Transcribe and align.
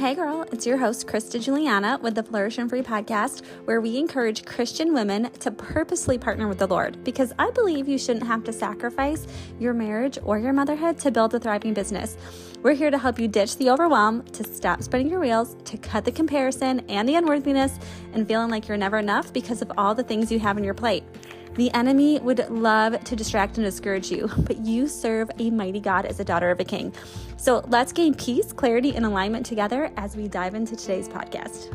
Hey 0.00 0.14
girl, 0.14 0.46
it's 0.50 0.66
your 0.66 0.78
host, 0.78 1.06
Krista 1.06 1.38
Juliana 1.38 1.98
with 2.00 2.14
the 2.14 2.22
Flourish 2.22 2.56
and 2.56 2.70
Free 2.70 2.80
podcast, 2.80 3.44
where 3.66 3.82
we 3.82 3.98
encourage 3.98 4.46
Christian 4.46 4.94
women 4.94 5.30
to 5.40 5.50
purposely 5.50 6.16
partner 6.16 6.48
with 6.48 6.58
the 6.58 6.66
Lord 6.66 7.04
because 7.04 7.34
I 7.38 7.50
believe 7.50 7.86
you 7.86 7.98
shouldn't 7.98 8.26
have 8.26 8.42
to 8.44 8.52
sacrifice 8.54 9.26
your 9.58 9.74
marriage 9.74 10.18
or 10.24 10.38
your 10.38 10.54
motherhood 10.54 10.98
to 11.00 11.10
build 11.10 11.34
a 11.34 11.38
thriving 11.38 11.74
business. 11.74 12.16
We're 12.62 12.72
here 12.72 12.90
to 12.90 12.96
help 12.96 13.18
you 13.18 13.28
ditch 13.28 13.58
the 13.58 13.68
overwhelm, 13.68 14.22
to 14.22 14.42
stop 14.42 14.82
spinning 14.82 15.10
your 15.10 15.20
wheels, 15.20 15.54
to 15.66 15.76
cut 15.76 16.06
the 16.06 16.12
comparison 16.12 16.80
and 16.88 17.06
the 17.06 17.16
unworthiness, 17.16 17.78
and 18.14 18.26
feeling 18.26 18.48
like 18.48 18.68
you're 18.68 18.78
never 18.78 18.96
enough 18.96 19.34
because 19.34 19.60
of 19.60 19.70
all 19.76 19.94
the 19.94 20.02
things 20.02 20.32
you 20.32 20.38
have 20.38 20.56
on 20.56 20.64
your 20.64 20.72
plate. 20.72 21.04
The 21.60 21.70
enemy 21.74 22.18
would 22.20 22.48
love 22.48 23.04
to 23.04 23.14
distract 23.14 23.58
and 23.58 23.66
discourage 23.66 24.10
you, 24.10 24.30
but 24.38 24.64
you 24.64 24.88
serve 24.88 25.30
a 25.38 25.50
mighty 25.50 25.78
God 25.78 26.06
as 26.06 26.18
a 26.18 26.24
daughter 26.24 26.50
of 26.50 26.58
a 26.58 26.64
king. 26.64 26.90
So 27.36 27.62
let's 27.68 27.92
gain 27.92 28.14
peace, 28.14 28.50
clarity, 28.50 28.96
and 28.96 29.04
alignment 29.04 29.44
together 29.44 29.92
as 29.98 30.16
we 30.16 30.26
dive 30.26 30.54
into 30.54 30.74
today's 30.74 31.06
podcast. 31.06 31.68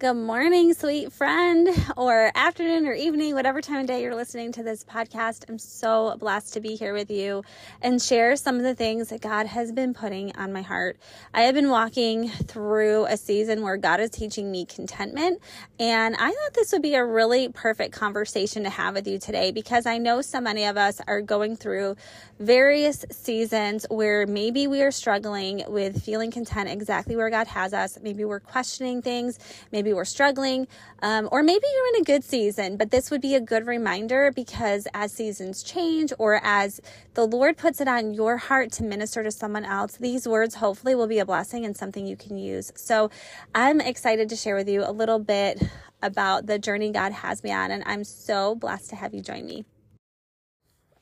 Good 0.00 0.14
morning, 0.14 0.74
sweet 0.74 1.10
friend, 1.12 1.68
or 1.96 2.30
afternoon 2.32 2.86
or 2.86 2.92
evening, 2.92 3.34
whatever 3.34 3.60
time 3.60 3.80
of 3.80 3.86
day 3.88 4.02
you're 4.02 4.14
listening 4.14 4.52
to 4.52 4.62
this 4.62 4.84
podcast. 4.84 5.44
I'm 5.48 5.58
so 5.58 6.14
blessed 6.20 6.52
to 6.52 6.60
be 6.60 6.76
here 6.76 6.94
with 6.94 7.10
you 7.10 7.42
and 7.82 8.00
share 8.00 8.36
some 8.36 8.58
of 8.58 8.62
the 8.62 8.76
things 8.76 9.08
that 9.08 9.20
God 9.20 9.46
has 9.46 9.72
been 9.72 9.94
putting 9.94 10.36
on 10.36 10.52
my 10.52 10.62
heart. 10.62 10.98
I 11.34 11.42
have 11.42 11.56
been 11.56 11.68
walking 11.68 12.28
through 12.28 13.06
a 13.06 13.16
season 13.16 13.62
where 13.62 13.76
God 13.76 13.98
is 13.98 14.10
teaching 14.10 14.52
me 14.52 14.66
contentment, 14.66 15.42
and 15.80 16.14
I 16.14 16.28
thought 16.30 16.54
this 16.54 16.70
would 16.70 16.82
be 16.82 16.94
a 16.94 17.04
really 17.04 17.48
perfect 17.48 17.92
conversation 17.92 18.62
to 18.62 18.70
have 18.70 18.94
with 18.94 19.08
you 19.08 19.18
today 19.18 19.50
because 19.50 19.84
I 19.84 19.98
know 19.98 20.22
so 20.22 20.40
many 20.40 20.64
of 20.66 20.76
us 20.76 21.00
are 21.08 21.20
going 21.20 21.56
through 21.56 21.96
various 22.38 23.04
seasons 23.10 23.84
where 23.90 24.28
maybe 24.28 24.68
we 24.68 24.80
are 24.82 24.92
struggling 24.92 25.64
with 25.66 26.04
feeling 26.04 26.30
content 26.30 26.68
exactly 26.68 27.16
where 27.16 27.30
God 27.30 27.48
has 27.48 27.74
us. 27.74 27.98
Maybe 28.00 28.24
we're 28.24 28.38
questioning 28.38 29.02
things. 29.02 29.40
Maybe 29.72 29.87
maybe 29.88 29.94
we're 29.94 30.04
struggling, 30.04 30.68
um, 31.00 31.30
or 31.32 31.42
maybe 31.42 31.64
you're 31.74 31.94
in 31.94 32.02
a 32.02 32.04
good 32.04 32.22
season, 32.22 32.76
but 32.76 32.90
this 32.90 33.10
would 33.10 33.22
be 33.22 33.34
a 33.34 33.40
good 33.40 33.66
reminder 33.66 34.30
because 34.30 34.86
as 34.92 35.12
seasons 35.12 35.62
change 35.62 36.12
or 36.18 36.40
as 36.44 36.78
the 37.14 37.26
Lord 37.26 37.56
puts 37.56 37.80
it 37.80 37.88
on 37.88 38.12
your 38.12 38.36
heart 38.36 38.70
to 38.72 38.82
minister 38.82 39.22
to 39.22 39.30
someone 39.30 39.64
else, 39.64 39.96
these 39.96 40.28
words 40.28 40.56
hopefully 40.56 40.94
will 40.94 41.06
be 41.06 41.20
a 41.20 41.24
blessing 41.24 41.64
and 41.64 41.74
something 41.74 42.06
you 42.06 42.16
can 42.16 42.36
use. 42.36 42.70
So 42.76 43.10
I'm 43.54 43.80
excited 43.80 44.28
to 44.28 44.36
share 44.36 44.56
with 44.56 44.68
you 44.68 44.84
a 44.84 44.92
little 44.92 45.18
bit 45.18 45.62
about 46.02 46.44
the 46.44 46.58
journey 46.58 46.92
God 46.92 47.12
has 47.12 47.42
me 47.42 47.50
on, 47.50 47.70
and 47.70 47.82
I'm 47.86 48.04
so 48.04 48.54
blessed 48.54 48.90
to 48.90 48.96
have 48.96 49.14
you 49.14 49.22
join 49.22 49.46
me. 49.46 49.64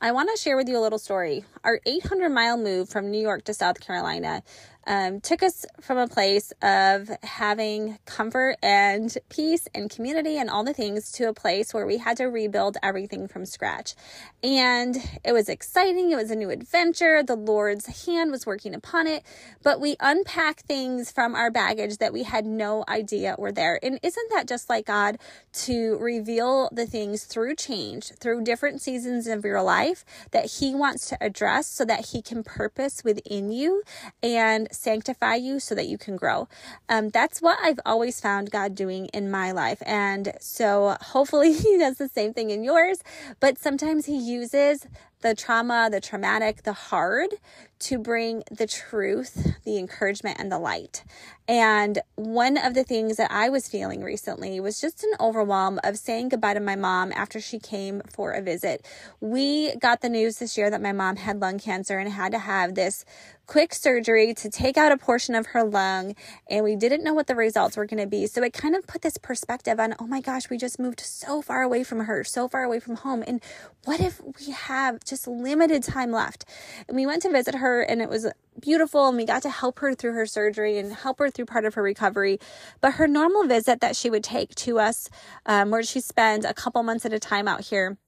I 0.01 0.13
want 0.13 0.31
to 0.31 0.41
share 0.41 0.57
with 0.57 0.69
you 0.69 0.79
a 0.79 0.81
little 0.81 0.99
story. 0.99 1.45
Our 1.65 1.81
800 1.87 2.29
mile 2.29 2.59
move 2.59 2.89
from 2.89 3.11
New 3.11 3.21
York 3.21 3.45
to 3.45 3.55
South 3.55 3.81
Carolina 3.81 4.43
um, 4.87 5.21
took 5.21 5.43
us 5.43 5.67
from 5.81 5.99
a 5.99 6.07
place 6.07 6.53
of 6.63 7.11
having 7.23 7.99
comfort 8.05 8.57
and 8.63 9.17
peace 9.29 9.69
and 9.75 9.91
community 9.91 10.39
and 10.39 10.49
all 10.49 10.65
the 10.65 10.73
things 10.73 11.11
to 11.13 11.29
a 11.29 11.33
place 11.33 11.75
where 11.75 11.87
we 11.87 11.99
had 11.99 12.17
to 12.19 12.25
rebuild 12.27 12.77
everything 12.83 13.27
from 13.27 13.45
scratch. 13.47 13.95
And 14.43 14.97
it 15.25 15.33
was 15.33 15.49
exciting. 15.49 16.13
It 16.13 16.17
was 16.17 16.31
a 16.31 16.37
new 16.37 16.51
adventure. 16.51 17.23
The 17.23 17.37
Lord's 17.37 18.05
hand 18.05 18.31
was 18.31 18.47
working 18.47 18.75
upon 18.75 19.07
it, 19.07 19.25
but 19.63 19.81
we 19.81 19.97
unpacked 20.01 20.63
things 20.63 21.11
from 21.11 21.35
our 21.35 21.51
baggage 21.51 21.99
that 21.99 22.13
we 22.13 22.23
had 22.23 22.47
no 22.47 22.85
idea 22.89 23.35
were 23.39 23.53
there. 23.53 23.81
And 23.83 23.99
isn't 24.03 24.31
that 24.31 24.47
just 24.47 24.69
like 24.69 24.87
God 24.87 25.19
to 25.65 25.97
reveal 25.99 26.69
the 26.73 26.87
things 26.87 27.25
through 27.25 27.57
change, 27.57 28.13
through 28.21 28.45
different 28.45 28.81
seasons 28.81 29.27
of 29.27 29.45
your 29.45 29.63
life 29.63 30.05
that 30.31 30.47
He 30.47 30.75
wants 30.75 31.09
to 31.09 31.19
address 31.21 31.67
so 31.67 31.85
that 31.85 32.07
He 32.07 32.23
can 32.23 32.45
purpose 32.45 33.03
within 33.03 33.51
you 33.51 33.83
and 34.23 34.69
sanctify 34.77 35.37
you 35.37 35.61
so 35.61 35.75
that 35.75 35.89
you 35.89 35.99
can 35.99 36.17
grow. 36.17 36.49
Um, 36.89 37.11
that's 37.11 37.43
what 37.43 37.59
I've 37.63 37.81
always 37.87 38.21
found 38.21 38.51
God 38.51 38.75
doing 38.75 39.07
in 39.07 39.31
my 39.31 39.53
life. 39.53 39.83
And 39.87 40.33
so 40.41 40.97
hopefully 41.01 41.53
He 41.67 41.79
does 41.79 41.99
the 41.99 42.09
same 42.09 42.35
thing 42.35 42.51
in 42.51 42.65
yours. 42.65 43.01
But 43.41 43.59
sometimes 43.59 44.07
He 44.07 44.17
uses 44.19 44.87
the 45.23 45.35
trauma, 45.35 45.89
the 45.91 46.01
traumatic, 46.01 46.63
the 46.65 46.73
hard 46.75 47.31
to 47.79 47.99
bring 47.99 48.43
the 48.51 48.67
truth, 48.67 49.55
the 49.65 49.79
encouragement, 49.79 50.39
and 50.39 50.51
the 50.51 50.59
light. 50.59 51.05
And 51.49 52.01
one 52.17 52.57
of 52.57 52.75
the 52.75 52.83
things 52.83 53.19
that 53.19 53.31
I 53.31 53.49
was 53.49 53.69
feeling 53.69 54.03
recently 54.03 54.59
was 54.59 54.81
just 54.81 55.05
an 55.05 55.13
overwhelm 55.21 55.79
of 55.85 55.97
saying 55.97 56.31
goodbye 56.31 56.55
to 56.55 56.61
my 56.61 56.75
mom 56.75 57.13
after 57.15 57.41
she 57.41 57.61
came 57.61 58.03
for 58.09 58.33
a 58.33 58.43
visit. 58.43 58.85
We 59.21 59.77
got 59.77 60.01
the 60.01 60.09
news 60.09 60.39
this 60.39 60.59
year 60.59 60.71
that 60.71 60.83
my 60.83 60.93
mom 60.93 61.17
had 61.17 61.41
lung 61.41 61.59
cancer 61.59 61.99
and 61.99 62.11
had 62.11 62.33
to 62.33 62.39
have 62.41 62.75
this 62.75 63.05
quick 63.47 63.73
surgery 63.73 64.35
to 64.35 64.51
take 64.51 64.77
out 64.77 64.91
a 64.91 64.97
portion 64.97 65.37
of 65.37 65.47
her 65.47 65.63
lung, 65.63 66.17
and 66.51 66.65
we 66.65 66.75
didn't 66.75 67.05
know 67.05 67.15
what 67.15 67.29
the 67.29 67.35
results 67.37 67.77
were 67.77 67.87
going 67.87 68.03
to 68.03 68.09
be. 68.09 68.27
So 68.27 68.43
it 68.43 68.53
kind 68.53 68.75
of 68.75 68.89
put 68.89 69.03
this 69.03 69.19
perspective 69.19 69.79
on, 69.79 69.95
oh 70.01 70.07
my 70.09 70.21
gosh, 70.21 70.51
we 70.51 70.59
just 70.59 70.81
moved 70.81 70.99
so 70.99 71.43
far 71.43 71.63
away 71.63 71.85
from 71.85 72.01
her, 72.01 72.25
so 72.25 72.49
far 72.49 72.65
away 72.65 72.81
from 72.81 72.97
home. 72.97 73.23
And 73.25 73.41
what 73.85 74.01
if 74.01 74.21
we 74.41 74.51
have 74.51 75.05
just 75.05 75.29
limited 75.29 75.85
time 75.85 76.11
left? 76.11 76.45
And 76.89 76.97
we 76.97 77.07
went 77.07 77.23
to 77.23 77.31
visit 77.31 77.55
her, 77.55 77.66
and 77.83 78.03
it 78.03 78.09
was 78.09 78.27
beautiful 78.61 79.09
and 79.09 79.17
we 79.17 79.25
got 79.25 79.43
to 79.43 79.51
help 79.51 79.79
her 79.81 79.95
through 79.95 80.13
her 80.13 80.27
surgery 80.27 80.79
and 80.79 80.93
help 80.93 81.19
her 81.19 81.31
through 81.31 81.47
part 81.47 81.65
of 81.65 81.75
her 81.75 81.83
recovery. 81.83 82.39
But 82.81 82.95
her 82.95 83.07
normal 83.07 83.47
visit 83.47 83.81
that 83.81 83.97
she 83.97 84.11
would 84.11 84.25
take 84.25 84.55
to 84.57 84.79
us, 84.79 85.09
um, 85.47 85.71
where 85.71 85.83
she 85.83 86.01
spends 86.01 86.45
a 86.45 86.55
couple 86.55 86.83
months 86.83 87.05
at 87.05 87.13
a 87.13 87.19
time 87.19 87.49
out 87.49 87.63
here, 87.63 87.99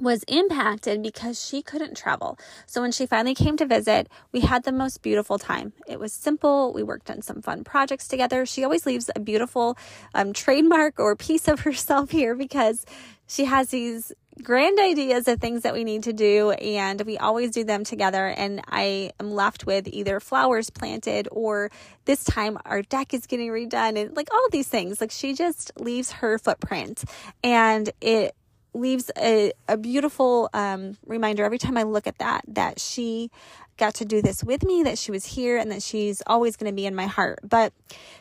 was 0.00 0.24
impacted 0.24 1.02
because 1.02 1.44
she 1.44 1.62
couldn't 1.62 1.96
travel. 1.96 2.38
So 2.66 2.80
when 2.80 2.92
she 2.92 3.06
finally 3.06 3.34
came 3.34 3.56
to 3.58 3.66
visit, 3.66 4.08
we 4.32 4.40
had 4.40 4.64
the 4.64 4.72
most 4.72 5.02
beautiful 5.02 5.38
time. 5.38 5.72
It 5.86 6.00
was 6.00 6.12
simple. 6.12 6.72
We 6.72 6.82
worked 6.82 7.10
on 7.10 7.22
some 7.22 7.42
fun 7.42 7.64
projects 7.64 8.08
together. 8.08 8.44
She 8.46 8.64
always 8.64 8.86
leaves 8.86 9.10
a 9.14 9.20
beautiful 9.20 9.78
um, 10.14 10.32
trademark 10.32 10.98
or 10.98 11.14
piece 11.16 11.48
of 11.48 11.60
herself 11.66 12.10
here 12.10 12.34
because 12.34 12.84
she 13.26 13.44
has 13.44 13.68
these 13.68 14.12
grand 14.42 14.78
ideas 14.80 15.28
of 15.28 15.40
things 15.40 15.62
that 15.62 15.72
we 15.72 15.84
need 15.84 16.02
to 16.02 16.12
do 16.12 16.50
and 16.52 17.00
we 17.02 17.16
always 17.18 17.50
do 17.52 17.62
them 17.62 17.84
together 17.84 18.26
and 18.26 18.60
i 18.68 19.10
am 19.20 19.30
left 19.30 19.64
with 19.64 19.86
either 19.86 20.18
flowers 20.18 20.70
planted 20.70 21.28
or 21.30 21.70
this 22.04 22.24
time 22.24 22.58
our 22.64 22.82
deck 22.82 23.14
is 23.14 23.26
getting 23.26 23.48
redone 23.48 23.98
and 24.00 24.16
like 24.16 24.32
all 24.32 24.46
these 24.50 24.68
things. 24.68 25.00
Like 25.00 25.10
she 25.10 25.34
just 25.34 25.72
leaves 25.78 26.12
her 26.12 26.38
footprint 26.38 27.04
and 27.42 27.90
it 28.00 28.34
leaves 28.72 29.10
a, 29.16 29.52
a 29.68 29.76
beautiful 29.76 30.50
um, 30.52 30.96
reminder 31.06 31.44
every 31.44 31.58
time 31.58 31.76
i 31.76 31.84
look 31.84 32.08
at 32.08 32.18
that 32.18 32.42
that 32.48 32.80
she 32.80 33.30
got 33.76 33.94
to 33.94 34.04
do 34.04 34.20
this 34.20 34.42
with 34.42 34.64
me 34.64 34.82
that 34.82 34.98
she 34.98 35.10
was 35.10 35.24
here 35.24 35.56
and 35.58 35.70
that 35.70 35.82
she's 35.82 36.22
always 36.26 36.56
going 36.56 36.70
to 36.70 36.74
be 36.74 36.86
in 36.86 36.94
my 36.94 37.06
heart. 37.06 37.40
But 37.42 37.72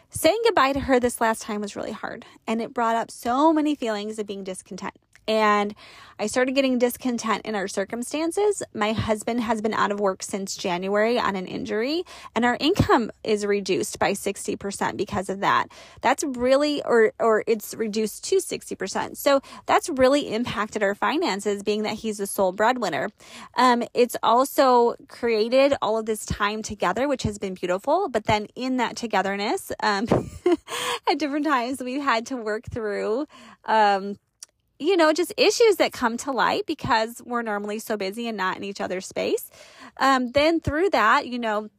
saying 0.09 0.40
goodbye 0.45 0.74
to 0.74 0.80
her 0.80 1.00
this 1.00 1.22
last 1.22 1.44
time 1.44 1.62
was 1.62 1.75
really 1.75 1.91
hard 1.91 2.25
and 2.47 2.62
it 2.62 2.74
brought 2.74 2.95
up 2.95 3.12
so 3.12 3.53
many 3.53 3.75
feelings 3.75 4.18
of 4.18 4.28
being 4.28 4.44
discontent 4.44 4.95
and 5.28 5.76
I 6.20 6.28
started 6.28 6.54
getting 6.54 6.78
discontent 6.78 7.46
in 7.46 7.56
our 7.56 7.68
circumstances. 7.68 8.62
My 8.74 8.94
husband 8.94 9.42
has 9.42 9.62
been 9.62 9.74
out 9.74 9.92
of 9.92 10.00
work 10.00 10.22
since 10.24 10.56
January 10.56 11.20
on 11.20 11.36
an 11.36 11.48
injury, 11.48 12.04
and 12.36 12.46
our 12.46 12.56
income 12.60 13.12
is 13.24 13.46
reduced 13.46 14.00
by 14.00 14.12
60% 14.12 14.96
because 14.96 15.30
of 15.30 15.40
that. 15.40 15.68
That's 16.02 16.24
really, 16.24 16.84
or, 16.84 17.14
or 17.20 17.44
it's 17.48 17.74
reduced 17.74 18.24
to 18.26 18.38
60%. 18.38 19.18
So 19.18 19.42
that's 19.66 19.90
really 19.90 20.34
impacted 20.34 20.84
our 20.84 20.96
finances, 20.96 21.64
being 21.64 21.84
that 21.84 21.96
he's 21.96 22.18
the 22.18 22.28
sole 22.28 22.52
breadwinner. 22.52 23.10
Um, 23.58 23.84
it's 23.94 24.16
also 24.22 24.96
created 25.08 25.74
all 25.82 25.98
of 25.98 26.06
this 26.06 26.26
time 26.26 26.62
together, 26.62 27.08
which 27.08 27.24
has 27.24 27.38
been 27.38 27.56
beautiful. 27.56 28.08
But 28.10 28.26
then 28.26 28.48
in 28.56 28.78
that 28.78 28.96
togetherness, 28.96 29.72
um, 29.82 30.06
at 31.10 31.18
different 31.18 31.46
times, 31.46 31.82
we've 31.84 32.02
had 32.02 32.28
to 32.28 32.38
work 32.38 32.66
through, 32.72 33.26
um, 33.66 34.18
you 34.80 34.98
know, 34.98 35.14
just 35.14 35.34
issues 35.38 35.78
that 35.78 35.94
come 35.94 36.18
to 36.18 36.32
light 36.32 36.66
because 36.66 37.22
we're 37.25 37.42
normally 37.42 37.80
so 37.80 37.98
busy 37.98 38.28
and 38.28 38.38
not 38.38 38.58
in 38.58 38.64
each 38.64 38.81
other's 38.81 39.06
space. 39.06 39.50
Um, 39.98 40.31
then 40.31 40.60
through 40.60 40.90
that, 40.90 41.28
you 41.28 41.40
know, 41.40 41.70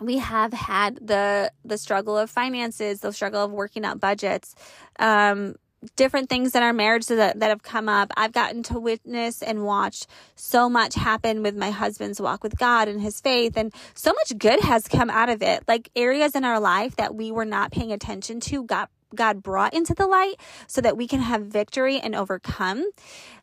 we 0.00 0.18
have 0.18 0.52
had 0.52 1.06
the 1.06 1.52
the 1.64 1.78
struggle 1.78 2.16
of 2.16 2.30
finances, 2.30 3.00
the 3.00 3.12
struggle 3.12 3.44
of 3.44 3.50
working 3.50 3.84
out 3.84 4.00
budgets, 4.00 4.54
um, 4.98 5.56
different 5.96 6.28
things 6.28 6.54
in 6.54 6.62
our 6.62 6.72
marriage 6.72 7.06
that, 7.06 7.40
that 7.40 7.48
have 7.48 7.62
come 7.62 7.88
up. 7.88 8.10
I've 8.16 8.32
gotten 8.32 8.62
to 8.64 8.78
witness 8.78 9.42
and 9.42 9.64
watch 9.64 10.06
so 10.34 10.68
much 10.68 10.94
happen 10.94 11.42
with 11.42 11.56
my 11.56 11.70
husband's 11.70 12.20
walk 12.20 12.42
with 12.42 12.56
God 12.56 12.88
and 12.88 13.00
his 13.00 13.20
faith, 13.20 13.56
and 13.56 13.72
so 13.94 14.12
much 14.12 14.38
good 14.38 14.60
has 14.60 14.88
come 14.88 15.10
out 15.10 15.28
of 15.28 15.42
it. 15.42 15.64
Like 15.68 15.90
areas 15.94 16.34
in 16.34 16.44
our 16.44 16.60
life 16.60 16.96
that 16.96 17.14
we 17.14 17.30
were 17.30 17.44
not 17.44 17.72
paying 17.72 17.92
attention 17.92 18.40
to 18.40 18.64
got 18.64 18.90
God 19.14 19.42
brought 19.42 19.74
into 19.74 19.94
the 19.94 20.06
light 20.06 20.36
so 20.66 20.80
that 20.80 20.96
we 20.96 21.06
can 21.06 21.20
have 21.20 21.42
victory 21.42 21.98
and 21.98 22.14
overcome. 22.14 22.84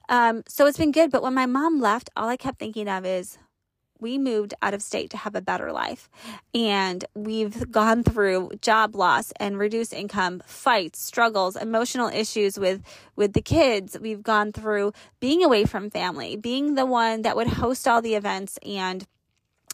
Um, 0.07 0.43
so 0.47 0.65
it's 0.65 0.77
been 0.77 0.91
good. 0.91 1.11
But 1.11 1.23
when 1.23 1.33
my 1.33 1.45
mom 1.45 1.79
left, 1.79 2.09
all 2.15 2.29
I 2.29 2.37
kept 2.37 2.59
thinking 2.59 2.87
of 2.87 3.05
is, 3.05 3.37
we 4.01 4.17
moved 4.17 4.53
out 4.61 4.73
of 4.73 4.81
state 4.81 5.09
to 5.09 5.17
have 5.17 5.35
a 5.35 5.41
better 5.41 5.71
life. 5.71 6.09
And 6.53 7.03
we've 7.15 7.69
gone 7.69 8.03
through 8.03 8.51
job 8.61 8.95
loss 8.95 9.33
and 9.39 9.57
reduced 9.57 9.93
income, 9.93 10.41
fights, 10.45 10.99
struggles, 10.99 11.55
emotional 11.55 12.07
issues 12.07 12.57
with, 12.57 12.81
with 13.15 13.33
the 13.33 13.41
kids. 13.41 13.97
We've 13.99 14.23
gone 14.23 14.51
through 14.53 14.93
being 15.19 15.43
away 15.43 15.65
from 15.65 15.89
family, 15.89 16.37
being 16.37 16.75
the 16.75 16.85
one 16.85 17.23
that 17.23 17.35
would 17.35 17.47
host 17.47 17.87
all 17.87 18.01
the 18.01 18.15
events 18.15 18.57
and 18.65 19.05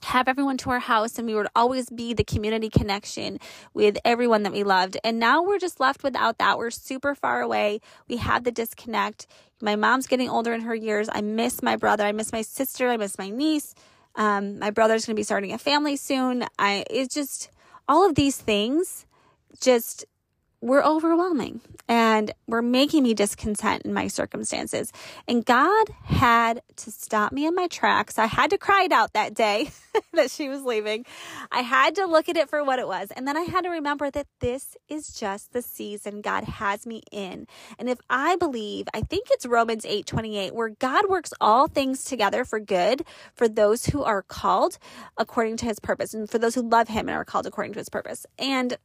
have 0.03 0.27
everyone 0.27 0.57
to 0.57 0.69
our 0.69 0.79
house 0.79 1.17
and 1.17 1.27
we 1.27 1.35
would 1.35 1.47
always 1.55 1.89
be 1.89 2.13
the 2.13 2.23
community 2.23 2.69
connection 2.69 3.39
with 3.73 3.97
everyone 4.05 4.43
that 4.43 4.51
we 4.51 4.63
loved. 4.63 4.97
And 5.03 5.19
now 5.19 5.43
we're 5.43 5.59
just 5.59 5.79
left 5.79 6.03
without 6.03 6.37
that. 6.37 6.57
We're 6.57 6.71
super 6.71 7.15
far 7.15 7.41
away. 7.41 7.81
We 8.07 8.17
have 8.17 8.43
the 8.43 8.51
disconnect. 8.51 9.27
My 9.61 9.75
mom's 9.75 10.07
getting 10.07 10.29
older 10.29 10.53
in 10.53 10.61
her 10.61 10.75
years. 10.75 11.09
I 11.11 11.21
miss 11.21 11.63
my 11.63 11.75
brother. 11.75 12.03
I 12.03 12.11
miss 12.11 12.31
my 12.31 12.41
sister. 12.41 12.89
I 12.89 12.97
miss 12.97 13.17
my 13.17 13.29
niece. 13.29 13.73
Um, 14.15 14.59
my 14.59 14.71
brother's 14.71 15.05
going 15.05 15.15
to 15.15 15.19
be 15.19 15.23
starting 15.23 15.53
a 15.53 15.57
family 15.57 15.95
soon. 15.95 16.45
I, 16.57 16.85
it's 16.89 17.13
just 17.13 17.49
all 17.87 18.07
of 18.07 18.15
these 18.15 18.37
things 18.37 19.05
just 19.61 20.05
were 20.65 20.83
overwhelming 20.83 21.61
and 21.87 22.31
were 22.47 22.63
making 22.63 23.03
me 23.03 23.13
discontent 23.13 23.83
in 23.83 23.93
my 23.93 24.07
circumstances. 24.07 24.91
And 25.27 25.45
God 25.45 25.89
had 26.05 26.63
to 26.77 26.89
stop 26.89 27.31
me 27.31 27.45
in 27.45 27.53
my 27.53 27.67
tracks. 27.67 28.17
I 28.17 28.25
had 28.25 28.49
to 28.49 28.57
cry 28.57 28.85
it 28.85 28.91
out 28.91 29.13
that 29.13 29.35
day 29.35 29.69
that 30.13 30.31
she 30.31 30.49
was 30.49 30.63
leaving. 30.63 31.05
I 31.51 31.59
had 31.61 31.93
to 31.95 32.07
look 32.07 32.29
at 32.29 32.35
it 32.35 32.49
for 32.49 32.63
what 32.63 32.79
it 32.79 32.87
was. 32.87 33.11
And 33.15 33.27
then 33.27 33.37
I 33.37 33.41
had 33.41 33.65
to 33.65 33.69
remember 33.69 34.09
that 34.09 34.25
this 34.39 34.75
is 34.89 35.13
just 35.13 35.53
the 35.53 35.61
season 35.61 36.21
God 36.21 36.45
has 36.45 36.87
me 36.87 37.03
in. 37.11 37.45
And 37.77 37.87
if 37.87 37.99
I 38.09 38.35
believe, 38.35 38.87
I 38.91 39.01
think 39.01 39.27
it's 39.29 39.45
Romans 39.45 39.85
8 39.85 40.07
28, 40.07 40.55
where 40.55 40.69
God 40.69 41.07
works 41.07 41.31
all 41.39 41.67
things 41.67 42.03
together 42.03 42.43
for 42.43 42.59
good 42.59 43.05
for 43.35 43.47
those 43.47 43.85
who 43.85 44.03
are 44.03 44.23
called 44.23 44.79
according 45.15 45.57
to 45.57 45.67
his 45.67 45.79
purpose 45.79 46.15
and 46.15 46.27
for 46.27 46.39
those 46.39 46.55
who 46.55 46.67
love 46.67 46.87
him 46.87 47.07
and 47.07 47.15
are 47.15 47.23
called 47.23 47.45
according 47.45 47.73
to 47.73 47.79
his 47.79 47.89
purpose. 47.89 48.25
And 48.39 48.75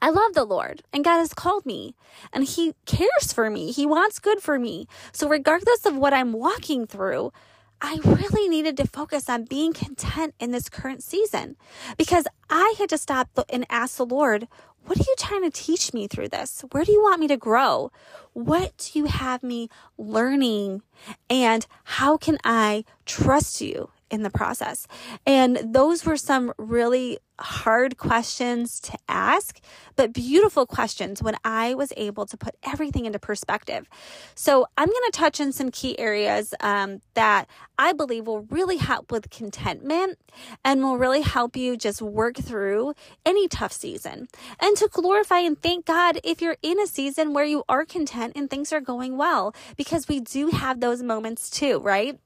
I 0.00 0.10
love 0.10 0.34
the 0.34 0.44
Lord 0.44 0.82
and 0.92 1.04
God 1.04 1.18
has 1.18 1.34
called 1.34 1.66
me 1.66 1.94
and 2.32 2.44
He 2.44 2.74
cares 2.86 3.32
for 3.32 3.50
me. 3.50 3.72
He 3.72 3.86
wants 3.86 4.18
good 4.18 4.40
for 4.40 4.58
me. 4.58 4.86
So, 5.12 5.28
regardless 5.28 5.86
of 5.86 5.96
what 5.96 6.14
I'm 6.14 6.32
walking 6.32 6.86
through, 6.86 7.32
I 7.80 7.98
really 8.04 8.48
needed 8.48 8.76
to 8.78 8.86
focus 8.86 9.28
on 9.28 9.44
being 9.44 9.72
content 9.72 10.34
in 10.40 10.50
this 10.50 10.68
current 10.68 11.02
season 11.02 11.56
because 11.96 12.26
I 12.50 12.74
had 12.78 12.88
to 12.90 12.98
stop 12.98 13.28
and 13.48 13.66
ask 13.70 13.96
the 13.96 14.06
Lord, 14.06 14.48
What 14.84 14.98
are 14.98 15.04
you 15.06 15.14
trying 15.18 15.42
to 15.42 15.50
teach 15.50 15.92
me 15.92 16.08
through 16.08 16.28
this? 16.28 16.64
Where 16.72 16.84
do 16.84 16.92
you 16.92 17.02
want 17.02 17.20
me 17.20 17.28
to 17.28 17.36
grow? 17.36 17.90
What 18.32 18.76
do 18.78 18.98
you 18.98 19.06
have 19.06 19.42
me 19.42 19.68
learning? 19.96 20.82
And 21.30 21.66
how 21.84 22.16
can 22.16 22.38
I 22.44 22.84
trust 23.04 23.60
you 23.60 23.90
in 24.10 24.22
the 24.22 24.30
process? 24.30 24.86
And 25.26 25.58
those 25.62 26.04
were 26.04 26.16
some 26.16 26.52
really 26.58 27.18
hard 27.40 27.96
questions 27.98 28.80
to 28.80 28.98
ask, 29.08 29.60
but 29.96 30.12
beautiful 30.12 30.66
questions 30.66 31.22
when 31.22 31.36
I 31.44 31.74
was 31.74 31.92
able 31.96 32.26
to 32.26 32.36
put 32.36 32.56
everything 32.64 33.06
into 33.06 33.18
perspective. 33.18 33.88
So, 34.34 34.66
I'm 34.76 34.88
going 34.88 35.10
to 35.10 35.12
touch 35.12 35.40
on 35.40 35.52
some 35.52 35.70
key 35.70 35.98
areas 35.98 36.52
um, 36.60 37.00
that 37.14 37.48
I 37.78 37.92
believe 37.92 38.26
will 38.26 38.42
really 38.50 38.78
help 38.78 39.12
with 39.12 39.30
contentment 39.30 40.18
and 40.64 40.82
will 40.82 40.98
really 40.98 41.22
help 41.22 41.56
you 41.56 41.76
just 41.76 42.02
work 42.02 42.36
through 42.36 42.94
any 43.24 43.46
tough 43.48 43.72
season 43.72 44.28
and 44.60 44.76
to 44.76 44.88
glorify 44.90 45.38
and 45.38 45.60
thank 45.60 45.86
God 45.86 46.18
if 46.24 46.42
you're 46.42 46.56
in 46.62 46.80
a 46.80 46.86
season 46.86 47.32
where 47.32 47.44
you 47.44 47.62
are 47.68 47.84
content 47.84 48.32
and 48.36 48.50
things 48.50 48.72
are 48.72 48.80
going 48.80 49.16
well, 49.16 49.54
because 49.76 50.08
we 50.08 50.20
do 50.20 50.48
have 50.48 50.80
those 50.80 51.02
moments 51.02 51.50
too, 51.50 51.78
right? 51.78 52.18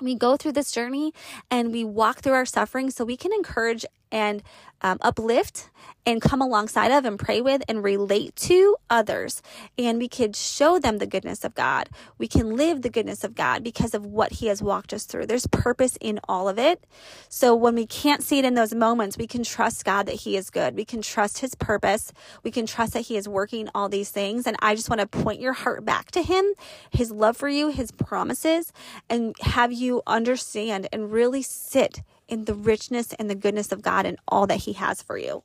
We 0.00 0.14
go 0.14 0.36
through 0.36 0.52
this 0.52 0.70
journey 0.72 1.12
and 1.50 1.72
we 1.72 1.84
walk 1.84 2.20
through 2.20 2.34
our 2.34 2.46
suffering 2.46 2.90
so 2.90 3.04
we 3.04 3.16
can 3.16 3.32
encourage 3.32 3.84
and 4.10 4.42
um, 4.82 4.98
uplift 5.00 5.70
and 6.04 6.20
come 6.20 6.40
alongside 6.40 6.92
of 6.92 7.04
and 7.04 7.18
pray 7.18 7.40
with 7.40 7.62
and 7.68 7.82
relate 7.82 8.36
to 8.36 8.76
others. 8.88 9.42
And 9.76 9.98
we 9.98 10.08
could 10.08 10.36
show 10.36 10.78
them 10.78 10.98
the 10.98 11.06
goodness 11.06 11.44
of 11.44 11.54
God. 11.54 11.88
We 12.18 12.28
can 12.28 12.56
live 12.56 12.82
the 12.82 12.90
goodness 12.90 13.24
of 13.24 13.34
God 13.34 13.64
because 13.64 13.94
of 13.94 14.06
what 14.06 14.34
He 14.34 14.46
has 14.46 14.62
walked 14.62 14.92
us 14.92 15.04
through. 15.04 15.26
There's 15.26 15.48
purpose 15.48 15.98
in 16.00 16.20
all 16.28 16.48
of 16.48 16.58
it. 16.58 16.84
So 17.28 17.54
when 17.54 17.74
we 17.74 17.86
can't 17.86 18.22
see 18.22 18.38
it 18.38 18.44
in 18.44 18.54
those 18.54 18.74
moments, 18.74 19.18
we 19.18 19.26
can 19.26 19.42
trust 19.42 19.84
God 19.84 20.06
that 20.06 20.16
He 20.16 20.36
is 20.36 20.50
good. 20.50 20.76
We 20.76 20.84
can 20.84 21.02
trust 21.02 21.38
His 21.38 21.54
purpose. 21.54 22.12
We 22.44 22.50
can 22.50 22.66
trust 22.66 22.92
that 22.92 23.02
He 23.02 23.16
is 23.16 23.28
working 23.28 23.68
all 23.74 23.88
these 23.88 24.10
things. 24.10 24.46
And 24.46 24.56
I 24.60 24.74
just 24.76 24.88
want 24.88 25.00
to 25.00 25.06
point 25.06 25.40
your 25.40 25.54
heart 25.54 25.84
back 25.84 26.12
to 26.12 26.22
Him, 26.22 26.44
His 26.90 27.10
love 27.10 27.36
for 27.36 27.48
you, 27.48 27.68
His 27.68 27.90
promises, 27.90 28.72
and 29.10 29.34
have 29.40 29.72
you 29.72 30.02
understand 30.06 30.88
and 30.92 31.10
really 31.10 31.42
sit 31.42 32.02
in 32.28 32.44
the 32.44 32.54
richness 32.54 33.12
and 33.14 33.30
the 33.30 33.34
goodness 33.34 33.72
of 33.72 33.82
God 33.82 34.06
and 34.06 34.18
all 34.28 34.46
that 34.46 34.58
He 34.58 34.74
has 34.74 35.02
for 35.02 35.16
you. 35.16 35.42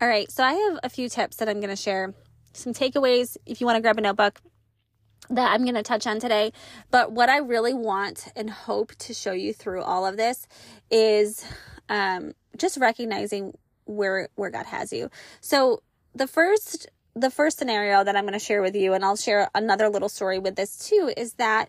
All 0.00 0.08
right, 0.08 0.30
so 0.30 0.44
I 0.44 0.52
have 0.52 0.78
a 0.82 0.88
few 0.88 1.08
tips 1.08 1.36
that 1.36 1.48
I'm 1.48 1.60
going 1.60 1.70
to 1.70 1.76
share, 1.76 2.14
some 2.52 2.72
takeaways 2.72 3.36
if 3.46 3.60
you 3.60 3.66
want 3.66 3.76
to 3.76 3.80
grab 3.80 3.98
a 3.98 4.00
notebook 4.00 4.40
that 5.30 5.50
I'm 5.52 5.62
going 5.62 5.74
to 5.74 5.82
touch 5.82 6.06
on 6.06 6.20
today. 6.20 6.52
But 6.90 7.12
what 7.12 7.28
I 7.28 7.38
really 7.38 7.74
want 7.74 8.28
and 8.36 8.50
hope 8.50 8.94
to 8.96 9.14
show 9.14 9.32
you 9.32 9.52
through 9.52 9.82
all 9.82 10.06
of 10.06 10.16
this 10.16 10.46
is 10.90 11.46
um, 11.88 12.34
just 12.56 12.76
recognizing 12.76 13.56
where 13.86 14.28
where 14.34 14.50
God 14.50 14.66
has 14.66 14.92
you. 14.92 15.10
So 15.40 15.82
the 16.14 16.26
first 16.26 16.88
the 17.14 17.30
first 17.30 17.58
scenario 17.58 18.02
that 18.02 18.16
I'm 18.16 18.24
going 18.24 18.32
to 18.32 18.38
share 18.38 18.60
with 18.60 18.74
you, 18.74 18.92
and 18.92 19.04
I'll 19.04 19.16
share 19.16 19.48
another 19.54 19.88
little 19.88 20.08
story 20.08 20.38
with 20.38 20.56
this 20.56 20.88
too, 20.88 21.12
is 21.16 21.34
that 21.34 21.68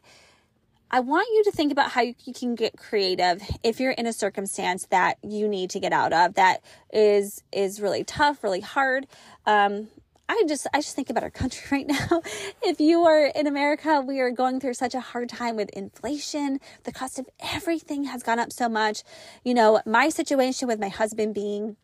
I 0.91 0.99
want 0.99 1.27
you 1.33 1.43
to 1.45 1.51
think 1.51 1.71
about 1.71 1.91
how 1.91 2.01
you, 2.01 2.13
can 2.33 2.55
get 2.55 2.77
creative 2.77 3.41
if 3.63 3.79
you're 3.79 3.91
in 3.91 4.05
a 4.05 4.13
circumstance 4.13 4.85
that 4.91 5.17
you 5.23 5.47
need 5.47 5.69
to 5.71 5.79
get 5.79 5.93
out 5.93 6.13
of 6.13 6.35
that 6.35 6.63
is 6.93 7.43
is 7.51 7.81
really 7.81 8.03
tough, 8.03 8.43
really 8.43 8.61
hard. 8.61 9.07
Um, 9.45 9.87
I 10.27 10.43
just 10.47 10.67
I 10.73 10.79
just 10.79 10.95
think 10.95 11.09
about 11.09 11.23
our 11.23 11.29
country 11.29 11.63
right 11.71 11.87
now. 11.87 12.21
if 12.63 12.79
you 12.79 13.03
are 13.03 13.25
in 13.27 13.47
America, 13.47 14.01
we 14.01 14.19
are 14.19 14.31
going 14.31 14.59
through 14.59 14.75
such 14.75 14.95
a 14.95 14.99
hard 14.99 15.29
time 15.29 15.55
with 15.55 15.69
inflation. 15.71 16.59
The 16.83 16.91
cost 16.91 17.19
of 17.19 17.27
everything 17.53 18.05
has 18.05 18.23
gone 18.23 18.39
up 18.39 18.51
so 18.51 18.69
much. 18.69 19.03
You 19.43 19.53
know, 19.53 19.81
my 19.85 20.09
situation 20.09 20.67
with 20.67 20.79
my 20.79 20.89
husband 20.89 21.33
being 21.33 21.77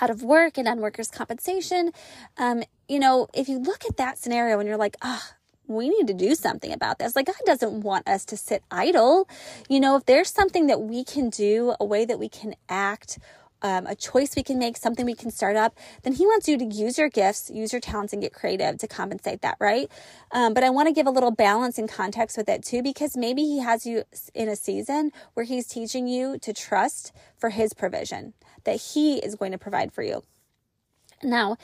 out 0.00 0.10
of 0.10 0.22
work 0.22 0.58
and 0.58 0.68
on 0.68 0.80
workers' 0.80 1.10
compensation. 1.10 1.92
Um, 2.36 2.62
you 2.88 2.98
know, 2.98 3.28
if 3.34 3.48
you 3.48 3.58
look 3.58 3.84
at 3.84 3.96
that 3.96 4.18
scenario 4.18 4.58
and 4.58 4.68
you're 4.68 4.78
like, 4.78 4.96
oh, 5.02 5.22
we 5.68 5.88
need 5.88 6.06
to 6.08 6.14
do 6.14 6.34
something 6.34 6.72
about 6.72 6.98
this. 6.98 7.14
Like, 7.14 7.26
God 7.26 7.36
doesn't 7.46 7.80
want 7.82 8.08
us 8.08 8.24
to 8.26 8.36
sit 8.36 8.64
idle. 8.70 9.28
You 9.68 9.80
know, 9.80 9.96
if 9.96 10.06
there's 10.06 10.30
something 10.30 10.66
that 10.66 10.80
we 10.80 11.04
can 11.04 11.30
do, 11.30 11.74
a 11.78 11.84
way 11.84 12.04
that 12.04 12.18
we 12.18 12.28
can 12.28 12.54
act, 12.68 13.18
um, 13.60 13.86
a 13.86 13.94
choice 13.94 14.36
we 14.36 14.42
can 14.42 14.58
make, 14.58 14.76
something 14.76 15.04
we 15.04 15.14
can 15.14 15.30
start 15.30 15.56
up, 15.56 15.76
then 16.02 16.12
He 16.14 16.24
wants 16.26 16.48
you 16.48 16.56
to 16.58 16.64
use 16.64 16.96
your 16.96 17.08
gifts, 17.08 17.50
use 17.50 17.72
your 17.72 17.80
talents, 17.80 18.12
and 18.12 18.22
get 18.22 18.32
creative 18.32 18.78
to 18.78 18.86
compensate 18.86 19.42
that, 19.42 19.56
right? 19.60 19.90
Um, 20.30 20.54
but 20.54 20.64
I 20.64 20.70
want 20.70 20.88
to 20.88 20.94
give 20.94 21.06
a 21.06 21.10
little 21.10 21.32
balance 21.32 21.76
and 21.76 21.88
context 21.88 22.36
with 22.36 22.48
it 22.48 22.64
too, 22.64 22.82
because 22.82 23.16
maybe 23.16 23.42
He 23.42 23.58
has 23.58 23.84
you 23.84 24.04
in 24.34 24.48
a 24.48 24.56
season 24.56 25.10
where 25.34 25.44
He's 25.44 25.66
teaching 25.66 26.06
you 26.06 26.38
to 26.38 26.52
trust 26.52 27.12
for 27.36 27.50
His 27.50 27.74
provision, 27.74 28.32
that 28.64 28.76
He 28.76 29.18
is 29.18 29.34
going 29.34 29.52
to 29.52 29.58
provide 29.58 29.92
for 29.92 30.02
you. 30.02 30.22
Now, 31.22 31.56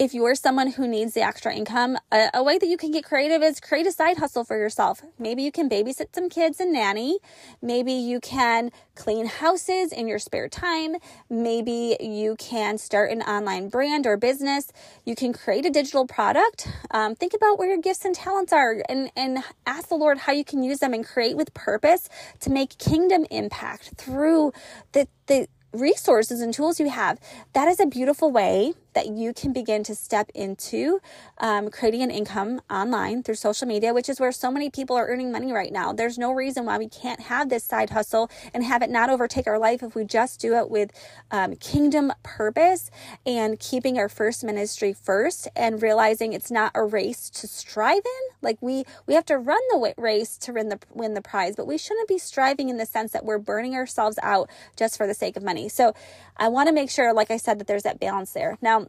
if 0.00 0.14
you're 0.14 0.34
someone 0.34 0.72
who 0.72 0.88
needs 0.88 1.12
the 1.12 1.20
extra 1.20 1.54
income, 1.54 1.98
a, 2.10 2.30
a, 2.32 2.42
way 2.42 2.56
that 2.56 2.66
you 2.66 2.78
can 2.78 2.90
get 2.90 3.04
creative 3.04 3.42
is 3.42 3.60
create 3.60 3.86
a 3.86 3.92
side 3.92 4.16
hustle 4.16 4.44
for 4.44 4.56
yourself. 4.56 5.02
Maybe 5.18 5.42
you 5.42 5.52
can 5.52 5.68
babysit 5.68 6.14
some 6.14 6.30
kids 6.30 6.58
and 6.58 6.72
nanny. 6.72 7.18
Maybe 7.60 7.92
you 7.92 8.18
can 8.18 8.70
clean 8.94 9.26
houses 9.26 9.92
in 9.92 10.08
your 10.08 10.18
spare 10.18 10.48
time. 10.48 10.96
Maybe 11.28 11.98
you 12.00 12.36
can 12.36 12.78
start 12.78 13.10
an 13.10 13.20
online 13.20 13.68
brand 13.68 14.06
or 14.06 14.16
business. 14.16 14.72
You 15.04 15.14
can 15.14 15.34
create 15.34 15.66
a 15.66 15.70
digital 15.70 16.06
product. 16.06 16.66
Um, 16.90 17.14
think 17.14 17.34
about 17.34 17.58
where 17.58 17.68
your 17.68 17.78
gifts 17.78 18.06
and 18.06 18.14
talents 18.14 18.54
are 18.54 18.82
and, 18.88 19.12
and 19.14 19.44
ask 19.66 19.90
the 19.90 19.96
Lord 19.96 20.16
how 20.16 20.32
you 20.32 20.46
can 20.46 20.62
use 20.62 20.78
them 20.78 20.94
and 20.94 21.06
create 21.06 21.36
with 21.36 21.52
purpose 21.52 22.08
to 22.40 22.50
make 22.50 22.78
kingdom 22.78 23.26
impact 23.30 23.90
through 23.98 24.54
the, 24.92 25.06
the 25.26 25.46
resources 25.72 26.40
and 26.40 26.52
tools 26.52 26.80
you 26.80 26.88
have. 26.88 27.18
That 27.52 27.68
is 27.68 27.80
a 27.80 27.86
beautiful 27.86 28.30
way 28.30 28.74
that 28.92 29.08
you 29.08 29.32
can 29.32 29.52
begin 29.52 29.82
to 29.84 29.94
step 29.94 30.30
into 30.34 31.00
um, 31.38 31.70
creating 31.70 32.02
an 32.02 32.10
income 32.10 32.60
online 32.70 33.22
through 33.22 33.34
social 33.34 33.66
media, 33.66 33.94
which 33.94 34.08
is 34.08 34.20
where 34.20 34.32
so 34.32 34.50
many 34.50 34.70
people 34.70 34.96
are 34.96 35.06
earning 35.06 35.32
money 35.32 35.52
right 35.52 35.72
now. 35.72 35.92
There's 35.92 36.18
no 36.18 36.32
reason 36.32 36.64
why 36.64 36.78
we 36.78 36.88
can't 36.88 37.20
have 37.20 37.48
this 37.48 37.64
side 37.64 37.90
hustle 37.90 38.30
and 38.52 38.64
have 38.64 38.82
it 38.82 38.90
not 38.90 39.10
overtake 39.10 39.46
our 39.46 39.58
life 39.58 39.82
if 39.82 39.94
we 39.94 40.04
just 40.04 40.40
do 40.40 40.54
it 40.54 40.70
with 40.70 40.90
um, 41.30 41.56
kingdom 41.56 42.12
purpose 42.22 42.90
and 43.26 43.58
keeping 43.58 43.98
our 43.98 44.08
first 44.08 44.44
ministry 44.44 44.92
first 44.92 45.48
and 45.54 45.82
realizing 45.82 46.32
it's 46.32 46.50
not 46.50 46.72
a 46.74 46.84
race 46.84 47.30
to 47.30 47.46
strive 47.46 48.02
in. 48.04 48.36
Like 48.42 48.58
we 48.60 48.84
we 49.06 49.14
have 49.14 49.26
to 49.26 49.38
run 49.38 49.60
the 49.70 49.94
race 49.96 50.36
to 50.38 50.52
win 50.52 50.68
the 50.68 50.78
win 50.92 51.14
the 51.14 51.22
prize, 51.22 51.56
but 51.56 51.66
we 51.66 51.78
shouldn't 51.78 52.08
be 52.08 52.18
striving 52.18 52.68
in 52.68 52.76
the 52.76 52.86
sense 52.86 53.12
that 53.12 53.24
we're 53.24 53.38
burning 53.38 53.74
ourselves 53.74 54.18
out 54.22 54.50
just 54.76 54.96
for 54.96 55.06
the 55.06 55.14
sake 55.14 55.36
of 55.36 55.42
money. 55.42 55.68
So 55.68 55.94
I 56.36 56.48
want 56.48 56.68
to 56.68 56.72
make 56.72 56.90
sure, 56.90 57.12
like 57.12 57.30
I 57.30 57.36
said, 57.36 57.58
that 57.58 57.66
there's 57.66 57.82
that 57.82 58.00
balance 58.00 58.32
there. 58.32 58.58
Now 58.62 58.79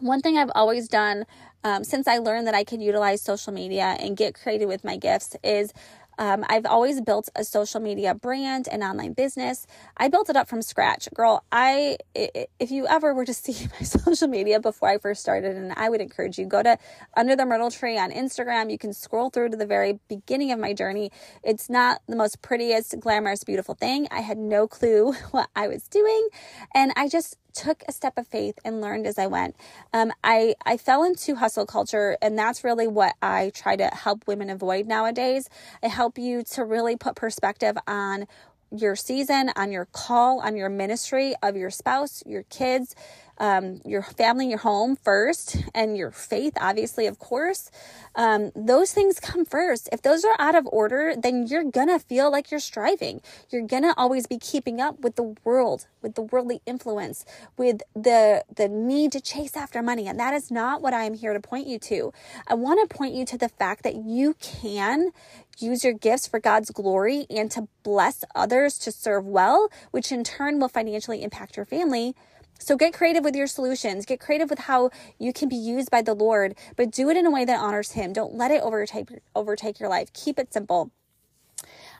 one 0.00 0.20
thing 0.20 0.38
I've 0.38 0.52
always 0.54 0.88
done 0.88 1.24
um, 1.64 1.84
since 1.84 2.06
I 2.08 2.18
learned 2.18 2.46
that 2.46 2.54
I 2.54 2.64
could 2.64 2.82
utilize 2.82 3.22
social 3.22 3.52
media 3.52 3.96
and 4.00 4.16
get 4.16 4.34
creative 4.34 4.68
with 4.68 4.84
my 4.84 4.96
gifts 4.96 5.36
is 5.44 5.72
Um, 6.18 6.44
I've 6.48 6.66
always 6.66 7.00
built 7.00 7.28
a 7.36 7.44
social 7.44 7.80
media 7.80 8.14
brand 8.14 8.68
and 8.70 8.82
online 8.82 9.12
business. 9.12 9.66
I 9.98 10.08
built 10.08 10.30
it 10.30 10.36
up 10.36 10.48
from 10.48 10.62
scratch. 10.62 11.08
Girl, 11.14 11.44
I 11.52 11.98
if 12.14 12.70
you 12.70 12.86
ever 12.86 13.14
were 13.14 13.24
to 13.26 13.34
see 13.44 13.68
my 13.78 13.84
social 13.84 14.28
media 14.28 14.60
before 14.60 14.88
I 14.88 14.98
first 14.98 15.20
started, 15.20 15.56
and 15.56 15.72
I 15.76 15.88
would 15.90 16.00
encourage 16.00 16.38
you, 16.38 16.46
go 16.46 16.62
to 16.62 16.78
Under 17.16 17.36
the 17.36 17.44
Myrtle 17.46 17.70
Tree 17.70 17.98
on 17.98 18.10
Instagram. 18.12 18.70
You 18.70 18.78
can 18.78 18.92
scroll 18.92 19.30
through 19.30 19.50
to 19.50 19.56
the 19.56 19.66
very 19.66 20.00
beginning 20.08 20.52
of 20.52 20.58
my 20.58 20.72
journey. 20.72 21.10
It's 21.42 21.68
not 21.68 22.00
the 22.08 22.16
most 22.16 22.42
prettiest, 22.42 22.98
glamorous, 23.00 23.44
beautiful 23.44 23.74
thing. 23.74 24.08
I 24.10 24.20
had 24.20 24.38
no 24.38 24.66
clue 24.66 25.12
what 25.32 25.50
I 25.54 25.68
was 25.68 25.88
doing. 25.88 26.28
And 26.74 26.92
I 26.96 27.08
just 27.08 27.36
took 27.56 27.82
a 27.88 27.92
step 27.92 28.18
of 28.18 28.26
faith 28.26 28.58
and 28.64 28.80
learned 28.80 29.06
as 29.06 29.18
I 29.18 29.26
went. 29.26 29.56
Um, 29.92 30.12
I, 30.22 30.54
I 30.64 30.76
fell 30.76 31.02
into 31.02 31.36
hustle 31.36 31.66
culture, 31.66 32.16
and 32.20 32.38
that's 32.38 32.62
really 32.62 32.86
what 32.86 33.14
I 33.22 33.50
try 33.54 33.76
to 33.76 33.86
help 33.86 34.26
women 34.26 34.50
avoid 34.50 34.86
nowadays. 34.86 35.48
I 35.82 35.88
help 35.88 36.18
you 36.18 36.42
to 36.52 36.64
really 36.64 36.96
put 36.96 37.16
perspective 37.16 37.76
on 37.86 38.26
your 38.70 38.96
season, 38.96 39.50
on 39.56 39.72
your 39.72 39.86
call, 39.86 40.40
on 40.40 40.56
your 40.56 40.68
ministry 40.68 41.34
of 41.42 41.56
your 41.56 41.70
spouse, 41.70 42.22
your 42.26 42.44
kids, 42.44 42.94
um, 43.38 43.80
your 43.84 44.02
family, 44.02 44.48
your 44.48 44.58
home 44.58 44.96
first, 44.96 45.56
and 45.74 45.96
your 45.96 46.10
faith, 46.10 46.54
obviously, 46.60 47.06
of 47.06 47.18
course. 47.18 47.70
Um, 48.14 48.50
those 48.56 48.92
things 48.92 49.20
come 49.20 49.44
first. 49.44 49.88
If 49.92 50.02
those 50.02 50.24
are 50.24 50.36
out 50.38 50.54
of 50.54 50.66
order, 50.72 51.14
then 51.16 51.46
you're 51.46 51.64
gonna 51.64 51.98
feel 51.98 52.30
like 52.30 52.50
you're 52.50 52.60
striving. 52.60 53.20
You're 53.50 53.66
gonna 53.66 53.94
always 53.96 54.26
be 54.26 54.38
keeping 54.38 54.80
up 54.80 55.00
with 55.00 55.16
the 55.16 55.34
world, 55.44 55.86
with 56.00 56.14
the 56.14 56.22
worldly 56.22 56.62
influence, 56.66 57.24
with 57.56 57.82
the 57.94 58.44
the 58.54 58.68
need 58.68 59.12
to 59.12 59.20
chase 59.20 59.56
after 59.56 59.82
money, 59.82 60.08
and 60.08 60.18
that 60.18 60.34
is 60.34 60.50
not 60.50 60.80
what 60.80 60.94
I 60.94 61.04
am 61.04 61.14
here 61.14 61.32
to 61.34 61.40
point 61.40 61.66
you 61.66 61.78
to. 61.80 62.12
I 62.46 62.54
want 62.54 62.88
to 62.88 62.96
point 62.96 63.14
you 63.14 63.26
to 63.26 63.38
the 63.38 63.48
fact 63.48 63.82
that 63.82 63.96
you 63.96 64.34
can 64.40 65.10
use 65.58 65.84
your 65.84 65.92
gifts 65.92 66.26
for 66.26 66.40
God's 66.40 66.70
glory 66.70 67.26
and 67.30 67.50
to 67.52 67.68
bless 67.82 68.24
others 68.34 68.78
to 68.78 68.92
serve 68.92 69.26
well, 69.26 69.68
which 69.90 70.12
in 70.12 70.24
turn 70.24 70.60
will 70.60 70.68
financially 70.68 71.22
impact 71.22 71.56
your 71.56 71.66
family 71.66 72.14
so 72.58 72.76
get 72.76 72.94
creative 72.94 73.24
with 73.24 73.36
your 73.36 73.46
solutions. 73.46 74.06
Get 74.06 74.20
creative 74.20 74.50
with 74.50 74.60
how 74.60 74.90
you 75.18 75.32
can 75.32 75.48
be 75.48 75.56
used 75.56 75.90
by 75.90 76.02
the 76.02 76.14
Lord, 76.14 76.56
but 76.76 76.90
do 76.90 77.10
it 77.10 77.16
in 77.16 77.26
a 77.26 77.30
way 77.30 77.44
that 77.44 77.60
honors 77.60 77.92
him. 77.92 78.12
Don't 78.12 78.34
let 78.34 78.50
it 78.50 78.62
overtake 78.62 79.10
overtake 79.34 79.78
your 79.78 79.88
life. 79.88 80.12
Keep 80.12 80.38
it 80.38 80.52
simple. 80.52 80.90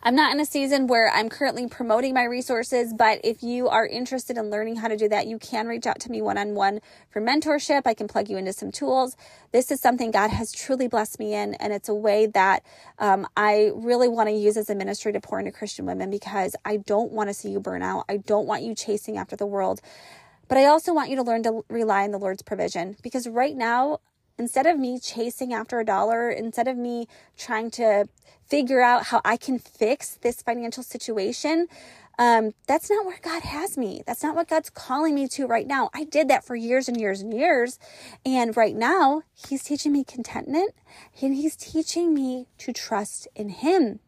I'm 0.06 0.14
not 0.14 0.32
in 0.32 0.38
a 0.38 0.46
season 0.46 0.86
where 0.86 1.10
I'm 1.12 1.28
currently 1.28 1.66
promoting 1.66 2.14
my 2.14 2.22
resources, 2.22 2.94
but 2.94 3.20
if 3.24 3.42
you 3.42 3.66
are 3.66 3.84
interested 3.84 4.36
in 4.38 4.50
learning 4.50 4.76
how 4.76 4.86
to 4.86 4.96
do 4.96 5.08
that, 5.08 5.26
you 5.26 5.36
can 5.36 5.66
reach 5.66 5.84
out 5.84 5.98
to 6.02 6.12
me 6.12 6.22
one 6.22 6.38
on 6.38 6.54
one 6.54 6.78
for 7.10 7.20
mentorship. 7.20 7.82
I 7.86 7.94
can 7.94 8.06
plug 8.06 8.30
you 8.30 8.36
into 8.36 8.52
some 8.52 8.70
tools. 8.70 9.16
This 9.50 9.72
is 9.72 9.80
something 9.80 10.12
God 10.12 10.30
has 10.30 10.52
truly 10.52 10.86
blessed 10.86 11.18
me 11.18 11.34
in, 11.34 11.54
and 11.54 11.72
it's 11.72 11.88
a 11.88 11.94
way 11.94 12.26
that 12.26 12.62
um, 13.00 13.26
I 13.36 13.72
really 13.74 14.06
want 14.06 14.28
to 14.28 14.32
use 14.32 14.56
as 14.56 14.70
a 14.70 14.76
ministry 14.76 15.12
to 15.12 15.20
pour 15.20 15.40
into 15.40 15.50
Christian 15.50 15.86
women 15.86 16.08
because 16.08 16.54
I 16.64 16.76
don't 16.76 17.10
want 17.10 17.28
to 17.28 17.34
see 17.34 17.50
you 17.50 17.58
burn 17.58 17.82
out. 17.82 18.04
I 18.08 18.18
don't 18.18 18.46
want 18.46 18.62
you 18.62 18.76
chasing 18.76 19.18
after 19.18 19.34
the 19.34 19.44
world. 19.44 19.80
But 20.46 20.58
I 20.58 20.66
also 20.66 20.94
want 20.94 21.10
you 21.10 21.16
to 21.16 21.24
learn 21.24 21.42
to 21.42 21.64
rely 21.68 22.04
on 22.04 22.12
the 22.12 22.18
Lord's 22.18 22.42
provision 22.42 22.96
because 23.02 23.26
right 23.26 23.56
now, 23.56 23.98
instead 24.38 24.66
of 24.66 24.78
me 24.78 24.98
chasing 24.98 25.52
after 25.52 25.80
a 25.80 25.84
dollar, 25.84 26.30
instead 26.30 26.68
of 26.68 26.76
me 26.76 27.08
trying 27.36 27.70
to 27.72 28.08
figure 28.46 28.80
out 28.80 29.04
how 29.06 29.20
I 29.24 29.36
can 29.36 29.58
fix 29.58 30.14
this 30.14 30.42
financial 30.42 30.82
situation, 30.82 31.66
um, 32.18 32.54
that's 32.66 32.88
not 32.88 33.04
where 33.04 33.18
God 33.20 33.42
has 33.42 33.76
me. 33.76 34.02
That's 34.06 34.22
not 34.22 34.34
what 34.34 34.48
God's 34.48 34.70
calling 34.70 35.14
me 35.14 35.28
to 35.28 35.46
right 35.46 35.66
now. 35.66 35.90
I 35.92 36.04
did 36.04 36.28
that 36.28 36.44
for 36.44 36.56
years 36.56 36.88
and 36.88 36.98
years 36.98 37.20
and 37.20 37.34
years. 37.34 37.78
And 38.24 38.56
right 38.56 38.74
now, 38.74 39.22
He's 39.34 39.62
teaching 39.62 39.92
me 39.92 40.04
contentment 40.04 40.74
and 41.20 41.34
He's 41.34 41.56
teaching 41.56 42.14
me 42.14 42.46
to 42.58 42.72
trust 42.72 43.28
in 43.34 43.50
Him. 43.50 44.00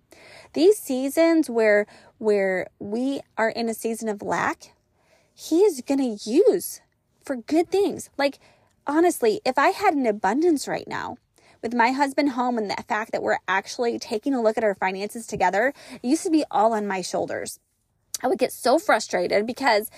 These 0.54 0.78
seasons 0.78 1.50
where 1.50 1.86
where 2.18 2.68
we 2.78 3.20
are 3.36 3.50
in 3.50 3.68
a 3.68 3.74
season 3.74 4.08
of 4.08 4.22
lack, 4.22 4.72
he 5.34 5.60
is 5.60 5.82
going 5.82 6.00
to 6.18 6.30
use 6.30 6.80
for 7.24 7.36
good 7.36 7.70
things. 7.70 8.10
Like, 8.18 8.38
honestly, 8.88 9.40
if 9.44 9.58
I 9.58 9.68
had 9.68 9.94
an 9.94 10.06
abundance 10.06 10.66
right 10.66 10.88
now, 10.88 11.16
with 11.62 11.74
my 11.74 11.90
husband 11.90 12.30
home 12.30 12.56
and 12.56 12.70
the 12.70 12.84
fact 12.88 13.12
that 13.12 13.22
we're 13.22 13.38
actually 13.48 13.98
taking 13.98 14.34
a 14.34 14.40
look 14.40 14.56
at 14.56 14.64
our 14.64 14.74
finances 14.74 15.26
together, 15.26 15.72
it 16.02 16.08
used 16.08 16.22
to 16.22 16.30
be 16.30 16.44
all 16.50 16.72
on 16.72 16.86
my 16.86 17.02
shoulders. 17.02 17.58
I 18.22 18.28
would 18.28 18.38
get 18.38 18.52
so 18.52 18.78
frustrated 18.78 19.46
because 19.46 19.90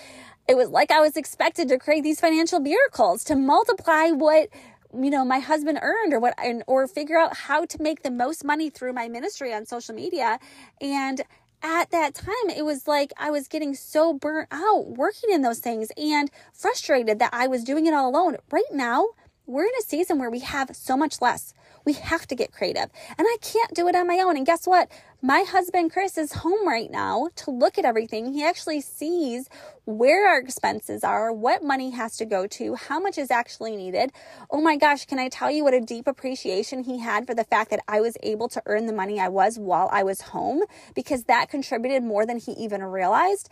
it 0.47 0.57
was 0.57 0.69
like 0.69 0.91
I 0.91 0.99
was 0.99 1.17
expected 1.17 1.69
to 1.69 1.77
create 1.77 2.03
these 2.03 2.19
financial 2.19 2.59
miracles 2.59 3.23
to 3.25 3.35
multiply 3.35 4.09
what 4.09 4.49
you 4.93 5.09
know 5.09 5.23
my 5.23 5.39
husband 5.39 5.79
earned 5.81 6.13
or 6.13 6.19
what 6.19 6.33
and, 6.37 6.63
or 6.67 6.87
figure 6.87 7.17
out 7.17 7.37
how 7.37 7.65
to 7.65 7.81
make 7.81 8.03
the 8.03 8.11
most 8.11 8.43
money 8.43 8.69
through 8.69 8.91
my 8.91 9.07
ministry 9.07 9.53
on 9.53 9.65
social 9.65 9.95
media 9.95 10.37
and 10.81 11.21
at 11.63 11.91
that 11.91 12.13
time, 12.13 12.49
it 12.55 12.65
was 12.65 12.87
like 12.87 13.13
I 13.17 13.31
was 13.31 13.47
getting 13.47 13.75
so 13.75 14.13
burnt 14.13 14.47
out 14.51 14.89
working 14.89 15.29
in 15.31 15.41
those 15.41 15.59
things 15.59 15.89
and 15.97 16.29
frustrated 16.53 17.19
that 17.19 17.33
I 17.33 17.47
was 17.47 17.63
doing 17.63 17.85
it 17.85 17.93
all 17.93 18.09
alone. 18.09 18.37
Right 18.51 18.63
now, 18.71 19.09
we're 19.45 19.65
in 19.65 19.71
a 19.79 19.83
season 19.83 20.19
where 20.19 20.29
we 20.29 20.39
have 20.39 20.75
so 20.75 20.95
much 20.95 21.21
less. 21.21 21.53
We 21.83 21.93
have 21.93 22.27
to 22.27 22.35
get 22.35 22.51
creative. 22.51 22.89
And 23.17 23.27
I 23.27 23.37
can't 23.41 23.73
do 23.73 23.87
it 23.87 23.95
on 23.95 24.07
my 24.07 24.19
own. 24.19 24.37
And 24.37 24.45
guess 24.45 24.67
what? 24.67 24.89
My 25.21 25.43
husband, 25.47 25.91
Chris, 25.91 26.17
is 26.17 26.33
home 26.33 26.67
right 26.67 26.89
now 26.89 27.29
to 27.37 27.51
look 27.51 27.77
at 27.77 27.85
everything. 27.85 28.33
He 28.33 28.43
actually 28.43 28.81
sees 28.81 29.49
where 29.85 30.27
our 30.27 30.39
expenses 30.39 31.03
are, 31.03 31.33
what 31.33 31.63
money 31.63 31.91
has 31.91 32.15
to 32.17 32.25
go 32.25 32.45
to, 32.47 32.75
how 32.75 32.99
much 32.99 33.17
is 33.17 33.31
actually 33.31 33.75
needed. 33.75 34.11
Oh 34.49 34.61
my 34.61 34.77
gosh, 34.77 35.05
can 35.05 35.19
I 35.19 35.29
tell 35.29 35.49
you 35.49 35.63
what 35.63 35.73
a 35.73 35.81
deep 35.81 36.07
appreciation 36.07 36.83
he 36.83 36.99
had 36.99 37.25
for 37.25 37.33
the 37.33 37.43
fact 37.43 37.71
that 37.71 37.83
I 37.87 37.99
was 37.99 38.17
able 38.21 38.47
to 38.49 38.61
earn 38.65 38.85
the 38.85 38.93
money 38.93 39.19
I 39.19 39.29
was 39.29 39.57
while 39.57 39.89
I 39.91 40.03
was 40.03 40.21
home? 40.21 40.61
Because 40.93 41.23
that 41.25 41.49
contributed 41.49 42.03
more 42.03 42.25
than 42.25 42.37
he 42.37 42.51
even 42.53 42.83
realized. 42.83 43.49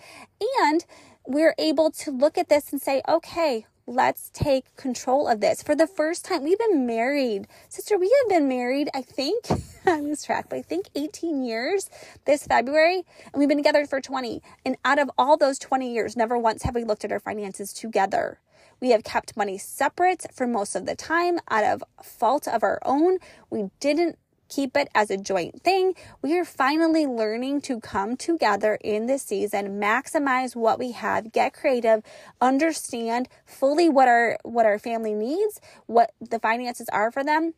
And 0.62 0.86
we're 1.25 1.55
able 1.57 1.91
to 1.91 2.12
look 2.12 2.38
at 2.38 2.50
this 2.50 2.71
and 2.71 2.81
say, 2.81 3.01
okay, 3.07 3.65
let's 3.89 4.29
take 4.34 4.75
control 4.75 5.27
of 5.27 5.41
this. 5.41 5.63
For 5.63 5.75
the 5.75 5.88
first 5.88 6.24
time, 6.24 6.43
we've 6.43 6.60
been 6.60 6.86
married. 6.86 7.48
Sister, 7.69 7.98
we 7.98 8.13
have 8.22 8.29
been 8.29 8.48
married, 8.48 8.88
I 8.93 9.01
think, 9.01 9.46
I 9.86 10.00
lose 10.00 10.24
track, 10.24 10.46
but 10.48 10.58
I 10.58 10.62
think 10.62 10.89
18 10.96 11.43
years 11.43 11.89
this 12.25 12.46
February, 12.46 13.03
and 13.34 13.39
we've 13.39 13.50
been 13.50 13.58
together 13.58 13.88
for 13.88 14.00
20. 14.00 14.43
And 14.63 14.77
out 14.86 15.00
of 15.00 15.10
all 15.17 15.38
those 15.38 15.58
20 15.58 15.91
years, 15.91 16.15
never 16.15 16.38
once 16.38 16.62
have 16.63 16.75
we 16.75 16.84
looked 16.84 17.03
at 17.03 17.12
our 17.12 17.19
finances 17.19 17.74
together. 17.74 18.39
We 18.79 18.91
have 18.91 19.03
kept 19.03 19.36
money 19.36 19.58
separate 19.58 20.27
for 20.34 20.46
most 20.46 20.75
of 20.75 20.86
the 20.86 20.96
time 20.96 21.39
out 21.50 21.63
of 21.63 21.84
fault 22.03 22.48
of 22.48 22.62
our 22.62 22.79
own. 22.86 23.17
We 23.50 23.72
didn't 23.79 24.19
keep 24.50 24.75
it 24.75 24.89
as 24.94 25.10
a 25.10 25.18
joint 25.18 25.62
thing. 25.62 25.94
We 26.22 26.38
are 26.38 26.46
finally 26.46 27.06
learning 27.06 27.62
to 27.62 27.79
come 27.79 28.18
together 28.18 28.77
in 28.84 29.06
this 29.06 29.24
season, 29.24 29.79
maximize 29.79 30.56
what 30.56 30.79
we 30.79 30.91
have, 30.91 31.32
get 31.32 31.53
creative, 31.53 32.03
understand 32.41 33.29
fully 33.46 33.88
what 33.89 34.08
our 34.08 34.38
what 34.44 34.65
our 34.65 34.79
family 34.79 35.13
needs, 35.13 35.62
what 35.86 36.12
the 36.20 36.39
finances 36.39 36.89
are 36.91 37.12
for 37.12 37.24
them, 37.24 37.53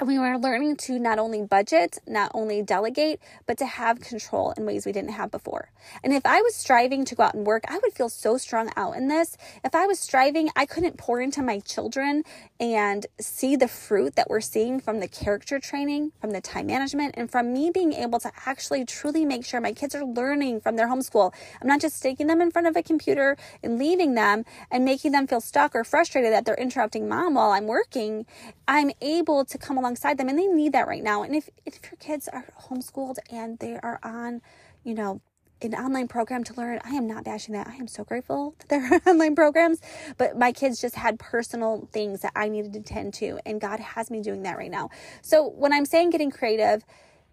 we 0.00 0.18
were 0.18 0.38
learning 0.38 0.76
to 0.76 0.98
not 0.98 1.18
only 1.18 1.42
budget, 1.42 1.98
not 2.06 2.30
only 2.32 2.62
delegate, 2.62 3.20
but 3.46 3.58
to 3.58 3.66
have 3.66 4.00
control 4.00 4.54
in 4.56 4.64
ways 4.64 4.86
we 4.86 4.92
didn't 4.92 5.10
have 5.10 5.30
before. 5.30 5.70
And 6.02 6.14
if 6.14 6.24
I 6.24 6.40
was 6.40 6.54
striving 6.54 7.04
to 7.04 7.14
go 7.14 7.24
out 7.24 7.34
and 7.34 7.46
work, 7.46 7.64
I 7.68 7.78
would 7.78 7.92
feel 7.92 8.08
so 8.08 8.38
strung 8.38 8.72
out 8.74 8.96
in 8.96 9.08
this. 9.08 9.36
If 9.62 9.74
I 9.74 9.86
was 9.86 9.98
striving, 9.98 10.48
I 10.56 10.64
couldn't 10.64 10.96
pour 10.96 11.20
into 11.20 11.42
my 11.42 11.58
children 11.58 12.24
and 12.58 13.06
see 13.20 13.54
the 13.54 13.68
fruit 13.68 14.16
that 14.16 14.30
we're 14.30 14.40
seeing 14.40 14.80
from 14.80 15.00
the 15.00 15.08
character 15.08 15.58
training, 15.58 16.12
from 16.18 16.30
the 16.30 16.40
time 16.40 16.68
management, 16.68 17.14
and 17.18 17.30
from 17.30 17.52
me 17.52 17.70
being 17.70 17.92
able 17.92 18.18
to 18.20 18.32
actually 18.46 18.86
truly 18.86 19.26
make 19.26 19.44
sure 19.44 19.60
my 19.60 19.72
kids 19.72 19.94
are 19.94 20.06
learning 20.06 20.62
from 20.62 20.76
their 20.76 20.88
homeschool. 20.88 21.34
I'm 21.60 21.68
not 21.68 21.82
just 21.82 21.96
sticking 21.98 22.28
them 22.28 22.40
in 22.40 22.50
front 22.50 22.66
of 22.66 22.76
a 22.76 22.82
computer 22.82 23.36
and 23.62 23.78
leaving 23.78 24.14
them 24.14 24.46
and 24.70 24.86
making 24.86 25.12
them 25.12 25.26
feel 25.26 25.42
stuck 25.42 25.74
or 25.74 25.84
frustrated 25.84 26.32
that 26.32 26.46
they're 26.46 26.54
interrupting 26.54 27.10
mom 27.10 27.34
while 27.34 27.50
I'm 27.50 27.66
working. 27.66 28.24
I'm 28.66 28.90
able 29.02 29.44
to 29.44 29.58
come 29.58 29.81
alongside 29.82 30.18
them 30.18 30.28
and 30.28 30.38
they 30.38 30.46
need 30.46 30.72
that 30.72 30.88
right 30.88 31.02
now. 31.02 31.22
And 31.22 31.34
if, 31.36 31.50
if 31.66 31.80
your 31.84 31.98
kids 32.00 32.28
are 32.28 32.46
homeschooled 32.68 33.18
and 33.30 33.58
they 33.58 33.78
are 33.82 34.00
on, 34.02 34.42
you 34.84 34.94
know, 34.94 35.20
an 35.62 35.74
online 35.74 36.08
program 36.08 36.44
to 36.44 36.54
learn. 36.54 36.80
I 36.84 36.90
am 36.90 37.06
not 37.06 37.24
bashing 37.24 37.54
that. 37.54 37.66
I 37.68 37.76
am 37.76 37.86
so 37.86 38.04
grateful 38.04 38.54
that 38.58 38.68
there 38.68 38.84
are 38.94 39.00
online 39.10 39.34
programs, 39.34 39.80
but 40.18 40.36
my 40.36 40.52
kids 40.52 40.80
just 40.80 40.96
had 40.96 41.18
personal 41.18 41.88
things 41.92 42.20
that 42.22 42.32
I 42.34 42.48
needed 42.48 42.72
to 42.74 42.80
tend 42.80 43.14
to, 43.14 43.38
and 43.46 43.60
God 43.60 43.80
has 43.80 44.10
me 44.10 44.22
doing 44.22 44.42
that 44.42 44.56
right 44.56 44.70
now. 44.70 44.90
So 45.22 45.48
when 45.48 45.72
I'm 45.72 45.84
saying 45.84 46.10
getting 46.10 46.30
creative, 46.30 46.84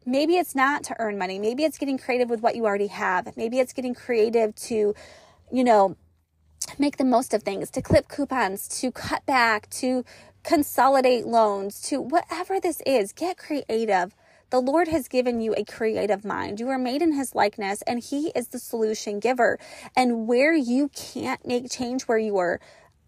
maybe 0.06 0.36
it's 0.38 0.56
not 0.56 0.84
to 0.86 0.96
earn 1.00 1.18
money. 1.18 1.40
Maybe 1.40 1.64
it's 1.64 1.78
getting 1.78 1.98
creative 1.98 2.30
with 2.30 2.42
what 2.42 2.56
you 2.56 2.66
already 2.66 2.88
have. 2.88 3.36
Maybe 3.38 3.60
it's 3.60 3.74
getting 3.74 3.94
creative 3.96 4.56
to, 4.56 4.94
you 5.52 5.64
know, 5.64 5.96
make 6.78 6.98
the 6.98 7.06
most 7.06 7.34
of 7.34 7.44
things, 7.44 7.72
to 7.72 7.82
clip 7.82 8.08
coupons, 8.08 8.68
to 8.82 8.92
cut 8.92 9.26
back, 9.26 9.70
to 9.72 10.04
consolidate 10.44 11.28
loans, 11.28 11.82
to 11.84 12.02
whatever 12.02 12.60
this 12.60 12.82
is, 12.86 13.14
get 13.14 13.38
creative. 13.38 14.16
The 14.52 14.62
Lord 14.62 14.88
has 14.90 15.08
given 15.10 15.42
you 15.42 15.54
a 15.58 15.66
creative 15.66 16.26
mind. 16.26 16.60
You 16.60 16.70
are 16.70 16.80
made 16.80 17.02
in 17.02 17.14
His 17.14 17.36
likeness, 17.36 17.84
and 17.84 18.00
He 18.02 18.30
is 18.36 18.50
the 18.50 18.60
solution 18.60 19.20
giver. 19.20 19.60
And 19.96 20.28
where 20.28 20.54
you 20.56 20.90
can't 20.90 21.46
make 21.48 21.72
change, 21.72 22.04
where 22.04 22.20
you 22.20 22.38
are 22.38 22.60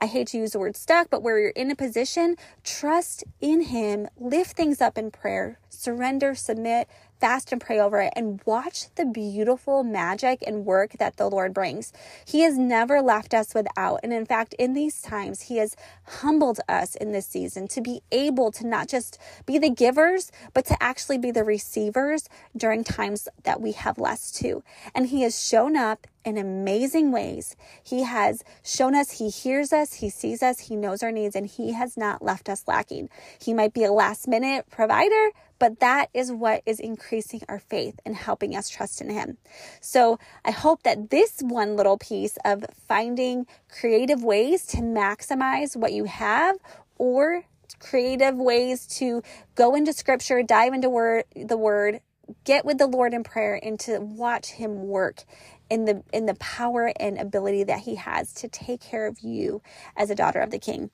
I 0.02 0.08
hate 0.08 0.28
to 0.30 0.38
use 0.38 0.52
the 0.52 0.60
word 0.60 0.76
stuck, 0.78 1.10
but 1.10 1.24
where 1.24 1.40
you're 1.40 1.50
in 1.52 1.72
a 1.72 1.76
position, 1.76 2.36
trust 2.64 3.24
in 3.42 3.62
Him, 3.64 4.08
lift 4.20 4.56
things 4.58 4.82
up 4.82 4.98
in 4.98 5.12
prayer, 5.12 5.60
surrender, 5.70 6.36
submit, 6.36 6.88
fast 7.22 7.52
and 7.52 7.62
pray 7.62 7.80
over 7.80 8.02
it 8.02 8.12
and 8.16 8.42
watch 8.46 8.94
the 8.96 9.06
beautiful 9.06 9.84
magic 9.84 10.44
and 10.46 10.66
work 10.66 10.94
that 10.94 11.18
the 11.18 11.30
Lord 11.30 11.54
brings. 11.54 11.94
He 12.26 12.42
has 12.42 12.58
never 12.58 13.02
left 13.02 13.34
us 13.36 13.54
without. 13.54 14.00
And 14.02 14.12
in 14.12 14.26
fact, 14.26 14.56
in 14.56 14.74
these 14.74 15.02
times, 15.02 15.44
He 15.44 15.58
has 15.58 15.76
humbled 16.06 16.60
us 16.68 16.96
in 16.96 17.12
this 17.12 17.28
season 17.28 17.68
to 17.70 17.82
be 17.82 18.02
able 18.12 18.52
to 18.54 18.66
not 18.66 18.88
just 18.88 19.20
be 19.46 19.60
the 19.60 19.70
givers, 19.70 20.32
but 20.54 20.66
to 20.66 20.84
actually 20.84 21.20
be 21.20 21.30
the 21.32 21.44
receivers 21.44 22.28
during 22.58 22.84
times 22.84 23.30
that 23.44 23.62
we 23.62 23.74
have 23.74 24.00
less 24.00 24.32
too. 24.32 24.64
And 24.96 25.08
He 25.08 25.22
has 25.22 25.42
shown 25.42 25.78
up 25.78 26.08
in 26.26 26.38
amazing 26.38 27.12
ways. 27.12 27.56
He 27.84 28.04
has 28.04 28.44
shown 28.64 28.96
us 28.96 29.20
He 29.20 29.30
hears 29.30 29.74
us, 29.74 29.96
He 29.96 30.10
sees 30.10 30.44
us, 30.44 30.60
He 30.60 30.76
knows 30.76 31.04
our 31.04 31.12
needs, 31.12 31.36
and 31.36 31.48
He 31.48 31.74
has 31.74 31.98
not 31.98 32.22
left 32.22 32.50
us 32.50 32.64
lacking. 32.68 33.10
He 33.40 33.54
might 33.54 33.74
be 33.74 33.84
a 33.84 33.92
last 33.92 34.28
minute 34.28 34.66
provider, 34.70 35.30
but 35.60 35.80
that 35.80 36.10
is 36.14 36.32
what 36.32 36.64
is 36.66 36.80
increasing 36.80 37.42
our 37.48 37.60
faith 37.60 38.00
and 38.06 38.16
helping 38.16 38.56
us 38.56 38.70
trust 38.70 39.02
in 39.02 39.10
Him. 39.10 39.38
So 39.80 40.20
I 40.46 40.52
hope 40.52 40.84
that 40.84 41.10
this 41.10 41.40
one 41.42 41.76
little 41.76 41.98
piece 41.98 42.38
of 42.44 42.66
finding 42.88 43.46
creative 43.70 44.24
ways 44.24 44.66
to 44.68 44.78
maximize 44.78 45.76
what 45.76 45.94
you 45.94 46.06
have 46.06 46.58
or 46.98 47.44
creative 47.80 48.36
ways 48.36 48.86
to 48.86 49.24
go 49.56 49.76
into 49.76 49.94
scripture, 49.94 50.44
dive 50.44 50.74
into 50.74 50.90
word, 50.90 51.24
the 51.36 51.58
word, 51.58 52.00
get 52.44 52.66
with 52.66 52.78
the 52.78 52.88
Lord 52.88 53.14
in 53.14 53.24
prayer 53.24 53.60
and 53.62 53.80
to 53.82 54.00
watch 54.00 54.52
him 54.52 54.88
work 54.88 55.24
in 55.72 55.86
the 55.86 56.04
in 56.14 56.28
the 56.28 56.36
power 56.36 56.94
and 57.00 57.20
ability 57.20 57.66
that 57.66 57.82
he 57.82 57.96
has 57.96 58.34
to 58.36 58.50
take 58.50 58.82
care 58.82 59.08
of 59.08 59.22
you 59.22 59.64
as 59.98 60.12
a 60.12 60.16
daughter 60.16 60.42
of 60.42 60.52
the 60.52 60.60
king. 60.60 60.92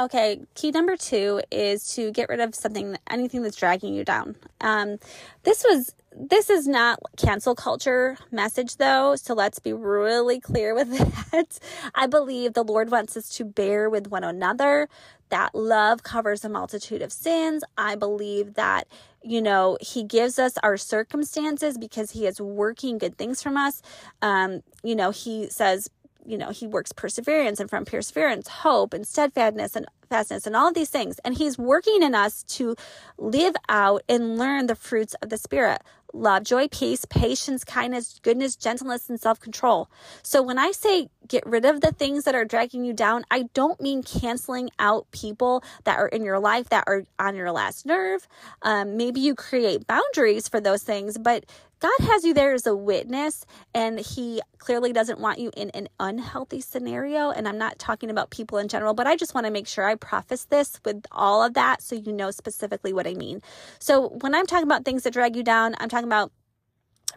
Okay, 0.00 0.40
key 0.54 0.70
number 0.70 0.96
two 0.96 1.40
is 1.50 1.92
to 1.94 2.12
get 2.12 2.28
rid 2.28 2.38
of 2.38 2.54
something, 2.54 2.96
anything 3.10 3.42
that's 3.42 3.56
dragging 3.56 3.94
you 3.94 4.04
down. 4.04 4.36
Um, 4.60 4.98
this 5.42 5.64
was, 5.68 5.92
this 6.14 6.50
is 6.50 6.68
not 6.68 7.00
cancel 7.16 7.56
culture 7.56 8.16
message 8.30 8.76
though, 8.76 9.16
so 9.16 9.34
let's 9.34 9.58
be 9.58 9.72
really 9.72 10.38
clear 10.38 10.72
with 10.72 10.96
that. 11.32 11.58
I 11.96 12.06
believe 12.06 12.52
the 12.52 12.62
Lord 12.62 12.92
wants 12.92 13.16
us 13.16 13.28
to 13.38 13.44
bear 13.44 13.90
with 13.90 14.06
one 14.06 14.22
another. 14.22 14.88
That 15.30 15.52
love 15.52 16.04
covers 16.04 16.44
a 16.44 16.48
multitude 16.48 17.02
of 17.02 17.12
sins. 17.12 17.64
I 17.76 17.96
believe 17.96 18.54
that 18.54 18.86
you 19.22 19.42
know, 19.42 19.76
he 19.80 20.04
gives 20.04 20.38
us 20.38 20.54
our 20.62 20.76
circumstances 20.76 21.76
because 21.76 22.12
he 22.12 22.26
is 22.26 22.40
working 22.40 22.98
good 22.98 23.18
things 23.18 23.42
from 23.42 23.56
us. 23.56 23.82
Um, 24.22 24.62
you 24.82 24.94
know, 24.94 25.10
he 25.10 25.48
says, 25.50 25.90
you 26.28 26.36
know, 26.36 26.50
he 26.50 26.66
works 26.66 26.92
perseverance 26.92 27.58
and 27.58 27.70
from 27.70 27.84
perseverance, 27.84 28.48
hope 28.48 28.92
and 28.92 29.06
steadfastness 29.06 29.74
and 29.74 29.86
fastness 30.08 30.46
and 30.46 30.56
all 30.56 30.68
of 30.68 30.74
these 30.74 30.90
things. 30.90 31.18
And 31.24 31.36
he's 31.36 31.58
working 31.58 32.02
in 32.02 32.14
us 32.14 32.42
to 32.44 32.76
live 33.18 33.54
out 33.68 34.02
and 34.08 34.38
learn 34.38 34.66
the 34.66 34.74
fruits 34.74 35.14
of 35.22 35.28
the 35.28 35.38
spirit 35.38 35.82
love, 36.14 36.42
joy, 36.42 36.68
peace, 36.68 37.04
patience, 37.04 37.64
kindness, 37.64 38.18
goodness, 38.22 38.56
gentleness, 38.56 39.08
and 39.08 39.20
self 39.20 39.40
control. 39.40 39.90
So 40.22 40.42
when 40.42 40.58
I 40.58 40.72
say 40.72 41.08
get 41.26 41.44
rid 41.46 41.64
of 41.64 41.80
the 41.80 41.92
things 41.92 42.24
that 42.24 42.34
are 42.34 42.44
dragging 42.44 42.84
you 42.84 42.92
down, 42.92 43.24
I 43.30 43.44
don't 43.54 43.80
mean 43.80 44.02
canceling 44.02 44.70
out 44.78 45.10
people 45.10 45.62
that 45.84 45.98
are 45.98 46.08
in 46.08 46.24
your 46.24 46.38
life 46.38 46.70
that 46.70 46.84
are 46.86 47.04
on 47.18 47.36
your 47.36 47.52
last 47.52 47.86
nerve. 47.86 48.26
Um, 48.62 48.96
maybe 48.96 49.20
you 49.20 49.34
create 49.34 49.86
boundaries 49.86 50.48
for 50.48 50.60
those 50.60 50.82
things, 50.82 51.18
but 51.18 51.44
God 51.80 51.92
has 52.00 52.24
you 52.24 52.34
there 52.34 52.54
as 52.54 52.66
a 52.66 52.74
witness, 52.74 53.46
and 53.72 54.00
He 54.00 54.40
clearly 54.58 54.92
doesn't 54.92 55.20
want 55.20 55.38
you 55.38 55.52
in 55.56 55.70
an 55.70 55.88
unhealthy 56.00 56.60
scenario. 56.60 57.30
And 57.30 57.46
I'm 57.46 57.58
not 57.58 57.78
talking 57.78 58.10
about 58.10 58.30
people 58.30 58.58
in 58.58 58.66
general, 58.66 58.94
but 58.94 59.06
I 59.06 59.14
just 59.14 59.32
want 59.32 59.46
to 59.46 59.52
make 59.52 59.68
sure 59.68 59.88
I 59.88 59.94
preface 59.98 60.44
this 60.44 60.80
with 60.84 61.04
all 61.12 61.42
of 61.42 61.54
that 61.54 61.82
so 61.82 61.94
you 61.94 62.12
know 62.12 62.30
specifically 62.30 62.92
what 62.92 63.06
I 63.06 63.14
mean. 63.14 63.42
So, 63.78 64.08
when 64.20 64.34
I'm 64.34 64.46
talking 64.46 64.66
about 64.66 64.84
things 64.84 65.02
that 65.02 65.12
drag 65.12 65.36
you 65.36 65.42
down, 65.42 65.74
I'm 65.78 65.88
talking 65.88 66.08
about, 66.08 66.32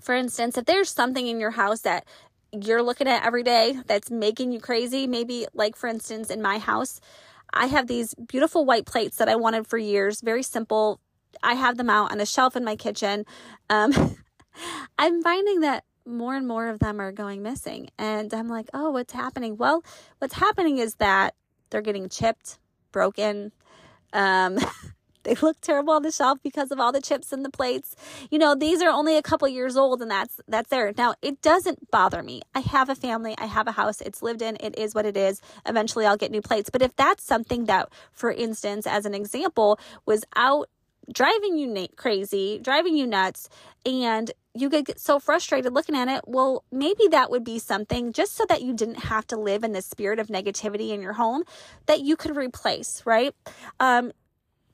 for 0.01 0.15
instance, 0.15 0.57
if 0.57 0.65
there's 0.65 0.89
something 0.89 1.27
in 1.27 1.39
your 1.39 1.51
house 1.51 1.81
that 1.81 2.05
you're 2.51 2.81
looking 2.81 3.07
at 3.07 3.25
every 3.25 3.43
day 3.43 3.79
that's 3.87 4.11
making 4.11 4.51
you 4.51 4.59
crazy, 4.59 5.07
maybe 5.07 5.47
like 5.53 5.75
for 5.75 5.87
instance, 5.87 6.29
in 6.29 6.41
my 6.41 6.57
house, 6.57 6.99
I 7.53 7.67
have 7.67 7.87
these 7.87 8.13
beautiful 8.15 8.65
white 8.65 8.85
plates 8.85 9.17
that 9.17 9.29
I 9.29 9.35
wanted 9.35 9.67
for 9.67 9.77
years, 9.77 10.21
very 10.21 10.43
simple. 10.43 10.99
I 11.43 11.53
have 11.53 11.77
them 11.77 11.89
out 11.89 12.11
on 12.11 12.19
a 12.19 12.25
shelf 12.25 12.55
in 12.55 12.63
my 12.63 12.75
kitchen. 12.75 13.25
Um, 13.69 13.93
I'm 14.99 15.21
finding 15.21 15.61
that 15.61 15.83
more 16.05 16.35
and 16.35 16.47
more 16.47 16.67
of 16.67 16.79
them 16.79 16.99
are 16.99 17.11
going 17.11 17.41
missing. 17.41 17.89
And 17.97 18.33
I'm 18.33 18.47
like, 18.47 18.69
oh, 18.73 18.91
what's 18.91 19.13
happening? 19.13 19.57
Well, 19.57 19.83
what's 20.19 20.35
happening 20.35 20.77
is 20.77 20.95
that 20.95 21.35
they're 21.69 21.81
getting 21.81 22.09
chipped, 22.09 22.59
broken. 22.91 23.51
Um, 24.13 24.57
they 25.23 25.35
look 25.35 25.59
terrible 25.61 25.93
on 25.93 26.03
the 26.03 26.11
shelf 26.11 26.39
because 26.43 26.71
of 26.71 26.79
all 26.79 26.91
the 26.91 27.01
chips 27.01 27.31
and 27.31 27.45
the 27.45 27.49
plates. 27.49 27.95
You 28.29 28.39
know, 28.39 28.55
these 28.55 28.81
are 28.81 28.89
only 28.89 29.17
a 29.17 29.21
couple 29.21 29.47
years 29.47 29.77
old 29.77 30.01
and 30.01 30.09
that's 30.09 30.39
that's 30.47 30.69
there. 30.69 30.93
Now, 30.97 31.15
it 31.21 31.41
doesn't 31.41 31.91
bother 31.91 32.23
me. 32.23 32.41
I 32.55 32.61
have 32.61 32.89
a 32.89 32.95
family, 32.95 33.35
I 33.37 33.45
have 33.45 33.67
a 33.67 33.71
house, 33.71 34.01
it's 34.01 34.21
lived 34.21 34.41
in, 34.41 34.57
it 34.59 34.77
is 34.77 34.95
what 34.95 35.05
it 35.05 35.17
is. 35.17 35.41
Eventually 35.65 36.05
I'll 36.05 36.17
get 36.17 36.31
new 36.31 36.41
plates. 36.41 36.69
But 36.69 36.81
if 36.81 36.95
that's 36.95 37.23
something 37.23 37.65
that 37.65 37.89
for 38.11 38.31
instance 38.31 38.87
as 38.87 39.05
an 39.05 39.13
example 39.13 39.79
was 40.05 40.23
out 40.35 40.69
driving 41.13 41.57
you 41.57 41.87
crazy, 41.95 42.59
driving 42.61 42.95
you 42.95 43.07
nuts, 43.07 43.49
and 43.85 44.31
you 44.53 44.69
could 44.69 44.85
get 44.85 44.99
so 44.99 45.19
frustrated 45.19 45.73
looking 45.73 45.95
at 45.95 46.07
it. 46.07 46.21
Well, 46.27 46.63
maybe 46.71 47.07
that 47.11 47.31
would 47.31 47.43
be 47.43 47.59
something 47.59 48.11
just 48.13 48.35
so 48.35 48.45
that 48.49 48.61
you 48.61 48.73
didn't 48.73 49.03
have 49.03 49.25
to 49.27 49.37
live 49.37 49.63
in 49.63 49.71
the 49.71 49.81
spirit 49.81 50.19
of 50.19 50.27
negativity 50.27 50.89
in 50.89 51.01
your 51.01 51.13
home 51.13 51.43
that 51.85 52.01
you 52.01 52.15
could 52.15 52.35
replace, 52.35 53.01
right? 53.05 53.33
Um, 53.79 54.11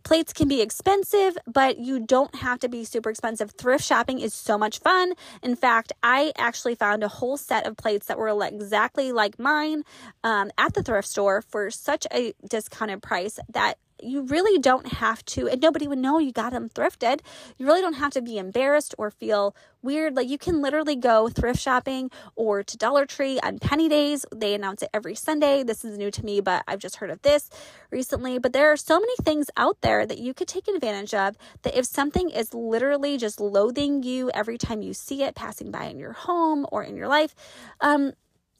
plates 0.04 0.32
can 0.32 0.47
be 0.47 0.62
expensive, 0.62 1.38
but 1.45 1.78
you 1.78 2.00
don't 2.00 2.34
have 2.36 2.60
to 2.60 2.69
be 2.69 2.86
super 2.86 3.10
expensive. 3.10 3.52
Thrift 3.52 3.84
shopping 3.84 4.19
is 4.19 4.34
so 4.34 4.58
much 4.58 4.80
fun. 4.80 5.13
In 5.43 5.56
fact, 5.56 5.91
I 6.02 6.32
actually 6.38 6.76
found 6.76 7.04
a 7.04 7.10
whole 7.10 7.36
set 7.36 7.67
of 7.67 7.76
plates 7.76 8.08
that 8.08 8.17
were 8.17 8.30
exactly 8.45 9.12
like 9.12 9.38
mine 9.38 9.84
um, 10.23 10.50
at 10.58 10.73
the 10.73 10.82
thrift 10.82 11.10
store 11.10 11.41
for 11.41 11.69
such 11.69 12.08
a 12.13 12.34
discounted 12.47 13.04
price 13.04 13.38
that 13.50 13.78
you 14.01 14.21
really 14.21 14.60
don't 14.60 14.88
have 14.93 15.23
to, 15.25 15.47
and 15.47 15.62
nobody 15.62 15.88
would 15.88 15.97
know 15.97 16.19
you 16.19 16.31
got 16.31 16.51
them 16.51 16.69
thrifted. 16.69 17.21
You 17.57 17.65
really 17.65 17.81
don't 17.81 17.93
have 17.93 18.13
to 18.13 18.21
be 18.21 18.38
embarrassed 18.38 18.93
or 18.97 19.12
feel 19.12 19.55
weird. 19.81 20.15
Like 20.15 20.27
you 20.27 20.38
can 20.38 20.62
literally 20.62 20.95
go 20.95 21.29
thrift 21.29 21.60
shopping 21.60 22.12
or 22.36 22.63
to 22.63 22.77
Dollar 22.77 23.05
Tree 23.05 23.39
on 23.41 23.60
penny 23.60 23.88
days. 23.89 24.25
They 24.36 24.53
announce 24.53 24.81
it 24.81 24.89
every 24.93 25.15
Sunday. 25.15 25.63
This 25.63 25.86
is 25.86 25.97
new 25.97 26.12
to 26.12 26.25
me, 26.25 26.41
but 26.41 26.63
I've 26.67 26.79
just 26.79 26.97
heard 26.97 27.10
of 27.10 27.21
this 27.21 27.49
recently. 27.91 28.38
But 28.39 28.53
there 28.53 28.71
are 28.71 28.77
so 28.77 28.99
many 28.99 29.15
things 29.23 29.49
out 29.57 29.81
there 29.81 30.05
that 30.05 30.19
you 30.19 30.33
could 30.33 30.47
take 30.47 30.67
advantage 30.67 31.13
of 31.13 31.38
that 31.63 31.77
if 31.77 31.86
something 31.86 32.29
is 32.29 32.53
literally 32.53 33.17
just 33.17 33.39
loathing 33.39 34.03
you 34.03 34.29
every 34.33 34.57
time 34.57 34.81
you 34.81 34.93
see 34.93 35.23
it 35.23 35.36
passing 35.36 35.71
by 35.71 35.86
in 35.86 35.99
your 35.99 36.13
home 36.13 36.65
or 36.71 36.83
in 36.83 36.95
your 36.95 37.07
life, 37.07 37.33
um, 37.81 38.13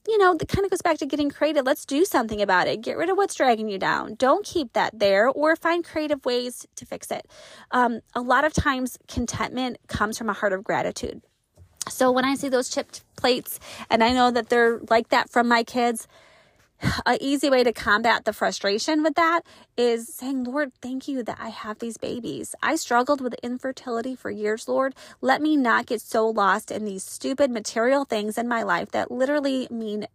you 0.08 0.18
know, 0.18 0.34
that 0.36 0.48
kind 0.48 0.64
of 0.66 0.72
goes 0.72 0.82
back 0.82 0.98
to 1.00 1.06
getting 1.06 1.30
creative. 1.30 1.66
Let's 1.66 1.86
do 1.86 2.06
something 2.06 2.42
about 2.42 2.68
it. 2.68 2.82
Get 2.82 2.98
rid 2.98 3.10
of 3.10 3.18
what's 3.18 3.36
dragging 3.36 3.70
you 3.70 3.78
down. 3.78 4.16
Don't 4.16 4.46
keep 4.46 4.74
that 4.74 4.98
there 4.98 5.28
or 5.28 5.56
find 5.56 5.84
creative 5.84 6.26
ways 6.26 6.66
to 6.76 6.86
fix 6.86 7.12
it. 7.12 7.28
Um, 7.72 8.00
a 8.16 8.22
lot 8.22 8.46
of 8.46 8.54
times, 8.54 8.98
contentment 9.08 9.78
comes 9.88 10.18
from 10.18 10.30
a 10.30 10.34
heart 10.34 10.54
of 10.54 10.64
gratitude. 10.64 11.22
So 11.90 12.12
when 12.12 12.26
I 12.26 12.36
see 12.36 12.50
those 12.50 12.70
chipped 12.70 13.04
plates 13.16 13.60
and 13.90 14.04
I 14.04 14.12
know 14.12 14.32
that 14.32 14.50
they're 14.50 14.80
like 14.90 15.10
that 15.10 15.30
from 15.30 15.48
my 15.48 15.64
kids, 15.64 16.08
a 17.06 17.18
easy 17.20 17.50
way 17.50 17.64
to 17.64 17.74
combat 17.74 18.26
the 18.26 18.34
frustration 18.34 19.04
with 19.04 19.16
that 19.16 19.42
is 19.76 20.14
saying, 20.14 20.44
Lord, 20.44 20.72
thank 20.82 21.08
you 21.08 21.24
that 21.24 21.38
I 21.40 21.50
have 21.50 21.80
these 21.80 21.98
babies. 21.98 22.56
I 22.62 22.76
struggled 22.76 23.22
with 23.22 23.34
infertility 23.44 24.16
for 24.16 24.30
years, 24.30 24.68
Lord. 24.68 24.96
Let 25.22 25.42
me 25.42 25.58
not 25.58 25.86
get 25.86 26.02
so 26.02 26.28
lost 26.28 26.72
in 26.72 26.86
these 26.86 27.04
stupid 27.04 27.52
material 27.52 28.06
things 28.06 28.38
in 28.38 28.48
my 28.48 28.64
life 28.64 28.92
that 28.92 29.12
literally 29.12 29.68
mean 29.72 30.08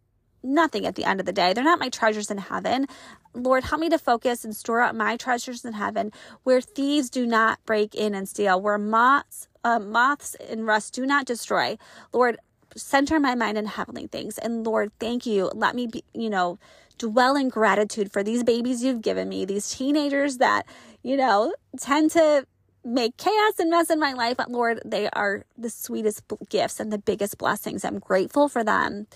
nothing 0.43 0.87
at 0.87 0.95
the 0.95 1.05
end 1.05 1.21
of 1.21 1.27
the 1.27 1.33
day. 1.33 1.53
They're 1.53 1.65
not 1.65 1.79
my 1.79 1.89
treasures 1.89 2.31
in 2.31 2.39
heaven. 2.39 2.87
Lord, 3.35 3.65
help 3.65 3.81
me 3.81 3.89
to 3.89 3.99
focus 3.99 4.45
and 4.45 4.55
store 4.55 4.81
up 4.81 4.95
my 4.95 5.17
treasures 5.17 5.65
in 5.65 5.73
heaven 5.75 6.13
where 6.43 6.61
thieves 6.61 7.11
do 7.11 7.27
not 7.27 7.65
break 7.65 7.95
in 7.95 8.15
and 8.15 8.29
steal, 8.29 8.61
where 8.61 8.79
moths, 8.79 9.49
uh, 9.65 9.79
moths 9.79 10.35
and 10.35 10.67
rust 10.67 10.95
do 10.95 11.07
not 11.07 11.27
destroy. 11.27 11.79
Lord, 12.13 12.39
center 12.77 13.21
my 13.21 13.35
mind 13.35 13.59
in 13.59 13.67
heavenly 13.67 14.07
things. 14.07 14.39
And 14.39 14.65
Lord, 14.67 14.93
thank 15.01 15.27
you. 15.27 15.51
Let 15.55 15.75
me 15.75 15.87
be, 15.87 16.05
you 16.15 16.31
know, 16.31 16.59
dwell 16.99 17.37
in 17.37 17.49
gratitude 17.49 18.13
for 18.13 18.23
these 18.23 18.45
babies 18.45 18.85
you've 18.85 19.03
given 19.03 19.29
me, 19.29 19.45
these 19.45 19.71
teenagers 19.71 20.39
that, 20.39 20.67
you 21.03 21.17
know, 21.17 21.55
tend 21.81 22.11
to 22.13 22.47
make 22.85 23.17
chaos 23.17 23.55
and 23.59 23.71
mess 23.71 23.91
in 23.91 24.01
my 24.01 24.13
life. 24.13 24.37
But 24.37 24.51
Lord, 24.51 24.81
they 24.85 25.09
are 25.11 25.45
the 25.57 25.71
sweetest 25.71 26.23
gifts 26.49 26.81
and 26.81 26.93
the 26.93 26.99
biggest 26.99 27.39
blessings. 27.39 27.85
I'm 27.85 27.99
grateful 27.99 28.49
for 28.49 28.65
them. 28.65 29.07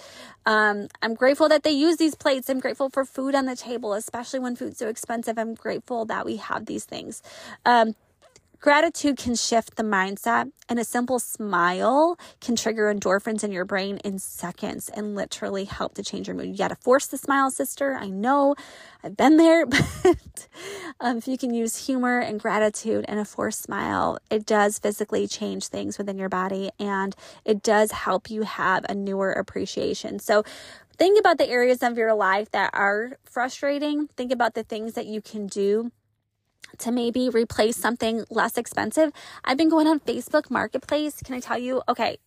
Um, 0.47 0.89
I'm 1.03 1.15
grateful 1.15 1.49
that 1.49 1.65
they 1.65 1.73
use 1.73 1.97
these 1.97 2.15
plates. 2.15 2.49
I'm 2.49 2.61
grateful 2.61 2.91
for 2.91 3.05
food 3.05 3.35
on 3.35 3.47
the 3.47 3.57
table, 3.57 3.95
especially 3.95 4.41
when 4.41 4.57
food's 4.57 4.79
so 4.79 4.89
expensive. 4.89 5.39
I'm 5.39 5.55
grateful 5.55 6.05
that 6.07 6.27
we 6.27 6.37
have 6.37 6.67
these 6.67 6.85
things. 6.85 7.23
Um, 7.65 7.95
Gratitude 8.61 9.19
can 9.19 9.35
shift 9.35 9.77
the 9.77 9.83
mindset, 9.83 10.51
and 10.69 10.79
a 10.79 10.85
simple 10.85 11.19
smile 11.19 12.19
can 12.41 12.57
trigger 12.57 12.93
endorphins 12.93 13.45
in 13.45 13.53
your 13.53 13.67
brain 13.67 13.99
in 13.99 14.19
seconds 14.19 14.89
and 14.89 15.15
literally 15.15 15.65
help 15.65 15.95
to 15.95 16.03
change 16.03 16.27
your 16.27 16.37
mood. 16.37 16.47
You 16.47 16.57
got 16.57 16.69
to 16.69 16.77
force 16.77 17.07
the 17.07 17.19
smile, 17.19 17.51
sister. 17.51 17.95
I 17.95 18.09
know 18.09 18.55
I've 19.05 19.17
been 19.17 19.37
there, 19.37 19.67
but 19.67 20.49
um, 21.01 21.19
if 21.19 21.29
you 21.29 21.37
can 21.37 21.53
use 21.53 21.87
humor 21.87 22.19
and 22.19 22.41
gratitude 22.41 23.05
and 23.09 23.21
a 23.21 23.25
forced 23.25 23.63
smile, 23.63 24.19
it 24.31 24.47
does 24.47 24.79
physically 24.79 25.29
change 25.29 25.69
things 25.69 25.99
within 25.99 26.19
your 26.19 26.31
body 26.31 26.71
and 26.81 27.15
it 27.45 27.63
does 27.63 27.93
help 27.93 28.31
you 28.31 28.43
have 28.43 28.87
a 28.89 28.95
newer 28.95 29.33
appreciation. 29.33 30.19
So, 30.19 30.45
think 30.97 31.21
about 31.21 31.37
the 31.37 31.49
areas 31.49 31.83
of 31.83 31.99
your 31.99 32.15
life 32.15 32.51
that 32.53 32.71
are 32.73 33.19
frustrating. 33.25 34.09
Think 34.17 34.33
about 34.33 34.55
the 34.55 34.65
things 34.65 34.95
that 34.95 35.05
you 35.05 35.21
can 35.21 35.47
do 35.47 35.93
to 36.79 36.91
maybe 36.91 37.29
replace 37.29 37.77
something 37.77 38.25
less 38.31 38.57
expensive. 38.57 39.13
I've 39.45 39.57
been 39.57 39.69
going 39.69 39.87
on 39.87 40.01
Facebook 40.01 40.51
Marketplace. 40.51 41.23
Can 41.25 41.35
I 41.35 41.41
tell 41.41 41.59
you? 41.59 41.83
Okay, 41.89 42.19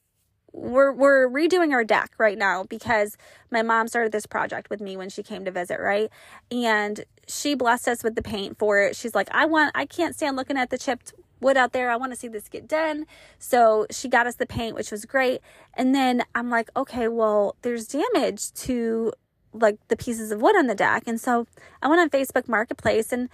we're 0.52 0.92
we're 0.92 1.30
redoing 1.30 1.72
our 1.72 1.84
deck 1.84 2.12
right 2.18 2.38
now 2.38 2.64
because 2.64 3.18
my 3.52 3.62
mom 3.62 3.88
started 3.88 4.12
this 4.12 4.26
project 4.26 4.70
with 4.70 4.82
me 4.82 4.98
when 4.98 5.10
she 5.10 5.24
came 5.24 5.46
to 5.46 5.52
visit, 5.52 5.80
right? 5.80 6.10
And 6.52 7.04
she 7.28 7.56
blessed 7.56 7.88
us 7.88 8.04
with 8.04 8.16
the 8.16 8.22
paint 8.22 8.58
for 8.58 8.82
it. 8.82 8.96
She's 8.96 9.16
like, 9.16 9.30
"I 9.32 9.46
want 9.46 9.72
I 9.76 9.86
can't 9.86 10.16
stand 10.16 10.36
looking 10.36 10.58
at 10.58 10.70
the 10.70 10.78
chipped 10.78 11.14
wood 11.40 11.56
out 11.56 11.72
there. 11.72 11.90
I 11.90 11.96
want 11.96 12.12
to 12.12 12.18
see 12.18 12.28
this 12.28 12.50
get 12.50 12.68
done." 12.68 13.06
So, 13.38 13.86
she 13.92 14.10
got 14.10 14.28
us 14.28 14.36
the 14.36 14.46
paint, 14.46 14.76
which 14.76 14.92
was 14.92 15.06
great. 15.06 15.42
And 15.76 15.94
then 15.94 16.24
I'm 16.36 16.50
like, 16.50 16.70
"Okay, 16.76 17.08
well, 17.08 17.56
there's 17.62 17.88
damage 17.88 18.52
to 18.54 19.14
like 19.54 19.78
the 19.88 19.98
pieces 19.98 20.32
of 20.32 20.42
wood 20.42 20.56
on 20.56 20.68
the 20.68 20.76
deck." 20.76 21.04
And 21.08 21.20
so, 21.20 21.48
I 21.82 21.88
went 21.88 22.02
on 22.02 22.10
Facebook 22.10 22.48
Marketplace 22.48 23.12
and 23.12 23.30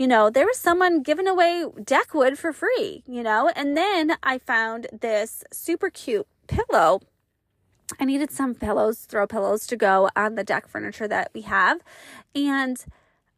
you 0.00 0.06
know, 0.06 0.30
there 0.30 0.46
was 0.46 0.56
someone 0.56 1.02
giving 1.02 1.28
away 1.28 1.66
deck 1.84 2.14
wood 2.14 2.38
for 2.38 2.54
free, 2.54 3.02
you 3.06 3.22
know, 3.22 3.50
and 3.54 3.76
then 3.76 4.16
I 4.22 4.38
found 4.38 4.86
this 4.98 5.44
super 5.52 5.90
cute 5.90 6.26
pillow. 6.46 7.02
I 8.00 8.06
needed 8.06 8.30
some 8.30 8.54
pillows, 8.54 9.00
throw 9.00 9.26
pillows 9.26 9.66
to 9.66 9.76
go 9.76 10.08
on 10.16 10.36
the 10.36 10.44
deck 10.44 10.68
furniture 10.68 11.06
that 11.06 11.30
we 11.34 11.42
have. 11.42 11.82
And 12.34 12.82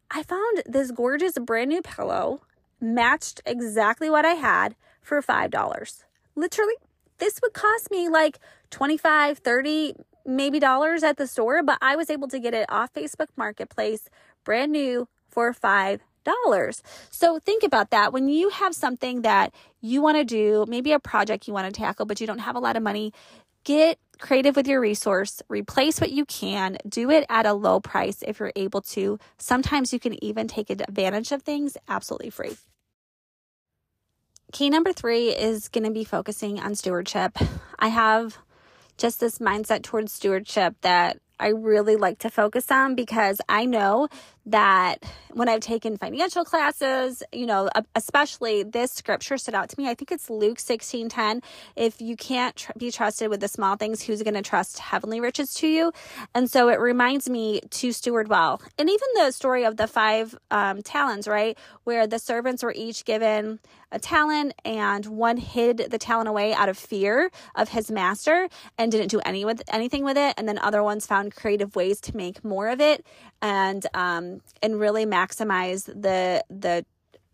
I 0.09 0.23
found 0.23 0.62
this 0.64 0.92
gorgeous 0.92 1.37
brand 1.37 1.71
new 1.71 1.83
pillow, 1.83 2.42
matched 2.81 3.40
exactly 3.45 4.09
what 4.09 4.25
I 4.25 4.35
had 4.35 4.77
for 5.01 5.21
$5. 5.21 6.05
Literally, 6.37 6.75
this 7.18 7.40
would 7.42 7.55
cost 7.55 7.90
me 7.90 8.09
like 8.09 8.38
25, 8.71 9.38
30 9.38 9.95
maybe 10.27 10.59
dollars 10.59 11.03
at 11.03 11.17
the 11.17 11.27
store, 11.27 11.63
but 11.63 11.79
I 11.81 11.97
was 11.97 12.11
able 12.11 12.29
to 12.29 12.39
get 12.39 12.55
it 12.55 12.67
off 12.69 12.93
Facebook 12.93 13.29
Marketplace, 13.37 14.09
brand 14.45 14.73
new 14.73 15.09
for 15.29 15.53
5 15.53 16.01
dollars. 16.25 16.83
So 17.11 17.39
think 17.39 17.63
about 17.63 17.91
that. 17.91 18.13
When 18.13 18.29
you 18.29 18.51
have 18.51 18.75
something 18.75 19.23
that 19.23 19.53
you 19.81 20.01
want 20.03 20.19
to 20.19 20.25
do, 20.25 20.65
maybe 20.69 20.93
a 20.93 21.01
project 21.01 21.49
you 21.49 21.55
want 21.55 21.73
to 21.73 21.79
tackle, 21.79 22.07
but 22.07 22.21
you 22.21 22.27
don't 22.27 22.39
have 22.39 22.57
a 22.57 22.61
lot 22.61 22.77
of 22.77 22.83
money, 22.83 23.13
get 23.65 23.99
creative 24.21 24.55
with 24.57 24.69
your 24.69 24.81
resource, 24.81 25.43
replace 25.49 26.01
what 26.01 26.13
you 26.13 26.25
can, 26.25 26.79
do 26.89 27.11
it 27.11 27.27
at 27.29 27.45
a 27.45 27.53
low 27.53 27.81
price 27.81 28.23
if 28.27 28.39
you're 28.39 28.53
able 28.55 28.81
to. 28.81 29.19
Sometimes 29.39 29.93
you 29.93 29.99
can 29.99 30.23
even 30.25 30.47
take 30.47 30.71
advantage 30.71 31.33
of 31.33 31.43
things 31.43 31.77
absolutely 31.89 32.31
free. 32.31 32.57
Key 34.53 34.71
number 34.71 34.93
three 34.93 35.31
is 35.31 35.69
going 35.69 35.85
to 35.85 35.91
be 35.91 36.05
focusing 36.05 36.61
on 36.61 36.75
stewardship. 36.75 37.39
I 37.79 37.89
have 37.89 38.39
just 38.97 39.21
this 39.21 39.39
mindset 39.39 39.83
towards 39.83 40.13
stewardship 40.13 40.75
that 40.83 41.19
I 41.43 41.49
really 41.49 41.97
like 41.97 42.21
to 42.21 42.31
focus 42.31 42.71
on 42.71 42.95
because 42.95 43.41
I 43.49 43.65
know 43.65 44.09
that 44.47 45.03
when 45.33 45.49
I've 45.49 45.61
taken 45.61 45.97
financial 45.97 46.45
classes, 46.45 47.23
you 47.33 47.47
know, 47.47 47.69
especially 47.95 48.63
this 48.63 48.93
scripture 48.93 49.39
stood 49.39 49.55
out 49.55 49.69
to 49.71 49.81
me. 49.81 49.89
I 49.89 49.95
think 49.95 50.13
it's 50.13 50.29
Luke 50.31 50.59
16 50.59 51.09
10. 51.09 51.43
If 51.77 52.01
you 52.01 52.17
can't 52.17 52.55
tr- 52.55 52.73
be 52.77 52.91
trusted 52.91 53.29
with 53.29 53.41
the 53.41 53.49
small 53.49 53.77
things, 53.77 54.03
who's 54.03 54.23
going 54.23 54.35
to 54.35 54.43
trust 54.43 54.79
heavenly 54.79 55.21
riches 55.21 55.55
to 55.55 55.69
you? 55.69 55.93
And 56.35 56.51
so 56.51 56.69
it 56.69 56.81
reminds 56.81 57.29
me 57.29 57.61
to 57.71 57.93
steward 57.93 58.29
well. 58.29 58.61
And 58.79 58.89
even 58.89 59.09
the 59.17 59.31
story 59.31 59.65
of 59.65 59.77
the 59.77 59.87
five 59.87 60.37
um, 60.51 60.83
talents, 60.83 61.29
right? 61.29 61.57
Where 61.85 62.07
the 62.07 62.19
servants 62.19 62.63
were 62.63 62.75
each 62.77 63.05
given 63.05 63.61
a 63.93 63.99
talent 63.99 64.55
and 64.65 65.05
one 65.07 65.37
hid 65.37 65.77
the 65.91 65.99
talent 65.99 66.29
away 66.29 66.55
out 66.55 66.69
of 66.69 66.79
fear 66.79 67.31
of 67.55 67.69
his 67.69 67.91
master 67.91 68.49
and 68.79 68.91
didn't 68.91 69.09
do 69.09 69.21
any 69.25 69.45
with 69.45 69.63
anything 69.69 70.03
with 70.03 70.17
it. 70.17 70.35
And 70.37 70.49
then 70.49 70.59
other 70.59 70.83
ones 70.83 71.07
found 71.07 71.32
creative 71.35 71.77
ways 71.77 72.01
to 72.03 72.16
make 72.16 72.45
more 72.45 72.68
of 72.68 72.81
it 72.81 73.05
and, 73.40 73.87
um, 73.95 74.40
and 74.62 74.79
really 74.79 75.07
maximize 75.07 75.87
the 75.87 76.45
the 76.51 76.85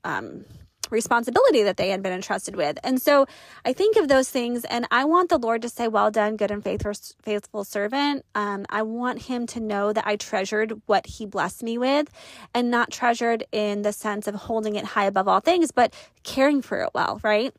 um, 0.05 0.45
responsibility 0.91 1.63
that 1.63 1.77
they 1.77 1.91
had 1.91 2.03
been 2.03 2.13
entrusted 2.13 2.57
with. 2.57 2.79
And 2.83 3.01
so 3.01 3.27
I 3.65 3.73
think 3.73 3.97
of 3.97 4.09
those 4.09 4.31
things, 4.31 4.65
and 4.65 4.87
I 4.91 5.05
want 5.05 5.29
the 5.29 5.39
Lord 5.39 5.63
to 5.63 5.69
say, 5.69 5.89
Well 5.89 6.11
done, 6.11 6.37
good 6.37 6.51
and 6.51 6.63
faithful, 6.63 6.93
faithful 7.23 7.65
servant. 7.65 8.25
Um, 8.35 8.67
I 8.71 8.83
want 8.83 9.23
Him 9.23 9.47
to 9.49 9.61
know 9.61 9.93
that 9.93 10.07
I 10.07 10.17
treasured 10.17 10.81
what 10.87 11.07
He 11.07 11.27
blessed 11.27 11.63
me 11.63 11.79
with, 11.79 12.09
and 12.55 12.71
not 12.71 12.91
treasured 12.91 13.45
in 13.53 13.83
the 13.83 13.93
sense 13.93 14.27
of 14.27 14.35
holding 14.35 14.77
it 14.77 14.85
high 14.85 15.07
above 15.07 15.29
all 15.29 15.41
things, 15.41 15.73
but 15.73 15.95
caring 16.23 16.63
for 16.63 16.83
it 16.83 16.91
well, 16.95 17.21
right? 17.23 17.55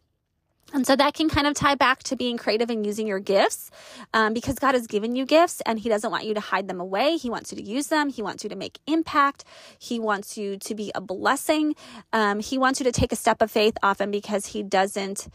And 0.74 0.86
so 0.86 0.96
that 0.96 1.14
can 1.14 1.30
kind 1.30 1.48
of 1.48 1.54
tie 1.54 1.76
back 1.76 2.04
to 2.04 2.16
being 2.16 2.38
creative 2.38 2.70
and 2.70 2.86
using 2.86 3.08
your 3.08 3.20
gifts 3.20 3.72
um, 4.14 4.34
because 4.34 4.56
God 4.56 4.76
has 4.76 4.88
given 4.88 5.16
you 5.16 5.26
gifts 5.26 5.62
and 5.66 5.80
He 5.80 5.90
doesn't 5.90 6.12
want 6.12 6.26
you 6.26 6.34
to 6.34 6.40
hide 6.40 6.68
them 6.68 6.80
away. 6.80 7.18
He 7.18 7.30
wants 7.30 7.52
you 7.52 7.58
to 7.58 7.64
use 7.64 7.88
them. 7.88 8.10
He 8.10 8.22
wants 8.22 8.44
you 8.44 8.50
to 8.50 8.56
make 8.56 8.80
impact. 8.88 9.44
He 9.80 10.00
wants 10.00 10.38
you 10.38 10.58
to 10.58 10.76
be 10.76 10.92
a 10.94 11.02
blessing. 11.02 11.76
Um, 12.14 12.40
he 12.40 12.58
wants 12.58 12.80
you 12.80 12.84
to 12.84 12.92
take 12.92 13.12
a 13.12 13.16
step 13.16 13.42
of 13.42 13.50
faith 13.50 13.78
often 13.82 14.12
because 14.12 14.48
He 14.48 14.64
doesn't 14.64 15.28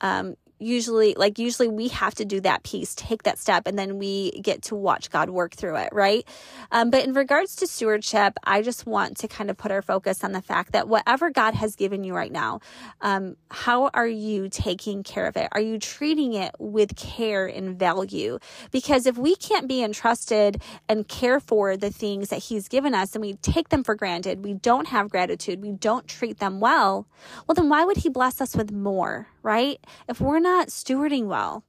um, 0.00 0.34
usually 0.60 1.14
like 1.16 1.38
usually 1.38 1.68
we 1.68 1.88
have 1.88 2.14
to 2.14 2.24
do 2.24 2.40
that 2.40 2.62
piece 2.62 2.94
take 2.94 3.22
that 3.24 3.38
step 3.38 3.66
and 3.66 3.78
then 3.78 3.98
we 3.98 4.30
get 4.42 4.62
to 4.62 4.74
watch 4.74 5.10
god 5.10 5.30
work 5.30 5.54
through 5.54 5.76
it 5.76 5.88
right? 5.92 6.26
Um, 6.70 6.90
but 6.90 7.04
in 7.04 7.12
regards 7.12 7.56
to 7.56 7.66
stewardship 7.66 8.34
i 8.44 8.62
just 8.62 8.86
want 8.86 9.16
to 9.18 9.28
kind 9.28 9.50
of 9.50 9.56
put 9.56 9.70
our 9.70 9.82
focus 9.82 10.22
on 10.24 10.32
the 10.32 10.42
fact 10.42 10.72
that 10.72 10.88
whatever 10.88 11.30
god 11.30 11.54
has 11.54 11.76
given 11.76 12.04
you 12.04 12.14
right 12.14 12.32
now 12.32 12.60
um, 13.00 13.36
how 13.50 13.88
are 13.94 14.06
you 14.06 14.48
taking 14.48 15.02
care 15.02 15.26
of 15.26 15.36
it? 15.36 15.48
Are 15.52 15.60
you 15.60 15.78
treating 15.78 16.34
it 16.34 16.54
with 16.58 16.96
care 16.96 17.46
and 17.46 17.78
value? 17.78 18.38
Because 18.70 19.06
if 19.06 19.16
we 19.16 19.34
can't 19.36 19.68
be 19.68 19.82
entrusted 19.82 20.62
and 20.88 21.06
care 21.08 21.40
for 21.40 21.76
the 21.76 21.90
things 21.90 22.28
that 22.28 22.38
he's 22.38 22.68
given 22.68 22.94
us 22.94 23.14
and 23.14 23.22
we 23.22 23.34
take 23.34 23.68
them 23.70 23.82
for 23.84 23.94
granted 23.94 24.44
we 24.44 24.54
don't 24.54 24.88
have 24.88 25.10
gratitude 25.10 25.62
we 25.62 25.72
don't 25.72 26.06
treat 26.06 26.38
them 26.38 26.60
well 26.60 27.06
well 27.46 27.54
then 27.54 27.68
why 27.68 27.84
would 27.84 27.98
he 27.98 28.08
bless 28.08 28.40
us 28.40 28.56
with 28.56 28.72
more 28.72 29.28
right? 29.42 29.78
If 30.08 30.20
we're 30.20 30.40
not 30.40 30.68
stewarding 30.68 31.26
well, 31.26 31.64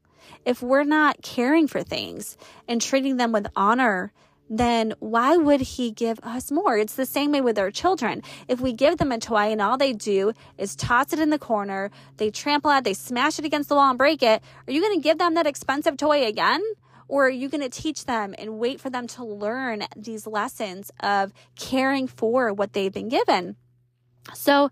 if 0.45 0.61
we're 0.61 0.83
not 0.83 1.21
caring 1.21 1.67
for 1.67 1.83
things 1.83 2.37
and 2.67 2.81
treating 2.81 3.17
them 3.17 3.31
with 3.31 3.47
honor, 3.55 4.11
then 4.49 4.93
why 4.99 5.37
would 5.37 5.61
he 5.61 5.91
give 5.91 6.19
us 6.23 6.51
more? 6.51 6.77
It's 6.77 6.95
the 6.95 7.05
same 7.05 7.31
way 7.31 7.39
with 7.39 7.57
our 7.57 7.71
children. 7.71 8.21
If 8.49 8.59
we 8.59 8.73
give 8.73 8.97
them 8.97 9.11
a 9.11 9.17
toy 9.17 9.51
and 9.51 9.61
all 9.61 9.77
they 9.77 9.93
do 9.93 10.33
is 10.57 10.75
toss 10.75 11.13
it 11.13 11.19
in 11.19 11.29
the 11.29 11.39
corner, 11.39 11.89
they 12.17 12.31
trample 12.31 12.69
it, 12.71 12.83
they 12.83 12.93
smash 12.93 13.39
it 13.39 13.45
against 13.45 13.69
the 13.69 13.75
wall 13.75 13.89
and 13.89 13.97
break 13.97 14.21
it, 14.21 14.43
are 14.67 14.71
you 14.71 14.81
going 14.81 14.95
to 14.95 15.01
give 15.01 15.17
them 15.17 15.35
that 15.35 15.47
expensive 15.47 15.95
toy 15.95 16.25
again? 16.25 16.61
Or 17.07 17.27
are 17.27 17.29
you 17.29 17.49
going 17.49 17.61
to 17.61 17.69
teach 17.69 18.05
them 18.05 18.35
and 18.37 18.57
wait 18.57 18.79
for 18.79 18.89
them 18.89 19.07
to 19.07 19.25
learn 19.25 19.83
these 19.97 20.27
lessons 20.27 20.91
of 21.01 21.33
caring 21.55 22.07
for 22.07 22.53
what 22.53 22.73
they've 22.73 22.91
been 22.91 23.09
given? 23.09 23.55
So 24.33 24.71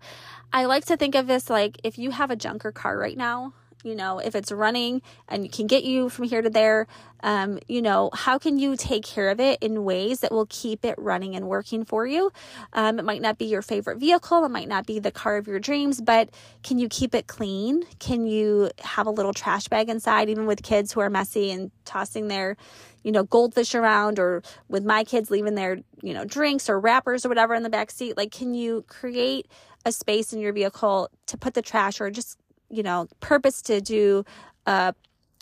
I 0.52 0.64
like 0.64 0.84
to 0.86 0.96
think 0.96 1.14
of 1.14 1.26
this 1.26 1.50
like 1.50 1.80
if 1.84 1.98
you 1.98 2.10
have 2.10 2.30
a 2.30 2.36
junker 2.36 2.72
car 2.72 2.98
right 2.98 3.16
now, 3.16 3.52
you 3.82 3.94
know, 3.94 4.18
if 4.18 4.34
it's 4.34 4.52
running 4.52 5.02
and 5.28 5.50
can 5.50 5.66
get 5.66 5.84
you 5.84 6.08
from 6.08 6.26
here 6.26 6.42
to 6.42 6.50
there, 6.50 6.86
um, 7.22 7.58
you 7.68 7.82
know, 7.82 8.10
how 8.14 8.38
can 8.38 8.58
you 8.58 8.76
take 8.76 9.04
care 9.04 9.30
of 9.30 9.40
it 9.40 9.58
in 9.62 9.84
ways 9.84 10.20
that 10.20 10.32
will 10.32 10.46
keep 10.48 10.84
it 10.84 10.94
running 10.98 11.34
and 11.36 11.48
working 11.48 11.84
for 11.84 12.06
you? 12.06 12.30
Um, 12.72 12.98
it 12.98 13.04
might 13.04 13.22
not 13.22 13.38
be 13.38 13.46
your 13.46 13.62
favorite 13.62 13.98
vehicle, 13.98 14.44
it 14.44 14.50
might 14.50 14.68
not 14.68 14.86
be 14.86 14.98
the 14.98 15.10
car 15.10 15.36
of 15.36 15.46
your 15.46 15.58
dreams, 15.58 16.00
but 16.00 16.30
can 16.62 16.78
you 16.78 16.88
keep 16.88 17.14
it 17.14 17.26
clean? 17.26 17.84
Can 17.98 18.26
you 18.26 18.70
have 18.80 19.06
a 19.06 19.10
little 19.10 19.32
trash 19.32 19.68
bag 19.68 19.88
inside, 19.88 20.28
even 20.28 20.46
with 20.46 20.62
kids 20.62 20.92
who 20.92 21.00
are 21.00 21.10
messy 21.10 21.50
and 21.50 21.70
tossing 21.84 22.28
their, 22.28 22.56
you 23.02 23.12
know, 23.12 23.24
goldfish 23.24 23.74
around, 23.74 24.18
or 24.18 24.42
with 24.68 24.84
my 24.84 25.04
kids 25.04 25.30
leaving 25.30 25.54
their, 25.54 25.78
you 26.02 26.14
know, 26.14 26.24
drinks 26.24 26.68
or 26.68 26.78
wrappers 26.80 27.24
or 27.24 27.28
whatever 27.28 27.54
in 27.54 27.62
the 27.62 27.70
back 27.70 27.90
seat? 27.90 28.16
Like, 28.16 28.30
can 28.30 28.54
you 28.54 28.84
create 28.88 29.46
a 29.84 29.92
space 29.92 30.32
in 30.32 30.40
your 30.40 30.52
vehicle 30.52 31.10
to 31.26 31.38
put 31.38 31.54
the 31.54 31.62
trash 31.62 32.00
or 32.00 32.10
just, 32.10 32.38
you 32.70 32.82
know, 32.82 33.08
purpose 33.20 33.62
to 33.62 33.80
do 33.80 34.24
a, 34.66 34.94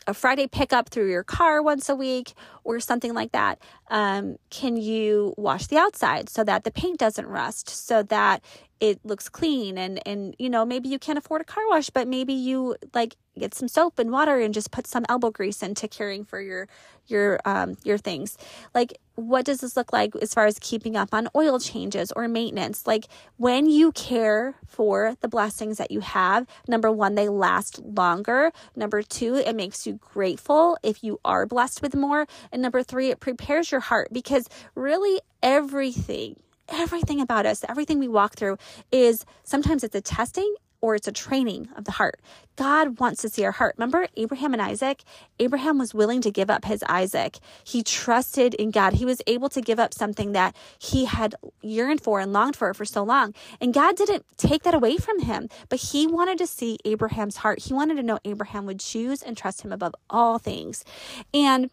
a 0.06 0.14
Friday 0.14 0.46
pickup 0.46 0.88
through 0.88 1.10
your 1.10 1.24
car 1.24 1.62
once 1.62 1.88
a 1.88 1.94
week 1.94 2.32
or 2.64 2.80
something 2.80 3.14
like 3.14 3.32
that. 3.32 3.58
Um, 3.90 4.36
can 4.50 4.76
you 4.76 5.34
wash 5.36 5.66
the 5.66 5.76
outside 5.76 6.28
so 6.28 6.42
that 6.44 6.64
the 6.64 6.70
paint 6.70 6.98
doesn't 6.98 7.26
rust, 7.26 7.68
so 7.68 8.02
that 8.04 8.42
it 8.80 9.00
looks 9.04 9.28
clean 9.28 9.76
and 9.76 10.00
and 10.06 10.36
you 10.38 10.48
know 10.48 10.64
maybe 10.64 10.88
you 10.88 10.98
can't 10.98 11.18
afford 11.18 11.40
a 11.40 11.44
car 11.44 11.64
wash 11.68 11.90
but 11.90 12.06
maybe 12.06 12.32
you 12.32 12.76
like 12.94 13.16
get 13.38 13.54
some 13.54 13.68
soap 13.68 13.98
and 13.98 14.10
water 14.10 14.38
and 14.38 14.54
just 14.54 14.70
put 14.70 14.86
some 14.86 15.04
elbow 15.08 15.30
grease 15.30 15.62
into 15.62 15.88
caring 15.88 16.24
for 16.24 16.40
your 16.40 16.68
your 17.06 17.40
um 17.44 17.76
your 17.84 17.98
things 17.98 18.36
like 18.74 18.96
what 19.18 19.44
does 19.44 19.59
this 19.59 19.76
look 19.76 19.92
like 19.92 20.14
as 20.22 20.33
far 20.33 20.46
as 20.46 20.61
keeping 20.61 20.96
up 20.96 21.12
on 21.12 21.28
oil 21.35 21.59
changes 21.59 22.12
or 22.12 22.28
maintenance? 22.28 22.87
Like 22.87 23.07
when 23.37 23.68
you 23.68 23.90
care 23.90 24.54
for 24.64 25.16
the 25.20 25.28
blessings 25.28 25.78
that 25.78 25.90
you 25.90 26.00
have, 26.00 26.46
number 26.68 26.92
one, 26.92 27.16
they 27.16 27.28
last 27.28 27.81
longer. 27.81 28.52
Number 28.76 29.02
two, 29.02 29.35
it 29.35 29.57
makes 29.57 29.88
you 29.88 29.94
grateful 29.94 30.78
if 30.85 31.02
you 31.02 31.18
are 31.24 31.46
blessed 31.46 31.83
with 31.83 31.96
more. 31.96 32.28
And 32.52 32.62
number 32.62 32.85
three, 32.85 33.11
it 33.11 33.18
prepares 33.18 33.72
your 33.72 33.81
heart 33.81 34.11
because 34.12 34.48
really 34.76 35.20
everything 35.42 36.37
everything 36.70 37.18
about 37.18 37.46
us, 37.46 37.64
everything 37.66 37.98
we 37.98 38.09
walk 38.09 38.35
through 38.37 38.59
is 38.92 39.24
sometimes 39.42 39.83
it's 39.83 39.94
a 39.94 40.02
testing 40.02 40.54
or 40.80 40.94
it's 40.94 41.08
a 41.08 41.12
training 41.12 41.68
of 41.76 41.84
the 41.84 41.92
heart. 41.92 42.20
God 42.56 42.98
wants 42.98 43.22
to 43.22 43.28
see 43.28 43.44
our 43.44 43.52
heart. 43.52 43.76
Remember 43.78 44.08
Abraham 44.16 44.52
and 44.52 44.60
Isaac? 44.60 45.04
Abraham 45.38 45.78
was 45.78 45.94
willing 45.94 46.20
to 46.22 46.30
give 46.30 46.50
up 46.50 46.64
his 46.64 46.82
Isaac. 46.88 47.38
He 47.64 47.82
trusted 47.82 48.54
in 48.54 48.70
God. 48.70 48.94
He 48.94 49.04
was 49.04 49.22
able 49.26 49.48
to 49.50 49.60
give 49.60 49.78
up 49.78 49.94
something 49.94 50.32
that 50.32 50.56
he 50.78 51.04
had 51.04 51.34
yearned 51.62 52.00
for 52.00 52.20
and 52.20 52.32
longed 52.32 52.56
for 52.56 52.74
for 52.74 52.84
so 52.84 53.02
long. 53.02 53.34
And 53.60 53.72
God 53.72 53.96
didn't 53.96 54.24
take 54.36 54.64
that 54.64 54.74
away 54.74 54.96
from 54.96 55.20
him, 55.20 55.48
but 55.68 55.78
he 55.78 56.06
wanted 56.06 56.38
to 56.38 56.46
see 56.46 56.78
Abraham's 56.84 57.36
heart. 57.38 57.60
He 57.60 57.74
wanted 57.74 57.96
to 57.96 58.02
know 58.02 58.18
Abraham 58.24 58.66
would 58.66 58.80
choose 58.80 59.22
and 59.22 59.36
trust 59.36 59.62
him 59.62 59.72
above 59.72 59.94
all 60.10 60.38
things. 60.38 60.84
And 61.32 61.70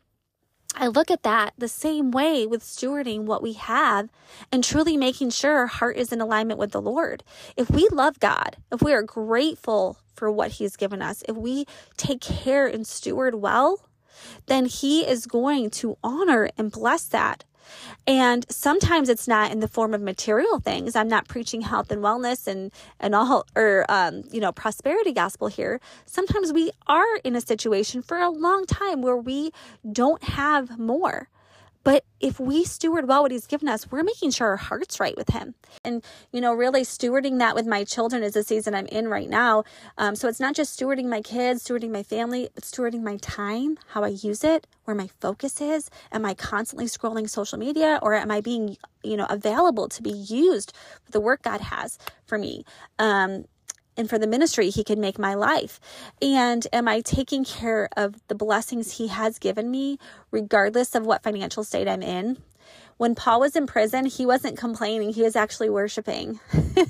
I 0.77 0.87
look 0.87 1.09
at 1.09 1.23
that 1.23 1.53
the 1.57 1.67
same 1.69 2.11
way 2.11 2.45
with 2.45 2.61
stewarding 2.61 3.21
what 3.21 3.41
we 3.41 3.53
have 3.53 4.09
and 4.51 4.63
truly 4.63 4.97
making 4.97 5.29
sure 5.29 5.57
our 5.57 5.67
heart 5.67 5.95
is 5.95 6.11
in 6.11 6.19
alignment 6.19 6.59
with 6.59 6.71
the 6.71 6.81
Lord. 6.81 7.23
If 7.55 7.69
we 7.69 7.87
love 7.91 8.19
God, 8.19 8.57
if 8.71 8.81
we 8.81 8.93
are 8.93 9.01
grateful 9.01 9.97
for 10.13 10.29
what 10.29 10.51
He's 10.51 10.75
given 10.75 11.01
us, 11.01 11.23
if 11.29 11.35
we 11.35 11.65
take 11.95 12.19
care 12.19 12.67
and 12.67 12.85
steward 12.85 13.35
well, 13.35 13.87
then 14.47 14.65
He 14.65 15.07
is 15.07 15.25
going 15.25 15.69
to 15.71 15.97
honor 16.03 16.49
and 16.57 16.71
bless 16.71 17.05
that. 17.05 17.45
And 18.07 18.45
sometimes 18.49 19.09
it's 19.09 19.27
not 19.27 19.51
in 19.51 19.59
the 19.59 19.67
form 19.67 19.93
of 19.93 20.01
material 20.01 20.59
things. 20.59 20.95
I'm 20.95 21.07
not 21.07 21.27
preaching 21.27 21.61
health 21.61 21.91
and 21.91 22.01
wellness 22.01 22.47
and, 22.47 22.71
and 22.99 23.15
all, 23.15 23.45
or, 23.55 23.85
um, 23.89 24.23
you 24.31 24.39
know, 24.39 24.51
prosperity 24.51 25.11
gospel 25.11 25.47
here. 25.47 25.79
Sometimes 26.05 26.53
we 26.53 26.71
are 26.87 27.17
in 27.23 27.35
a 27.35 27.41
situation 27.41 28.01
for 28.01 28.17
a 28.17 28.29
long 28.29 28.65
time 28.65 29.01
where 29.01 29.17
we 29.17 29.51
don't 29.91 30.23
have 30.23 30.77
more. 30.77 31.29
But 31.85 32.03
if 32.19 32.39
we 32.39 32.63
steward 32.63 33.07
well 33.07 33.21
what 33.21 33.31
he's 33.31 33.45
given 33.45 33.69
us, 33.69 33.91
we're 33.91 34.01
making 34.03 34.31
sure 34.31 34.47
our 34.47 34.57
heart's 34.57 34.99
right 34.99 35.15
with 35.15 35.29
him. 35.29 35.53
And, 35.83 36.03
you 36.31 36.41
know, 36.41 36.51
really 36.51 36.81
stewarding 36.81 37.37
that 37.37 37.53
with 37.53 37.67
my 37.67 37.83
children 37.83 38.23
is 38.23 38.33
the 38.33 38.41
season 38.41 38.73
I'm 38.73 38.87
in 38.87 39.07
right 39.07 39.29
now. 39.29 39.63
Um, 39.99 40.15
so 40.15 40.27
it's 40.27 40.39
not 40.39 40.55
just 40.55 40.77
stewarding 40.77 41.05
my 41.05 41.21
kids, 41.21 41.63
stewarding 41.63 41.91
my 41.91 42.01
family, 42.01 42.49
but 42.55 42.63
stewarding 42.63 43.03
my 43.03 43.17
time, 43.17 43.77
how 43.89 44.03
I 44.03 44.07
use 44.07 44.43
it, 44.43 44.65
where 44.85 44.95
my 44.95 45.09
focus 45.21 45.61
is. 45.61 45.91
Am 46.11 46.25
I 46.25 46.33
constantly 46.33 46.87
scrolling 46.87 47.29
social 47.29 47.59
media 47.59 47.99
or 48.01 48.15
am 48.15 48.31
I 48.31 48.41
being, 48.41 48.77
you 49.03 49.15
know, 49.15 49.27
available 49.29 49.87
to 49.89 50.01
be 50.01 50.11
used 50.11 50.73
for 51.03 51.11
the 51.11 51.19
work 51.19 51.43
God 51.43 51.61
has 51.61 51.99
for 52.25 52.39
me? 52.39 52.65
Um, 52.97 53.45
and 53.97 54.09
for 54.09 54.17
the 54.17 54.27
ministry 54.27 54.69
he 54.69 54.83
can 54.83 54.99
make 54.99 55.19
my 55.19 55.33
life? 55.33 55.79
And 56.21 56.65
am 56.73 56.87
I 56.87 57.01
taking 57.01 57.45
care 57.45 57.89
of 57.95 58.15
the 58.27 58.35
blessings 58.35 58.97
he 58.97 59.07
has 59.07 59.39
given 59.39 59.71
me, 59.71 59.97
regardless 60.31 60.95
of 60.95 61.05
what 61.05 61.23
financial 61.23 61.63
state 61.63 61.87
I'm 61.87 62.03
in? 62.03 62.37
When 62.97 63.15
Paul 63.15 63.41
was 63.41 63.55
in 63.55 63.67
prison, 63.67 64.05
he 64.05 64.25
wasn't 64.25 64.57
complaining, 64.57 65.13
he 65.13 65.23
was 65.23 65.35
actually 65.35 65.69
worshiping. 65.69 66.39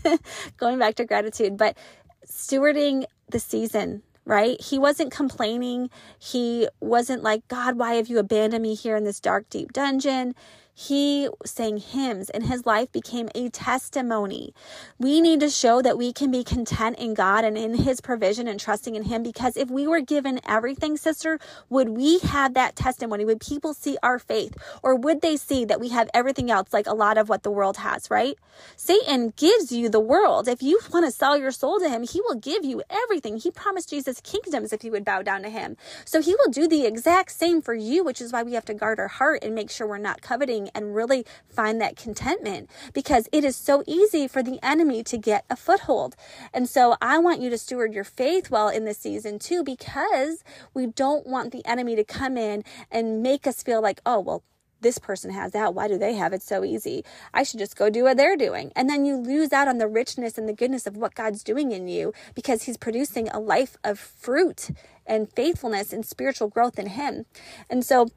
Going 0.58 0.78
back 0.78 0.96
to 0.96 1.06
gratitude, 1.06 1.58
but 1.58 1.78
stewarding 2.26 3.06
the 3.30 3.40
season 3.40 4.04
right? 4.26 4.60
He 4.60 4.80
wasn't 4.80 5.12
complaining. 5.12 5.90
He 6.18 6.68
wasn't 6.80 7.24
like, 7.24 7.48
God, 7.48 7.78
why 7.78 7.94
have 7.94 8.08
you 8.08 8.18
abandoned 8.18 8.64
me 8.64 8.74
here 8.74 8.96
in 8.96 9.04
this 9.04 9.20
dark, 9.20 9.50
deep 9.50 9.72
dungeon? 9.72 10.34
He 10.78 11.30
sang 11.46 11.78
hymns 11.78 12.30
and 12.30 12.48
his 12.48 12.66
life 12.66 12.92
became 12.92 13.30
a 13.34 13.50
testimony. 13.50 14.54
We 15.00 15.22
need 15.22 15.40
to 15.40 15.50
show 15.50 15.82
that 15.82 15.98
we 15.98 16.12
can 16.12 16.32
be 16.32 16.44
content 16.44 17.00
in 17.00 17.14
God 17.14 17.46
and 17.46 17.58
in 17.58 17.76
his 17.76 18.02
provision 18.02 18.46
and 18.46 18.60
trusting 18.60 18.94
in 18.94 19.04
him 19.04 19.24
because 19.24 19.56
if 19.56 19.70
we 19.70 19.88
were 19.88 20.02
given 20.02 20.42
everything, 20.46 20.98
sister, 20.98 21.40
would 21.70 21.90
we 21.90 22.20
have 22.20 22.56
that 22.56 22.76
testimony? 22.76 23.24
Would 23.24 23.40
people 23.40 23.74
see 23.74 23.98
our 24.04 24.20
faith 24.20 24.54
or 24.84 24.96
would 24.96 25.22
they 25.22 25.38
see 25.38 25.64
that 25.64 25.80
we 25.80 25.90
have 25.90 26.10
everything 26.14 26.52
else 26.52 26.74
like 26.74 26.88
a 26.88 26.94
lot 26.94 27.18
of 27.18 27.30
what 27.30 27.44
the 27.44 27.52
world 27.52 27.78
has, 27.78 28.12
right? 28.12 28.38
Satan 28.76 29.34
gives 29.38 29.72
you 29.72 29.88
the 29.88 30.02
world. 30.02 30.50
If 30.50 30.62
you 30.62 30.82
want 30.92 31.06
to 31.06 31.12
sell 31.12 31.38
your 31.38 31.52
soul 31.52 31.80
to 31.80 31.90
him, 31.90 32.04
he 32.04 32.20
will 32.20 32.36
give 32.36 32.66
you 32.66 32.84
everything. 32.90 33.38
He 33.38 33.50
promised 33.50 33.92
Jesus 33.92 34.20
kingdoms 34.20 34.74
if 34.74 34.84
you 34.84 34.92
would 34.92 35.06
bow 35.06 35.22
down 35.22 35.42
to 35.44 35.50
him. 35.50 35.78
So 36.04 36.22
he 36.22 36.36
will 36.36 36.52
do 36.52 36.68
the 36.68 36.86
exact 36.86 37.32
same 37.32 37.62
for 37.62 37.74
you, 37.74 38.04
which 38.04 38.20
is 38.20 38.34
why 38.34 38.44
we 38.44 38.54
have 38.54 38.66
to 38.66 38.74
guard 38.74 39.00
our 39.00 39.08
heart 39.08 39.42
and 39.42 39.56
make 39.56 39.72
sure 39.72 39.88
we're 39.88 40.00
not 40.00 40.22
coveting 40.22 40.65
and 40.74 40.96
really 40.96 41.26
find 41.48 41.80
that 41.82 41.96
contentment 41.96 42.70
because 42.94 43.28
it 43.32 43.44
is 43.44 43.56
so 43.56 43.84
easy 43.86 44.28
for 44.28 44.42
the 44.42 44.60
enemy 44.64 45.04
to 45.04 45.18
get 45.18 45.46
a 45.50 45.56
foothold. 45.56 46.16
And 46.54 46.68
so 46.70 46.96
I 47.02 47.20
want 47.20 47.42
you 47.42 47.50
to 47.50 47.58
steward 47.58 47.94
your 47.94 48.04
faith 48.04 48.50
well 48.50 48.70
in 48.70 48.86
this 48.86 48.98
season 48.98 49.40
too 49.40 49.64
because 49.64 50.44
we 50.74 50.88
don't 50.88 51.28
want 51.28 51.52
the 51.52 51.66
enemy 51.66 51.96
to 51.96 52.04
come 52.04 52.38
in 52.38 52.64
and 52.92 53.22
make 53.22 53.46
us 53.46 53.64
feel 53.64 53.82
like, 53.82 54.02
oh, 54.06 54.20
well, 54.20 54.44
this 54.82 55.00
person 55.00 55.32
has 55.32 55.52
that. 55.54 55.74
Why 55.74 55.88
do 55.88 55.98
they 55.98 56.14
have 56.14 56.32
it 56.32 56.44
so 56.44 56.64
easy? 56.64 57.04
I 57.34 57.42
should 57.44 57.60
just 57.60 57.76
go 57.76 57.90
do 57.90 58.04
what 58.04 58.18
they're 58.18 58.38
doing. 58.38 58.72
And 58.76 58.88
then 58.90 59.04
you 59.04 59.16
lose 59.16 59.52
out 59.52 59.68
on 59.68 59.80
the 59.80 59.88
richness 59.88 60.38
and 60.38 60.48
the 60.48 60.54
goodness 60.54 60.86
of 60.86 60.96
what 60.96 61.16
God's 61.16 61.44
doing 61.44 61.72
in 61.72 61.88
you 61.88 62.14
because 62.36 62.64
He's 62.64 62.78
producing 62.78 63.28
a 63.30 63.40
life 63.40 63.78
of 63.84 63.98
fruit 63.98 64.70
and 65.06 65.32
faithfulness 65.32 65.92
and 65.92 66.06
spiritual 66.06 66.50
growth 66.50 66.78
in 66.78 66.88
Him. 66.88 67.26
And 67.68 67.84
so, 67.84 68.10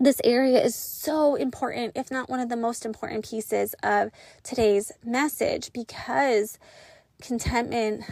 this 0.00 0.20
area 0.24 0.62
is 0.62 0.74
so 0.74 1.34
important, 1.34 1.92
if 1.96 2.10
not 2.10 2.30
one 2.30 2.40
of 2.40 2.48
the 2.48 2.56
most 2.56 2.84
important 2.84 3.28
pieces 3.28 3.74
of 3.82 4.10
today's 4.42 4.92
message, 5.04 5.72
because 5.72 6.58
contentment 7.20 8.04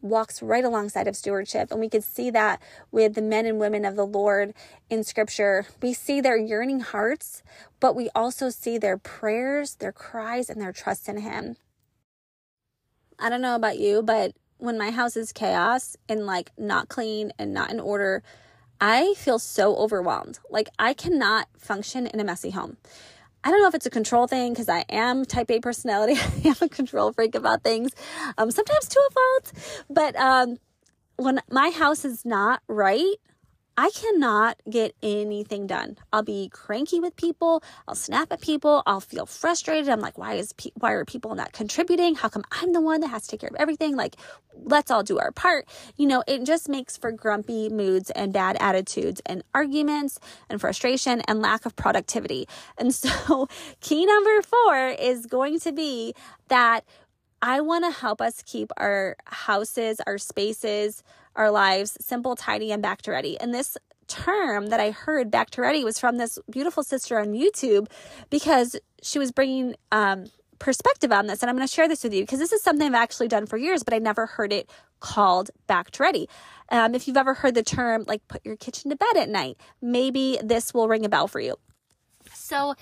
walks 0.00 0.42
right 0.42 0.64
alongside 0.64 1.08
of 1.08 1.16
stewardship. 1.16 1.70
And 1.70 1.80
we 1.80 1.88
could 1.88 2.04
see 2.04 2.30
that 2.30 2.60
with 2.90 3.14
the 3.14 3.22
men 3.22 3.46
and 3.46 3.58
women 3.58 3.84
of 3.84 3.96
the 3.96 4.06
Lord 4.06 4.54
in 4.88 5.04
scripture. 5.04 5.66
We 5.82 5.92
see 5.92 6.20
their 6.20 6.36
yearning 6.36 6.80
hearts, 6.80 7.42
but 7.80 7.96
we 7.96 8.10
also 8.14 8.48
see 8.50 8.78
their 8.78 8.98
prayers, 8.98 9.74
their 9.76 9.92
cries, 9.92 10.48
and 10.48 10.60
their 10.60 10.72
trust 10.72 11.08
in 11.08 11.18
Him. 11.18 11.56
I 13.18 13.28
don't 13.28 13.42
know 13.42 13.56
about 13.56 13.78
you, 13.78 14.02
but 14.02 14.32
when 14.58 14.78
my 14.78 14.90
house 14.90 15.16
is 15.16 15.32
chaos 15.32 15.96
and 16.08 16.26
like 16.26 16.50
not 16.56 16.88
clean 16.88 17.32
and 17.38 17.52
not 17.52 17.70
in 17.70 17.80
order, 17.80 18.22
I 18.80 19.14
feel 19.14 19.38
so 19.38 19.76
overwhelmed. 19.76 20.38
Like 20.50 20.68
I 20.78 20.94
cannot 20.94 21.48
function 21.58 22.06
in 22.06 22.20
a 22.20 22.24
messy 22.24 22.50
home. 22.50 22.76
I 23.44 23.50
don't 23.50 23.60
know 23.62 23.68
if 23.68 23.74
it's 23.74 23.86
a 23.86 23.90
control 23.90 24.26
thing 24.26 24.52
because 24.52 24.68
I 24.68 24.84
am 24.88 25.24
type 25.24 25.50
A 25.50 25.60
personality. 25.60 26.14
I 26.44 26.48
am 26.48 26.56
a 26.60 26.68
control 26.68 27.12
freak 27.12 27.34
about 27.34 27.62
things, 27.62 27.92
um, 28.36 28.50
sometimes 28.50 28.88
to 28.88 28.98
a 28.98 29.12
fault. 29.12 29.52
But 29.88 30.16
um, 30.16 30.56
when 31.16 31.40
my 31.50 31.70
house 31.70 32.04
is 32.04 32.24
not 32.24 32.60
right, 32.66 33.14
I 33.78 33.90
cannot 33.90 34.56
get 34.70 34.94
anything 35.02 35.66
done. 35.66 35.98
I'll 36.12 36.22
be 36.22 36.48
cranky 36.48 36.98
with 36.98 37.14
people. 37.16 37.62
I'll 37.86 37.94
snap 37.94 38.32
at 38.32 38.40
people. 38.40 38.82
I'll 38.86 39.00
feel 39.00 39.26
frustrated. 39.26 39.90
I'm 39.90 40.00
like, 40.00 40.16
why 40.16 40.34
is 40.34 40.54
pe- 40.54 40.70
why 40.76 40.92
are 40.92 41.04
people 41.04 41.34
not 41.34 41.52
contributing? 41.52 42.14
How 42.14 42.30
come 42.30 42.44
I'm 42.50 42.72
the 42.72 42.80
one 42.80 43.00
that 43.00 43.08
has 43.08 43.24
to 43.24 43.28
take 43.32 43.40
care 43.40 43.50
of 43.50 43.56
everything? 43.56 43.94
Like, 43.94 44.16
let's 44.54 44.90
all 44.90 45.02
do 45.02 45.18
our 45.18 45.30
part. 45.30 45.66
You 45.96 46.06
know, 46.06 46.24
it 46.26 46.44
just 46.44 46.70
makes 46.70 46.96
for 46.96 47.12
grumpy 47.12 47.68
moods 47.68 48.10
and 48.10 48.32
bad 48.32 48.56
attitudes 48.60 49.20
and 49.26 49.42
arguments 49.54 50.18
and 50.48 50.58
frustration 50.58 51.20
and 51.28 51.42
lack 51.42 51.66
of 51.66 51.76
productivity. 51.76 52.48
And 52.78 52.94
so, 52.94 53.46
key 53.80 54.06
number 54.06 54.40
4 54.40 54.88
is 54.98 55.26
going 55.26 55.60
to 55.60 55.72
be 55.72 56.14
that 56.48 56.84
I 57.42 57.60
want 57.60 57.84
to 57.84 57.90
help 57.90 58.20
us 58.20 58.42
keep 58.44 58.70
our 58.76 59.16
houses, 59.26 60.00
our 60.06 60.18
spaces, 60.18 61.02
our 61.34 61.50
lives 61.50 61.96
simple, 62.00 62.36
tidy, 62.36 62.72
and 62.72 62.82
back 62.82 63.02
to 63.02 63.10
ready. 63.10 63.38
And 63.38 63.54
this 63.54 63.76
term 64.08 64.68
that 64.68 64.80
I 64.80 64.90
heard 64.90 65.30
back 65.30 65.50
to 65.50 65.60
ready 65.60 65.84
was 65.84 65.98
from 65.98 66.16
this 66.16 66.38
beautiful 66.50 66.82
sister 66.82 67.18
on 67.18 67.32
YouTube 67.32 67.90
because 68.30 68.76
she 69.02 69.18
was 69.18 69.32
bringing 69.32 69.74
um, 69.92 70.26
perspective 70.58 71.12
on 71.12 71.26
this. 71.26 71.42
And 71.42 71.50
I'm 71.50 71.56
going 71.56 71.66
to 71.66 71.72
share 71.72 71.88
this 71.88 72.04
with 72.04 72.14
you 72.14 72.22
because 72.22 72.38
this 72.38 72.52
is 72.52 72.62
something 72.62 72.86
I've 72.86 72.94
actually 72.94 73.28
done 73.28 73.46
for 73.46 73.56
years, 73.56 73.82
but 73.82 73.94
I 73.94 73.98
never 73.98 74.26
heard 74.26 74.52
it 74.52 74.70
called 75.00 75.50
back 75.66 75.90
to 75.92 76.02
ready. 76.02 76.28
Um, 76.70 76.94
if 76.94 77.06
you've 77.06 77.16
ever 77.16 77.34
heard 77.34 77.54
the 77.54 77.62
term 77.62 78.04
like 78.06 78.26
put 78.28 78.44
your 78.44 78.56
kitchen 78.56 78.90
to 78.90 78.96
bed 78.96 79.16
at 79.16 79.28
night, 79.28 79.56
maybe 79.80 80.38
this 80.42 80.72
will 80.72 80.88
ring 80.88 81.04
a 81.04 81.08
bell 81.08 81.28
for 81.28 81.40
you. 81.40 81.56
So, 82.32 82.74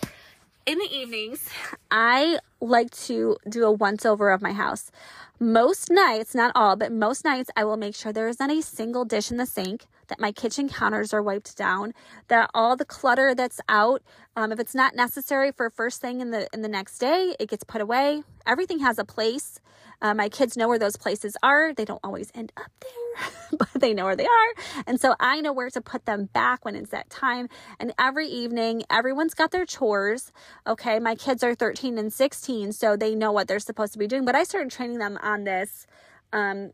in 0.67 0.79
the 0.79 0.89
evenings, 0.91 1.49
I 1.91 2.39
like 2.61 2.91
to 3.07 3.37
do 3.49 3.65
a 3.65 3.73
once 3.73 4.07
over 4.07 4.31
of 4.31 4.41
my 4.41 4.53
house. 4.53 4.91
Most 5.39 5.91
nights, 5.91 6.35
not 6.35 6.53
all, 6.55 6.77
but 6.77 6.93
most 6.93 7.25
nights, 7.25 7.51
I 7.57 7.65
will 7.65 7.77
make 7.77 7.95
sure 7.95 8.13
there 8.13 8.29
is 8.29 8.39
not 8.41 8.51
a 8.51 8.63
single 8.63 9.05
dish 9.05 9.31
in 9.31 9.37
the 9.37 9.47
sink, 9.47 9.87
that 10.09 10.21
my 10.21 10.33
kitchen 10.33 10.69
counters 10.69 11.13
are 11.13 11.23
wiped 11.23 11.57
down, 11.57 11.93
that 12.29 12.51
all 12.55 12.77
the 12.77 12.85
clutter 12.85 13.35
that's 13.35 13.61
out, 13.69 14.03
um, 14.37 14.53
if 14.53 14.61
it's 14.61 14.75
not 14.75 14.95
necessary 14.95 15.51
for 15.53 15.69
first 15.71 16.01
thing 16.01 16.21
in 16.21 16.31
the 16.31 16.49
in 16.53 16.63
the 16.63 16.69
next 16.69 16.99
day, 16.99 17.35
it 17.39 17.49
gets 17.49 17.65
put 17.65 17.81
away. 17.81 18.23
Everything 18.47 18.79
has 18.79 18.99
a 18.99 19.05
place. 19.05 19.61
Uh, 20.05 20.13
my 20.13 20.29
kids 20.29 20.55
know 20.55 20.69
where 20.69 20.79
those 20.79 20.97
places 20.97 21.35
are. 21.43 21.73
They 21.73 21.87
don't 21.87 22.01
always 22.05 22.31
end 22.35 22.53
up 22.59 22.71
there, 22.79 23.31
but 23.59 23.81
they 23.81 23.95
know 23.95 24.05
where 24.05 24.15
they 24.15 24.27
are. 24.27 24.83
And 24.87 25.01
so 25.01 25.15
I 25.19 25.41
know 25.41 25.51
where 25.51 25.71
to 25.71 25.81
put 25.81 26.05
them 26.05 26.27
back 26.35 26.63
when 26.63 26.77
it's 26.77 26.91
that 26.91 27.09
time. 27.09 27.49
And 27.81 27.95
every 27.99 28.29
evening, 28.29 28.83
everyone's 28.91 29.33
got 29.33 29.51
their 29.51 29.65
chores. 29.65 30.31
Okay. 30.67 30.99
My 30.99 31.15
kids 31.15 31.43
are 31.43 31.55
13 31.55 31.97
and 31.97 32.13
16, 32.13 32.73
so 32.73 32.99
they 32.99 33.15
know 33.15 33.33
what 33.33 33.49
they're 33.49 33.59
supposed 33.59 33.95
to 33.95 33.99
be 33.99 34.07
doing. 34.07 34.27
But 34.27 34.35
I 34.35 34.45
started 34.45 34.71
training 34.71 34.99
them 34.99 35.19
on 35.23 35.45
this. 35.45 35.87
Um, 36.35 36.73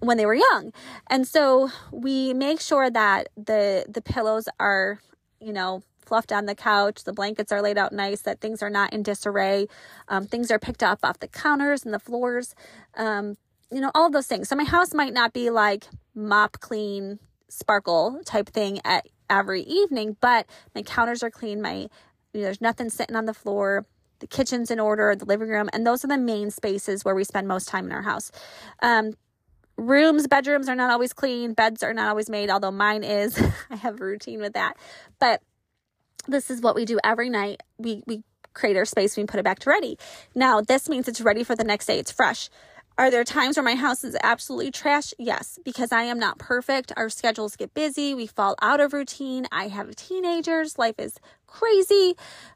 when 0.00 0.18
they 0.18 0.26
were 0.26 0.34
young. 0.34 0.70
And 1.08 1.26
so 1.26 1.70
we 1.90 2.34
make 2.34 2.60
sure 2.60 2.90
that 2.90 3.30
the 3.36 3.86
the 3.88 4.02
pillows 4.02 4.46
are, 4.60 5.00
you 5.40 5.52
know, 5.52 5.82
fluffed 6.08 6.32
on 6.32 6.46
the 6.46 6.54
couch, 6.54 7.04
the 7.04 7.12
blankets 7.12 7.52
are 7.52 7.62
laid 7.62 7.78
out 7.78 7.92
nice, 7.92 8.22
that 8.22 8.40
things 8.40 8.62
are 8.62 8.70
not 8.70 8.92
in 8.92 9.02
disarray, 9.02 9.66
um, 10.08 10.26
things 10.26 10.50
are 10.50 10.58
picked 10.58 10.82
up 10.82 11.00
off 11.02 11.20
the 11.20 11.28
counters 11.28 11.84
and 11.84 11.92
the 11.94 11.98
floors, 11.98 12.54
um, 12.96 13.36
you 13.70 13.80
know, 13.80 13.90
all 13.94 14.06
of 14.06 14.12
those 14.12 14.26
things. 14.26 14.48
So 14.48 14.56
my 14.56 14.64
house 14.64 14.94
might 14.94 15.12
not 15.12 15.32
be 15.32 15.50
like 15.50 15.86
mop 16.14 16.58
clean, 16.60 17.18
sparkle 17.48 18.20
type 18.24 18.48
thing 18.48 18.80
at 18.84 19.06
every 19.30 19.62
evening, 19.62 20.16
but 20.20 20.46
my 20.74 20.82
counters 20.82 21.22
are 21.22 21.30
clean, 21.30 21.60
my 21.62 21.88
you 22.32 22.40
know, 22.40 22.44
there's 22.44 22.60
nothing 22.60 22.90
sitting 22.90 23.16
on 23.16 23.26
the 23.26 23.34
floor 23.34 23.84
the 24.20 24.26
kitchen's 24.26 24.70
in 24.70 24.80
order, 24.80 25.14
the 25.14 25.24
living 25.24 25.48
room, 25.48 25.68
and 25.72 25.86
those 25.86 26.04
are 26.04 26.08
the 26.08 26.18
main 26.18 26.50
spaces 26.50 27.04
where 27.04 27.14
we 27.14 27.24
spend 27.24 27.46
most 27.46 27.68
time 27.68 27.86
in 27.86 27.92
our 27.92 28.02
house. 28.02 28.30
Um, 28.82 29.12
rooms, 29.76 30.26
bedrooms 30.26 30.68
are 30.68 30.74
not 30.74 30.90
always 30.90 31.12
clean, 31.12 31.54
beds 31.54 31.82
are 31.82 31.94
not 31.94 32.08
always 32.08 32.28
made, 32.28 32.50
although 32.50 32.70
mine 32.70 33.04
is. 33.04 33.40
I 33.70 33.76
have 33.76 34.00
a 34.00 34.04
routine 34.04 34.40
with 34.40 34.54
that. 34.54 34.76
But 35.18 35.42
this 36.28 36.50
is 36.50 36.60
what 36.60 36.74
we 36.74 36.84
do 36.84 36.98
every 37.02 37.30
night. 37.30 37.62
We 37.78 38.02
we 38.06 38.22
create 38.54 38.76
our 38.76 38.84
space, 38.84 39.16
we 39.16 39.24
put 39.24 39.40
it 39.40 39.44
back 39.44 39.60
to 39.60 39.70
ready. 39.70 39.98
Now, 40.34 40.60
this 40.60 40.88
means 40.88 41.08
it's 41.08 41.20
ready 41.20 41.44
for 41.44 41.54
the 41.54 41.64
next 41.64 41.86
day. 41.86 41.98
It's 41.98 42.10
fresh. 42.10 42.50
Are 42.98 43.12
there 43.12 43.22
times 43.22 43.56
where 43.56 43.62
my 43.62 43.76
house 43.76 44.02
is 44.02 44.16
absolutely 44.24 44.72
trash? 44.72 45.14
Yes, 45.20 45.60
because 45.64 45.92
I 45.92 46.02
am 46.02 46.18
not 46.18 46.38
perfect. 46.38 46.90
Our 46.96 47.08
schedules 47.08 47.54
get 47.54 47.72
busy. 47.72 48.12
We 48.12 48.26
fall 48.26 48.56
out 48.60 48.80
of 48.80 48.92
routine. 48.92 49.46
I 49.52 49.68
have 49.68 49.94
teenagers. 49.94 50.78
Life 50.78 50.96
is 50.98 51.20
crazy. 51.48 52.14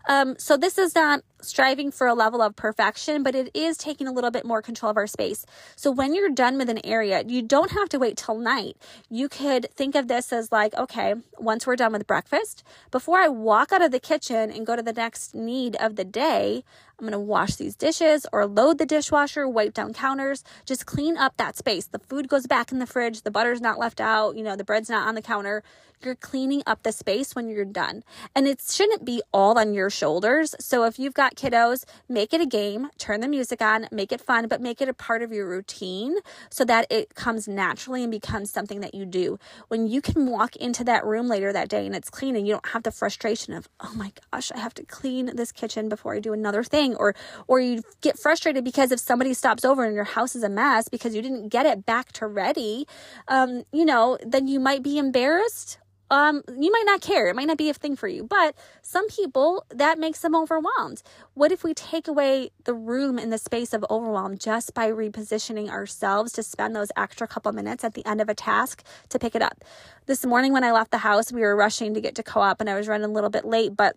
Um, 0.09 0.37
so 0.39 0.57
this 0.57 0.79
is 0.79 0.95
not 0.95 1.23
striving 1.41 1.91
for 1.91 2.07
a 2.07 2.15
level 2.15 2.41
of 2.41 2.55
perfection, 2.55 3.23
but 3.23 3.35
it 3.35 3.51
is 3.55 3.77
taking 3.77 4.07
a 4.07 4.13
little 4.13 4.31
bit 4.31 4.45
more 4.45 4.63
control 4.63 4.91
of 4.91 4.97
our 4.97 5.07
space. 5.07 5.45
So 5.75 5.91
when 5.91 6.15
you're 6.15 6.31
done 6.31 6.59
with 6.59 6.69
an 6.69 6.85
area, 6.85 7.25
you 7.27 7.43
don't 7.43 7.73
have 7.73 7.89
to 7.91 7.99
wait 7.99 8.17
till 8.17 8.39
night. 8.39 8.77
You 9.11 9.29
could 9.29 9.67
think 9.75 9.95
of 9.95 10.07
this 10.09 10.33
as 10.33 10.53
like, 10.53 10.75
okay, 10.75 11.15
once 11.39 11.67
we're 11.67 11.77
done 11.77 11.93
with 11.93 12.07
breakfast, 12.07 12.63
before 12.91 13.19
I 13.19 13.29
walk 13.29 13.73
out 13.73 13.83
of 13.83 13.91
the 13.91 14.01
kitchen 14.01 14.51
and 14.51 14.67
go 14.67 14.77
to 14.77 14.83
the 14.83 14.93
next 14.93 15.35
need 15.35 15.75
of 15.77 15.97
the 15.97 16.05
day, 16.05 16.63
I'm 16.99 17.09
going 17.09 17.13
to 17.13 17.19
wash 17.19 17.57
these 17.57 17.75
dishes 17.75 18.27
or 18.33 18.47
load 18.47 18.79
the 18.79 18.87
dishwasher, 18.87 19.49
wipe 19.49 19.75
down 19.75 19.93
counters, 19.93 20.45
just 20.65 20.87
clean 20.87 21.17
up 21.17 21.37
that 21.37 21.57
space. 21.57 21.87
The 21.87 21.99
food 21.99 22.29
goes 22.29 22.47
back 22.47 22.71
in 22.71 22.79
the 22.79 22.87
fridge, 22.87 23.23
the 23.23 23.31
butter's 23.31 23.61
not 23.61 23.79
left 23.79 24.01
out, 24.01 24.37
you 24.37 24.45
know, 24.45 24.55
the 24.55 24.65
bread's 24.65 24.91
not 24.91 25.09
on 25.09 25.17
the 25.17 25.23
counter 25.23 25.65
you're 26.05 26.15
cleaning 26.15 26.63
up 26.67 26.83
the 26.83 26.93
space 26.93 27.35
when 27.35 27.49
you're 27.49 27.65
done. 27.65 28.03
And 28.35 28.47
it 28.47 28.61
shouldn't 28.83 29.05
be 29.05 29.23
all 29.33 29.61
on 29.61 29.75
your 29.75 29.89
shoulders. 29.89 30.57
So 30.59 30.83
if 30.85 30.99
you've 30.99 31.15
got 31.15 31.37
kiddos, 31.37 31.85
make 32.09 32.35
it 32.35 32.41
a 32.41 32.47
game, 32.47 32.89
turn 32.99 33.21
the 33.21 33.29
music 33.29 33.63
on, 33.63 33.87
make 33.93 34.11
it 34.11 34.21
fun, 34.21 34.49
but 34.49 34.61
make 34.61 34.81
it 34.81 34.89
a 34.89 34.93
part 34.93 35.23
of 35.23 35.31
your 35.31 35.49
routine 35.49 36.17
so 36.51 36.65
that 36.65 36.89
it 36.91 37.15
comes 37.15 37.47
naturally 37.47 38.03
and 38.03 38.11
becomes 38.11 38.51
something 38.51 38.81
that 38.81 38.93
you 38.93 39.07
do. 39.07 39.39
When 39.69 39.87
you 39.87 40.03
can 40.03 40.27
walk 40.27 40.57
into 40.57 40.83
that 40.83 41.05
room 41.05 41.29
later 41.29 41.53
that 41.53 41.69
day 41.69 41.87
and 41.87 41.95
it's 41.95 42.11
clean 42.11 42.35
and 42.35 42.45
you 42.45 42.55
don't 42.55 42.67
have 42.71 42.83
the 42.83 42.91
frustration 42.91 43.53
of, 43.53 43.69
oh 43.79 43.93
my 43.95 44.11
gosh, 44.33 44.51
I 44.51 44.59
have 44.59 44.75
to 44.75 44.85
clean 44.85 45.37
this 45.37 45.53
kitchen 45.53 45.89
before 45.89 46.17
I 46.17 46.19
do 46.19 46.33
another 46.33 46.65
thing 46.65 46.97
or 46.97 47.15
or 47.47 47.61
you 47.61 47.83
get 48.01 48.19
frustrated 48.19 48.65
because 48.65 48.91
if 48.91 48.99
somebody 48.99 49.33
stops 49.33 49.65
over 49.65 49.85
and 49.85 49.95
your 49.95 50.03
house 50.03 50.35
is 50.35 50.43
a 50.43 50.49
mess 50.49 50.89
because 50.89 51.15
you 51.15 51.23
didn't 51.23 51.51
get 51.51 51.67
it 51.67 51.87
back 51.87 52.11
to 52.15 52.27
ready, 52.27 52.89
um, 53.29 53.63
you 53.73 53.85
know, 53.85 54.19
then 54.27 54.49
you 54.49 54.59
might 54.59 54.83
be 54.83 54.99
embarrassed 54.99 55.79
um, 56.13 56.43
you 56.61 56.71
might 56.71 56.85
not 56.85 57.01
care. 57.01 57.29
It 57.29 57.35
might 57.35 57.47
not 57.47 57.57
be 57.57 57.71
a 57.71 57.75
thing 57.75 57.97
for 57.97 58.07
you, 58.07 58.23
but 58.23 58.55
some 58.83 59.09
people 59.09 59.65
that 59.71 59.99
makes 59.99 60.21
them 60.21 60.37
overwhelmed. 60.37 61.03
What 61.33 61.53
if 61.53 61.65
we 61.65 61.73
take 61.73 62.07
away 62.07 62.51
the 62.65 62.75
room 62.75 63.17
and 63.19 63.33
the 63.33 63.39
space 63.39 63.73
of 63.73 63.83
overwhelm 63.89 64.37
just 64.37 64.75
by 64.75 64.91
repositioning 64.91 65.71
ourselves 65.71 66.33
to 66.33 66.43
spend 66.43 66.77
those 66.77 66.93
extra 66.99 67.27
couple 67.27 67.51
minutes 67.53 67.83
at 67.83 67.95
the 67.95 68.05
end 68.05 68.21
of 68.21 68.29
a 68.29 68.35
task 68.35 68.85
to 69.09 69.19
pick 69.19 69.35
it 69.35 69.41
up? 69.41 69.65
This 70.05 70.27
morning 70.27 70.53
when 70.53 70.65
I 70.65 70.73
left 70.73 70.91
the 70.91 70.99
house, 70.99 71.33
we 71.33 71.41
were 71.41 71.57
rushing 71.57 71.95
to 71.95 72.01
get 72.03 72.15
to 72.17 72.23
co 72.23 72.41
op 72.41 72.61
and 72.61 72.69
I 72.69 72.75
was 72.77 72.89
running 72.89 73.09
a 73.09 73.13
little 73.13 73.31
bit 73.31 73.47
late, 73.47 73.75
but 73.75 73.97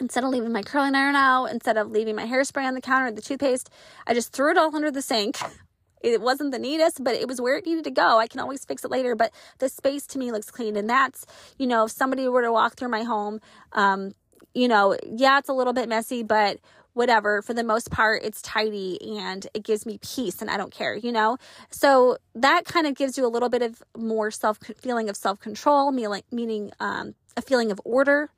instead 0.00 0.24
of 0.24 0.30
leaving 0.30 0.50
my 0.50 0.62
curling 0.62 0.94
iron 0.94 1.14
out, 1.14 1.50
instead 1.50 1.76
of 1.76 1.90
leaving 1.90 2.16
my 2.16 2.24
hairspray 2.24 2.64
on 2.64 2.72
the 2.72 2.80
counter, 2.80 3.12
the 3.12 3.20
toothpaste, 3.20 3.68
I 4.06 4.14
just 4.14 4.32
threw 4.32 4.50
it 4.50 4.56
all 4.56 4.74
under 4.74 4.90
the 4.90 5.02
sink 5.02 5.36
it 6.04 6.20
wasn't 6.20 6.52
the 6.52 6.58
neatest, 6.58 7.02
but 7.02 7.14
it 7.14 7.26
was 7.26 7.40
where 7.40 7.56
it 7.56 7.66
needed 7.66 7.84
to 7.84 7.90
go. 7.90 8.18
I 8.18 8.26
can 8.26 8.40
always 8.40 8.64
fix 8.64 8.84
it 8.84 8.90
later, 8.90 9.16
but 9.16 9.32
the 9.58 9.68
space 9.68 10.06
to 10.08 10.18
me 10.18 10.30
looks 10.30 10.50
clean. 10.50 10.76
And 10.76 10.88
that's, 10.88 11.26
you 11.58 11.66
know, 11.66 11.84
if 11.84 11.92
somebody 11.92 12.28
were 12.28 12.42
to 12.42 12.52
walk 12.52 12.76
through 12.76 12.90
my 12.90 13.02
home, 13.02 13.40
um, 13.72 14.12
you 14.54 14.68
know, 14.68 14.96
yeah, 15.04 15.38
it's 15.38 15.48
a 15.48 15.54
little 15.54 15.72
bit 15.72 15.88
messy, 15.88 16.22
but 16.22 16.58
whatever 16.92 17.42
for 17.42 17.54
the 17.54 17.64
most 17.64 17.90
part 17.90 18.22
it's 18.22 18.40
tidy 18.40 19.18
and 19.18 19.48
it 19.52 19.64
gives 19.64 19.84
me 19.84 19.98
peace 19.98 20.40
and 20.40 20.48
i 20.48 20.56
don't 20.56 20.72
care 20.72 20.94
you 20.94 21.10
know 21.10 21.36
so 21.68 22.16
that 22.36 22.64
kind 22.64 22.86
of 22.86 22.94
gives 22.94 23.18
you 23.18 23.26
a 23.26 23.28
little 23.28 23.48
bit 23.48 23.62
of 23.62 23.82
more 23.98 24.30
self 24.30 24.58
feeling 24.80 25.08
of 25.08 25.16
self 25.16 25.40
control 25.40 25.90
meaning 25.90 26.70
um, 26.78 27.16
a 27.36 27.42
feeling 27.42 27.72
of 27.72 27.80
order 27.84 28.30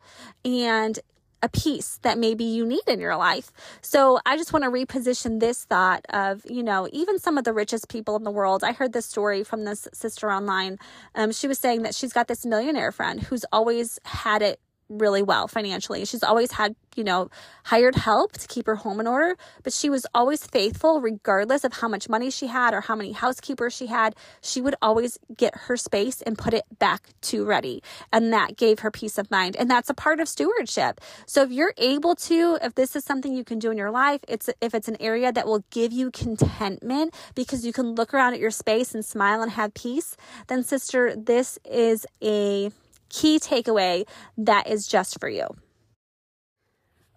and 0.43 1.01
a 1.47 1.49
peace 1.49 1.99
that 2.03 2.19
maybe 2.19 2.43
you 2.43 2.67
need 2.67 2.83
in 2.89 2.99
your 2.99 3.17
life. 3.17 3.53
So 3.81 4.19
I 4.27 4.37
just 4.37 4.53
want 4.53 4.65
to 4.65 4.71
reposition 4.71 5.39
this 5.39 5.65
thought 5.65 6.05
of, 6.11 6.45
you 6.45 6.65
know, 6.65 6.89
even 6.93 7.21
some 7.21 7.39
of 7.39 7.45
the 7.45 7.53
richest 7.53 7.89
people 7.89 8.17
in 8.17 8.25
the 8.25 8.33
world. 8.33 8.65
I 8.65 8.73
heard 8.73 8.93
this 8.93 9.07
story 9.07 9.45
from 9.45 9.65
this 9.65 9.87
sister 9.95 10.31
online. 10.31 10.79
Um, 11.15 11.31
she 11.31 11.47
was 11.47 11.59
saying 11.59 11.83
that 11.83 11.95
she's 11.95 12.13
got 12.13 12.27
this 12.27 12.45
millionaire 12.45 12.91
friend 12.91 13.23
who's 13.23 13.45
always 13.53 14.01
had 14.05 14.43
it 14.43 14.61
really 14.89 15.23
well 15.23 15.49
financially. 15.49 16.05
She's 16.05 16.23
always 16.23 16.53
had, 16.53 16.77
you 16.95 17.05
know, 17.05 17.29
hired 17.65 17.97
help 17.97 18.33
to 18.33 18.47
keep 18.47 18.67
her 18.67 18.77
home 18.77 19.01
in 19.01 19.07
order, 19.07 19.37
but 19.63 19.73
she 19.73 19.91
was 19.91 20.07
always 20.15 20.47
faithful 20.47 21.01
regardless 21.01 21.65
of 21.65 21.75
how 21.75 21.89
much 21.89 22.09
money 22.09 22.31
she 22.31 22.47
had 22.47 22.73
or 22.73 22.83
how 22.83 22.95
many 22.95 23.13
housekeepers 23.13 23.75
she 23.75 23.87
had. 23.87 24.15
She 24.41 24.61
would 24.61 24.77
always 24.81 25.19
get 25.37 25.55
her 25.55 25.77
space 25.77 26.23
and 26.23 26.39
put 26.39 26.55
it 26.55 26.65
back 26.79 27.09
to 27.23 27.45
ready. 27.45 27.83
And 28.13 28.33
that 28.33 28.57
gave 28.57 28.81
her 28.81 28.91
peace 28.91 29.19
of 29.19 29.31
mind. 29.31 29.57
And 29.57 29.71
that's 29.71 29.91
a 29.91 29.95
part 29.95 30.21
of 30.21 30.29
stewardship. 30.29 31.01
So 31.27 31.43
if 31.43 31.51
you're 31.51 31.75
able 31.77 32.15
to, 32.17 32.59
if 32.63 32.75
this 32.75 32.95
is 32.95 33.05
something 33.05 33.35
you 33.35 33.45
can 33.45 33.59
do 33.59 33.71
in 33.71 33.79
your 33.79 33.91
life, 33.91 34.21
it's 34.29 34.49
if 34.61 34.75
it's 34.75 34.89
an 34.89 34.97
area 35.01 35.33
that 35.33 35.47
will 35.47 35.65
give 35.71 35.93
you 35.93 36.11
contentment 36.11 37.15
because 37.35 37.67
you 37.67 37.73
can 37.73 37.95
look 37.95 38.15
around 38.15 38.35
at 38.35 38.41
your 38.41 38.51
space 38.51 38.95
and 38.95 39.05
smile 39.05 39.43
and 39.43 39.53
have 39.53 39.75
peace, 39.75 40.17
then 40.47 40.63
sister, 40.63 41.15
this 41.17 41.59
is 41.65 42.07
a 42.23 42.71
key 43.17 43.39
takeaway 43.39 44.07
that 44.37 44.69
is 44.69 44.87
just 44.87 45.19
for 45.19 45.29
you 45.29 45.47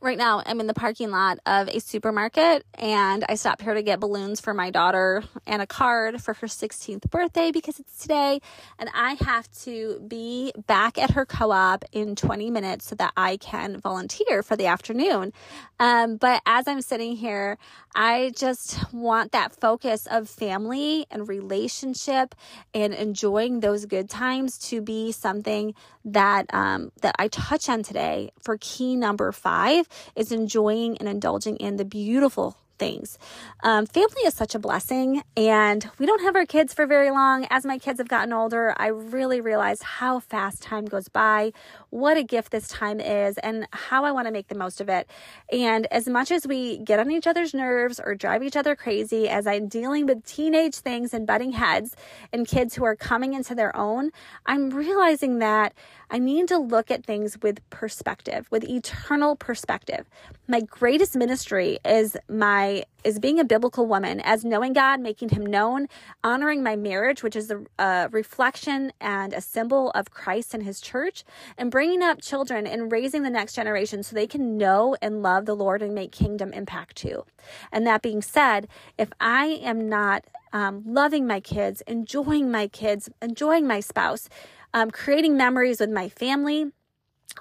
right 0.02 0.18
now 0.18 0.42
I'm 0.46 0.60
in 0.60 0.68
the 0.68 0.74
parking 0.74 1.12
lot 1.12 1.40
of 1.46 1.68
a 1.68 1.80
supermarket 1.80 2.66
and 2.76 3.26
I 3.28 3.36
stopped 3.36 3.62
here 3.62 3.74
to 3.74 3.82
get 3.82 4.00
balloons 4.00 4.40
for 4.40 4.54
my 4.54 4.70
daughter 4.70 5.24
and 5.46 5.62
a 5.62 5.68
card 5.68 6.22
for 6.22 6.34
her 6.36 6.48
16th 6.48 7.10
birthday 7.10 7.52
because 7.52 7.80
it's 7.80 8.02
today 8.02 8.40
and 8.78 8.90
I 8.94 9.18
have 9.22 9.52
to 9.64 10.02
be 10.08 10.54
back 10.68 10.98
at 10.98 11.12
her 11.12 11.26
co-op 11.26 11.84
in 11.92 12.16
20 12.16 12.50
minutes 12.50 12.86
so 12.88 12.96
that 12.96 13.12
I 13.18 13.38
can 13.38 13.80
volunteer 13.80 14.42
for 14.42 14.56
the 14.56 14.68
afternoon. 14.68 15.34
Um, 15.80 16.18
but 16.18 16.42
as 16.46 16.68
I'm 16.68 16.82
sitting 16.82 17.16
here, 17.16 17.58
I 17.96 18.32
just 18.36 18.94
want 18.94 19.32
that 19.34 19.56
focus 19.60 20.08
of 20.10 20.30
family 20.30 21.06
and 21.12 21.28
relationship 21.28 22.36
and 22.74 22.94
enjoying 22.94 23.60
those 23.60 23.86
good 23.86 24.10
times 24.10 24.58
to 24.70 24.82
be 24.82 25.12
something 25.12 25.74
that 26.06 26.46
um, 26.54 26.92
that 27.02 27.16
I 27.20 27.28
touch 27.28 27.68
on 27.68 27.84
today 27.84 28.32
for 28.42 28.58
key 28.60 28.96
number 28.96 29.32
five 29.32 29.89
is 30.16 30.32
enjoying 30.32 30.98
and 30.98 31.08
indulging 31.08 31.58
in 31.58 31.78
the 31.78 31.86
beautiful 31.86 32.58
things. 32.80 33.20
Um, 33.62 33.86
family 33.86 34.22
is 34.26 34.34
such 34.34 34.56
a 34.56 34.60
blessing, 34.60 35.22
and 35.38 35.88
we 36.00 36.06
don't 36.06 36.24
have 36.24 36.36
our 36.36 36.46
kids 36.46 36.74
for 36.74 36.88
very 36.88 37.12
long. 37.12 37.46
As 37.50 37.66
my 37.66 37.78
kids 37.78 38.00
have 38.00 38.08
gotten 38.08 38.34
older, 38.34 38.74
I 38.78 38.88
really 38.88 39.42
realize 39.42 39.82
how 39.82 40.20
fast 40.20 40.64
time 40.64 40.86
goes 40.86 41.10
by, 41.10 41.52
what 41.90 42.18
a 42.18 42.24
gift 42.24 42.52
this 42.52 42.68
time 42.70 43.00
is, 43.00 43.38
and 43.40 43.68
how 43.72 44.06
I 44.06 44.12
want 44.12 44.28
to 44.28 44.32
make 44.32 44.48
the 44.48 44.56
most 44.56 44.80
of 44.80 44.90
it. 44.90 45.10
And 45.52 45.86
as 45.92 46.08
much 46.08 46.32
as 46.32 46.48
we 46.48 46.78
get 46.78 47.00
on 47.00 47.12
each 47.12 47.28
other's 47.28 47.54
nerves 47.54 48.00
or 48.04 48.16
drive 48.16 48.44
each 48.44 48.56
other 48.56 48.76
crazy, 48.76 49.28
as 49.28 49.46
I'm 49.46 49.68
dealing 49.68 50.06
with 50.06 50.26
teenage 50.26 50.76
things 50.76 51.14
and 51.14 51.28
butting 51.28 51.52
heads 51.52 51.96
and 52.32 52.48
kids 52.48 52.76
who 52.76 52.86
are 52.86 52.96
coming 52.96 53.34
into 53.34 53.54
their 53.54 53.76
own, 53.76 54.12
I'm 54.46 54.70
realizing 54.70 55.40
that 55.40 55.74
I 56.12 56.18
need 56.18 56.48
to 56.48 56.58
look 56.58 56.90
at 56.90 57.06
things 57.06 57.38
with 57.42 57.68
perspective, 57.70 58.48
with 58.50 58.64
eternal 58.64 59.36
perspective. 59.36 60.10
My 60.48 60.62
greatest 60.62 61.16
ministry 61.16 61.78
is 61.86 62.18
my 62.28 62.69
my 62.70 62.84
is 63.04 63.18
being 63.18 63.40
a 63.40 63.46
biblical 63.46 63.88
woman 63.88 64.20
as 64.20 64.44
knowing 64.44 64.74
God, 64.74 65.00
making 65.00 65.30
him 65.30 65.46
known, 65.46 65.88
honoring 66.22 66.62
my 66.62 66.76
marriage, 66.76 67.24
which 67.24 67.36
is 67.36 67.50
a, 67.50 67.64
a, 67.82 68.10
reflection 68.12 68.92
and 69.00 69.32
a 69.32 69.40
symbol 69.40 69.92
of 69.92 70.12
Christ 70.12 70.54
and 70.54 70.64
his 70.64 70.82
church, 70.82 71.24
and 71.58 71.72
bringing 71.72 72.04
up 72.04 72.22
children 72.22 72.68
and 72.68 72.92
raising 72.92 73.24
the 73.24 73.30
next 73.30 73.54
generation 73.54 74.04
so 74.04 74.16
they 74.16 74.28
can 74.28 74.58
know 74.58 74.98
and 75.02 75.24
love 75.24 75.46
the 75.46 75.56
Lord 75.56 75.82
and 75.82 75.96
make 75.96 76.12
kingdom 76.12 76.52
impact 76.52 76.98
too. 76.98 77.24
And 77.72 77.88
that 77.88 78.02
being 78.02 78.22
said, 78.22 78.68
if 78.98 79.10
I 79.22 79.46
am 79.64 79.88
not 79.88 80.26
um, 80.52 80.84
loving 80.86 81.26
my 81.26 81.40
kids, 81.40 81.82
enjoying 81.88 82.52
my 82.52 82.68
kids, 82.68 83.10
enjoying 83.22 83.66
my 83.66 83.80
spouse, 83.80 84.28
um, 84.74 84.92
creating 84.92 85.38
memories 85.38 85.80
with 85.80 85.90
my 85.90 86.10
family, 86.10 86.72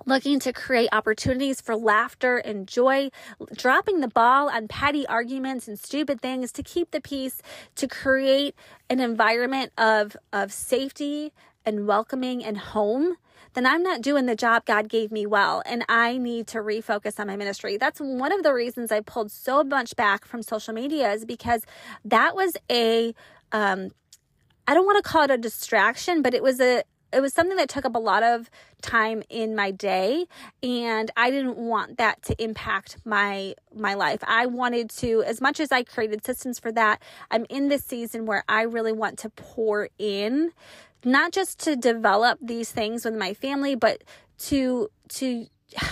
looking 0.07 0.39
to 0.41 0.53
create 0.53 0.89
opportunities 0.93 1.61
for 1.61 1.77
laughter 1.77 2.37
and 2.37 2.67
joy, 2.67 3.11
dropping 3.55 4.01
the 4.01 4.09
ball 4.09 4.49
on 4.49 4.69
petty 4.69 5.07
arguments 5.07 5.69
and 5.69 5.79
stupid 5.79 6.21
things 6.21 6.53
to 6.53 6.63
keep 6.63 6.91
the 6.91 7.01
peace, 7.01 7.43
to 7.75 7.89
create 7.89 8.55
an 8.91 9.01
environment 9.01 9.73
of, 9.77 10.17
of 10.33 10.53
safety 10.53 11.33
and 11.65 11.87
welcoming 11.87 12.45
and 12.45 12.59
home, 12.59 13.17
then 13.55 13.67
I'm 13.67 13.83
not 13.83 14.03
doing 14.03 14.27
the 14.27 14.37
job 14.37 14.65
God 14.65 14.89
gave 14.89 15.11
me 15.11 15.27
well. 15.27 15.63
And 15.67 15.85
I 15.89 16.19
need 16.19 16.47
to 16.49 16.59
refocus 16.59 17.19
on 17.19 17.27
my 17.27 17.37
ministry. 17.37 17.77
That's 17.77 18.01
one 18.01 18.33
of 18.33 18.43
the 18.43 18.53
reasons 18.53 18.93
I 18.93 19.01
pulled 19.01 19.33
so 19.33 19.65
much 19.65 19.97
back 19.97 20.25
from 20.25 20.43
social 20.43 20.75
media 20.75 21.13
is 21.13 21.25
because 21.25 21.63
that 22.05 22.35
was 22.35 22.57
a, 22.71 23.15
um, 23.53 23.91
I 24.67 24.75
don't 24.75 24.87
want 24.87 25.03
to 25.03 25.11
call 25.11 25.25
it 25.25 25.31
a 25.31 25.39
distraction, 25.39 26.23
but 26.23 26.35
it 26.35 26.43
was 26.43 26.61
a, 26.61 26.83
it 27.13 27.21
was 27.21 27.33
something 27.33 27.57
that 27.57 27.69
took 27.69 27.85
up 27.85 27.95
a 27.95 27.99
lot 27.99 28.23
of 28.23 28.51
time 28.83 29.23
in 29.29 29.57
my 29.57 29.71
day 29.71 30.27
and 30.63 31.11
i 31.17 31.31
didn't 31.31 31.57
want 31.57 31.99
that 31.99 32.23
to 32.23 32.41
impact 32.43 32.97
my 33.05 33.55
my 33.75 33.95
life. 33.95 34.21
I 34.27 34.47
wanted 34.47 34.91
to 34.91 35.23
as 35.25 35.41
much 35.41 35.61
as 35.61 35.73
i 35.73 35.83
created 35.83 36.25
systems 36.25 36.59
for 36.59 36.73
that 36.73 37.03
i'm 37.31 37.47
in 37.49 37.69
this 37.69 37.85
season 37.85 38.27
where 38.27 38.45
i 38.49 38.63
really 38.63 38.93
want 38.93 39.19
to 39.21 39.31
pour 39.31 39.89
in 39.99 40.53
not 41.05 41.33
just 41.33 41.59
to 41.61 41.77
develop 41.77 42.39
these 42.43 42.71
things 42.71 43.05
with 43.05 43.15
my 43.15 43.35
family 43.35 43.75
but 43.75 44.05
to 44.39 44.89
to 45.09 45.47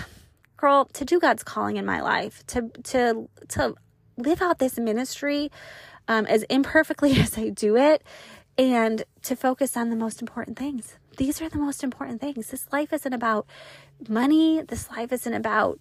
girl 0.57 0.87
to 0.93 1.05
do 1.05 1.19
god's 1.19 1.43
calling 1.43 1.77
in 1.77 1.85
my 1.85 2.01
life 2.01 2.47
to 2.47 2.71
to 2.83 3.29
to 3.49 3.75
live 4.17 4.41
out 4.41 4.59
this 4.59 4.79
ministry 4.79 5.51
um, 6.09 6.25
as 6.27 6.45
imperfectly 6.45 7.13
as 7.21 7.37
i 7.37 7.49
do 7.49 7.77
it 7.77 8.03
and 8.59 9.05
to 9.23 9.37
focus 9.37 9.77
on 9.77 9.91
the 9.91 9.97
most 9.97 10.21
important 10.21 10.59
things 10.59 10.97
these 11.17 11.41
are 11.41 11.49
the 11.49 11.59
most 11.59 11.83
important 11.83 12.21
things. 12.21 12.49
This 12.49 12.67
life 12.73 12.93
isn't 12.93 13.13
about 13.13 13.47
money. 14.09 14.63
This 14.63 14.91
life 14.91 15.13
isn't 15.13 15.35
about 15.35 15.79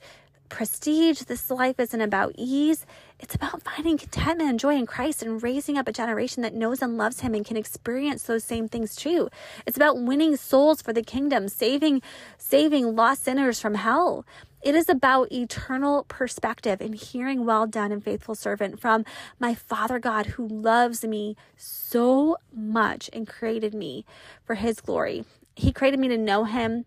prestige. 0.50 1.22
This 1.22 1.50
life 1.50 1.80
isn't 1.80 2.02
about 2.02 2.34
ease. 2.38 2.86
It's 3.20 3.36
about 3.36 3.64
finding 3.64 3.98
contentment 3.98 4.50
and 4.50 4.60
joy 4.60 4.76
in 4.76 4.86
Christ 4.86 5.24
and 5.24 5.42
raising 5.42 5.78
up 5.78 5.88
a 5.88 5.92
generation 5.92 6.44
that 6.44 6.54
knows 6.54 6.82
and 6.82 6.98
loves 6.98 7.22
Him 7.22 7.34
and 7.34 7.46
can 7.46 7.58
experience 7.58 8.24
those 8.24 8.44
same 8.44 8.68
things 8.68 8.96
too. 8.96 9.30
It's 9.66 9.78
about 9.78 10.02
winning 10.02 10.36
souls 10.38 10.82
for 10.82 10.94
the 10.94 11.02
kingdom, 11.02 11.48
saving, 11.48 12.02
saving 12.38 12.96
lost 12.96 13.24
sinners 13.24 13.60
from 13.60 13.76
hell. 13.76 14.26
It 14.66 14.74
is 14.74 14.90
about 14.90 15.32
eternal 15.32 16.06
perspective 16.08 16.82
and 16.82 16.96
hearing 16.96 17.46
well 17.46 17.68
done 17.68 17.92
and 17.92 18.04
faithful 18.04 18.34
servant 18.34 18.82
from 18.82 19.06
my 19.38 19.54
Father 19.54 20.00
God 20.00 20.26
who 20.26 20.48
loves 20.48 21.06
me 21.06 21.38
so 21.56 22.38
much 22.52 23.08
and 23.14 23.28
created 23.28 23.76
me 23.76 24.06
for 24.44 24.56
his 24.56 24.82
glory. 24.82 25.24
He 25.56 25.72
created 25.72 26.00
me 26.00 26.08
to 26.08 26.18
know 26.18 26.46
him 26.46 26.86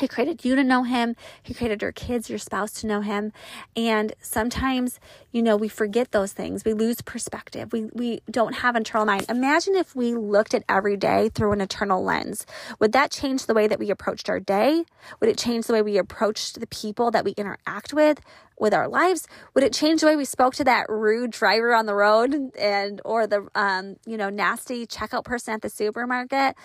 he 0.00 0.08
created 0.08 0.44
you 0.44 0.54
to 0.56 0.64
know 0.64 0.82
him. 0.82 1.16
He 1.42 1.54
created 1.54 1.82
your 1.82 1.92
kids, 1.92 2.28
your 2.28 2.38
spouse 2.38 2.72
to 2.80 2.86
know 2.86 3.00
him. 3.00 3.32
And 3.76 4.12
sometimes, 4.20 5.00
you 5.32 5.42
know, 5.42 5.56
we 5.56 5.68
forget 5.68 6.12
those 6.12 6.32
things. 6.32 6.64
We 6.64 6.72
lose 6.72 7.00
perspective. 7.00 7.72
We, 7.72 7.90
we 7.92 8.20
don't 8.30 8.56
have 8.56 8.76
an 8.76 8.82
eternal 8.82 9.06
mind. 9.06 9.26
Imagine 9.28 9.74
if 9.74 9.94
we 9.94 10.14
looked 10.14 10.54
at 10.54 10.64
every 10.68 10.96
day 10.96 11.30
through 11.34 11.52
an 11.52 11.60
eternal 11.60 12.02
lens. 12.02 12.46
Would 12.78 12.92
that 12.92 13.10
change 13.10 13.46
the 13.46 13.54
way 13.54 13.66
that 13.66 13.78
we 13.78 13.90
approached 13.90 14.28
our 14.28 14.40
day? 14.40 14.84
Would 15.20 15.30
it 15.30 15.38
change 15.38 15.66
the 15.66 15.72
way 15.72 15.82
we 15.82 15.98
approached 15.98 16.60
the 16.60 16.66
people 16.66 17.10
that 17.10 17.24
we 17.24 17.32
interact 17.32 17.92
with? 17.92 18.20
with 18.60 18.74
our 18.74 18.88
lives 18.88 19.26
would 19.54 19.64
it 19.64 19.72
change 19.72 20.00
the 20.00 20.06
way 20.06 20.16
we 20.16 20.24
spoke 20.24 20.54
to 20.54 20.64
that 20.64 20.86
rude 20.88 21.30
driver 21.30 21.74
on 21.74 21.86
the 21.86 21.94
road 21.94 22.50
and 22.58 23.00
or 23.04 23.26
the 23.26 23.46
um 23.54 23.96
you 24.06 24.16
know 24.16 24.28
nasty 24.28 24.86
checkout 24.86 25.24
person 25.24 25.54
at 25.54 25.62
the 25.62 25.68
supermarket 25.68 26.56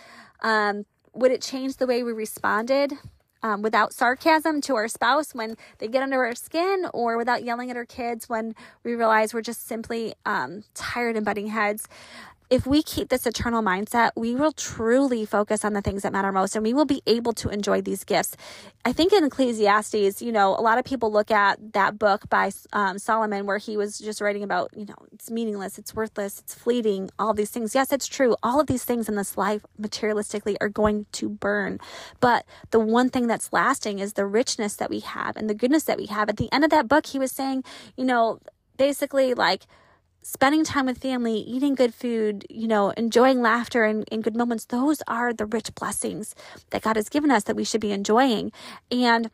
um 0.41 0.85
would 1.13 1.31
it 1.31 1.41
change 1.41 1.77
the 1.77 1.85
way 1.85 2.01
we 2.01 2.11
responded 2.11 2.93
um, 3.43 3.61
without 3.61 3.93
sarcasm 3.93 4.61
to 4.61 4.75
our 4.75 4.87
spouse 4.87 5.35
when 5.35 5.55
they 5.77 5.87
get 5.87 6.01
under 6.01 6.23
our 6.25 6.35
skin, 6.35 6.87
or 6.93 7.17
without 7.17 7.43
yelling 7.43 7.69
at 7.69 7.77
our 7.77 7.85
kids 7.85 8.27
when 8.27 8.55
we 8.83 8.95
realize 8.95 9.33
we're 9.33 9.41
just 9.41 9.67
simply 9.67 10.13
um, 10.25 10.63
tired 10.73 11.15
and 11.15 11.25
butting 11.25 11.47
heads 11.47 11.87
if 12.53 12.67
we 12.67 12.83
keep 12.83 13.09
this 13.09 13.25
eternal 13.25 13.63
mindset, 13.63 14.11
we 14.15 14.35
will 14.35 14.51
truly 14.51 15.25
focus 15.25 15.65
on 15.65 15.73
the 15.73 15.81
things 15.81 16.03
that 16.03 16.13
matter 16.13 16.31
most 16.31 16.55
and 16.55 16.63
we 16.63 16.71
will 16.71 16.85
be 16.85 17.01
able 17.07 17.33
to 17.33 17.49
enjoy 17.49 17.81
these 17.81 18.03
gifts. 18.03 18.37
I 18.85 18.93
think 18.93 19.11
in 19.11 19.23
Ecclesiastes, 19.23 20.21
you 20.21 20.31
know, 20.31 20.49
a 20.49 20.61
lot 20.61 20.77
of 20.77 20.85
people 20.85 21.11
look 21.11 21.31
at 21.31 21.73
that 21.73 21.97
book 21.97 22.29
by 22.29 22.51
um, 22.71 22.99
Solomon 22.99 23.47
where 23.47 23.57
he 23.57 23.75
was 23.75 23.97
just 23.97 24.21
writing 24.21 24.43
about, 24.43 24.69
you 24.77 24.85
know, 24.85 24.93
it's 25.11 25.31
meaningless, 25.31 25.79
it's 25.79 25.95
worthless, 25.95 26.41
it's 26.41 26.53
fleeting, 26.53 27.09
all 27.17 27.33
these 27.33 27.49
things. 27.49 27.73
Yes, 27.73 27.91
it's 27.91 28.05
true. 28.05 28.35
All 28.43 28.59
of 28.59 28.67
these 28.67 28.83
things 28.83 29.09
in 29.09 29.15
this 29.15 29.35
life 29.35 29.65
materialistically 29.81 30.55
are 30.61 30.69
going 30.69 31.07
to 31.13 31.29
burn. 31.29 31.79
But 32.19 32.45
the 32.69 32.79
one 32.79 33.09
thing 33.09 33.25
that's 33.25 33.51
lasting 33.51 33.97
is 33.97 34.13
the 34.13 34.27
richness 34.27 34.75
that 34.75 34.91
we 34.91 34.99
have 34.99 35.35
and 35.37 35.49
the 35.49 35.55
goodness 35.55 35.85
that 35.85 35.97
we 35.97 36.05
have. 36.05 36.29
At 36.29 36.37
the 36.37 36.53
end 36.53 36.63
of 36.63 36.69
that 36.69 36.87
book, 36.87 37.07
he 37.07 37.17
was 37.17 37.31
saying, 37.31 37.63
you 37.97 38.05
know, 38.05 38.37
basically 38.77 39.33
like, 39.33 39.63
spending 40.23 40.63
time 40.63 40.85
with 40.85 40.97
family, 40.97 41.35
eating 41.35 41.75
good 41.75 41.93
food, 41.93 42.45
you 42.49 42.67
know, 42.67 42.89
enjoying 42.91 43.41
laughter 43.41 43.83
and, 43.83 44.07
and 44.11 44.23
good 44.23 44.35
moments, 44.35 44.65
those 44.65 45.01
are 45.07 45.33
the 45.33 45.45
rich 45.45 45.73
blessings 45.75 46.33
that 46.71 46.81
God 46.81 46.95
has 46.95 47.09
given 47.09 47.29
us 47.29 47.43
that 47.43 47.55
we 47.55 47.63
should 47.63 47.81
be 47.81 47.91
enjoying. 47.91 48.51
And 48.89 49.29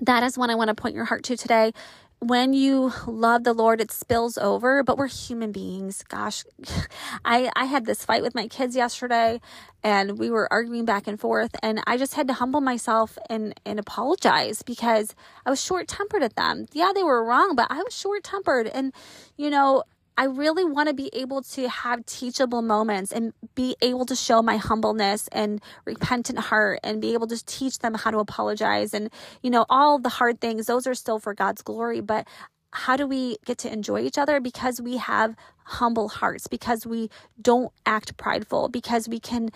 that 0.00 0.22
is 0.22 0.38
one 0.38 0.50
I 0.50 0.54
want 0.54 0.68
to 0.68 0.74
point 0.74 0.94
your 0.94 1.04
heart 1.04 1.24
to 1.24 1.36
today 1.36 1.72
when 2.20 2.52
you 2.52 2.92
love 3.06 3.44
the 3.44 3.52
Lord, 3.52 3.80
it 3.80 3.92
spills 3.92 4.38
over, 4.38 4.82
but 4.82 4.98
we're 4.98 5.08
human 5.08 5.52
beings. 5.52 6.02
Gosh, 6.08 6.44
I, 7.24 7.50
I 7.54 7.66
had 7.66 7.86
this 7.86 8.04
fight 8.04 8.22
with 8.22 8.34
my 8.34 8.48
kids 8.48 8.74
yesterday 8.74 9.40
and 9.84 10.18
we 10.18 10.30
were 10.30 10.52
arguing 10.52 10.84
back 10.84 11.06
and 11.06 11.20
forth 11.20 11.54
and 11.62 11.80
I 11.86 11.96
just 11.96 12.14
had 12.14 12.26
to 12.28 12.34
humble 12.34 12.60
myself 12.60 13.16
and, 13.30 13.58
and 13.64 13.78
apologize 13.78 14.62
because 14.62 15.14
I 15.46 15.50
was 15.50 15.62
short 15.62 15.86
tempered 15.86 16.22
at 16.22 16.34
them. 16.34 16.66
Yeah, 16.72 16.92
they 16.94 17.04
were 17.04 17.24
wrong, 17.24 17.54
but 17.54 17.68
I 17.70 17.82
was 17.82 17.96
short 17.96 18.24
tempered 18.24 18.66
and, 18.66 18.92
you 19.36 19.50
know, 19.50 19.84
I 20.18 20.24
really 20.24 20.64
want 20.64 20.88
to 20.88 20.94
be 20.94 21.10
able 21.12 21.42
to 21.42 21.68
have 21.68 22.04
teachable 22.04 22.60
moments 22.60 23.12
and 23.12 23.32
be 23.54 23.76
able 23.80 24.04
to 24.06 24.16
show 24.16 24.42
my 24.42 24.56
humbleness 24.56 25.28
and 25.28 25.62
repentant 25.84 26.40
heart 26.40 26.80
and 26.82 27.00
be 27.00 27.14
able 27.14 27.28
to 27.28 27.44
teach 27.46 27.78
them 27.78 27.94
how 27.94 28.10
to 28.10 28.18
apologize 28.18 28.92
and, 28.94 29.10
you 29.44 29.50
know, 29.50 29.64
all 29.70 30.00
the 30.00 30.08
hard 30.08 30.40
things. 30.40 30.66
Those 30.66 30.88
are 30.88 30.94
still 30.96 31.20
for 31.20 31.34
God's 31.34 31.62
glory. 31.62 32.00
But 32.00 32.26
how 32.72 32.96
do 32.96 33.06
we 33.06 33.36
get 33.46 33.58
to 33.58 33.72
enjoy 33.72 34.00
each 34.00 34.18
other? 34.18 34.40
Because 34.40 34.80
we 34.80 34.96
have 34.96 35.36
humble 35.64 36.08
hearts, 36.08 36.48
because 36.48 36.84
we 36.84 37.10
don't 37.40 37.72
act 37.86 38.16
prideful, 38.16 38.70
because 38.70 39.08
we 39.08 39.20
can 39.20 39.50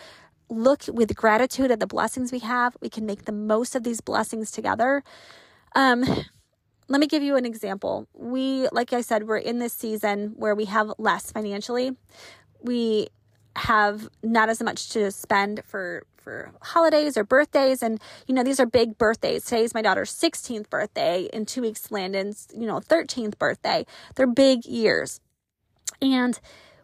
look 0.48 0.84
with 0.86 1.16
gratitude 1.16 1.72
at 1.72 1.80
the 1.80 1.88
blessings 1.88 2.30
we 2.30 2.38
have. 2.38 2.76
We 2.80 2.88
can 2.88 3.04
make 3.04 3.24
the 3.24 3.32
most 3.32 3.74
of 3.74 3.82
these 3.82 4.00
blessings 4.00 4.52
together. 4.52 5.02
Um, 5.74 6.04
let 6.88 7.00
me 7.00 7.06
give 7.06 7.22
you 7.22 7.36
an 7.36 7.46
example. 7.46 8.06
We, 8.14 8.68
like 8.72 8.92
I 8.92 9.00
said, 9.00 9.26
we're 9.26 9.38
in 9.38 9.58
this 9.58 9.72
season 9.72 10.34
where 10.36 10.54
we 10.54 10.66
have 10.66 10.92
less 10.98 11.30
financially. 11.32 11.96
We 12.62 13.08
have 13.56 14.08
not 14.22 14.48
as 14.48 14.62
much 14.62 14.90
to 14.90 15.10
spend 15.10 15.62
for 15.64 16.04
for 16.16 16.52
holidays 16.62 17.16
or 17.16 17.24
birthdays. 17.24 17.82
And 17.82 18.00
you 18.26 18.34
know 18.34 18.44
these 18.44 18.60
are 18.60 18.66
big 18.66 18.96
birthdays. 18.96 19.44
Today's 19.44 19.74
my 19.74 19.82
daughter's 19.82 20.14
16th 20.14 20.70
birthday. 20.70 21.28
In 21.32 21.46
two 21.46 21.62
weeks 21.62 21.90
landon's 21.90 22.48
you 22.56 22.66
know 22.66 22.80
13th 22.80 23.38
birthday. 23.38 23.84
They're 24.14 24.26
big 24.26 24.64
years. 24.64 25.20
And 26.00 26.38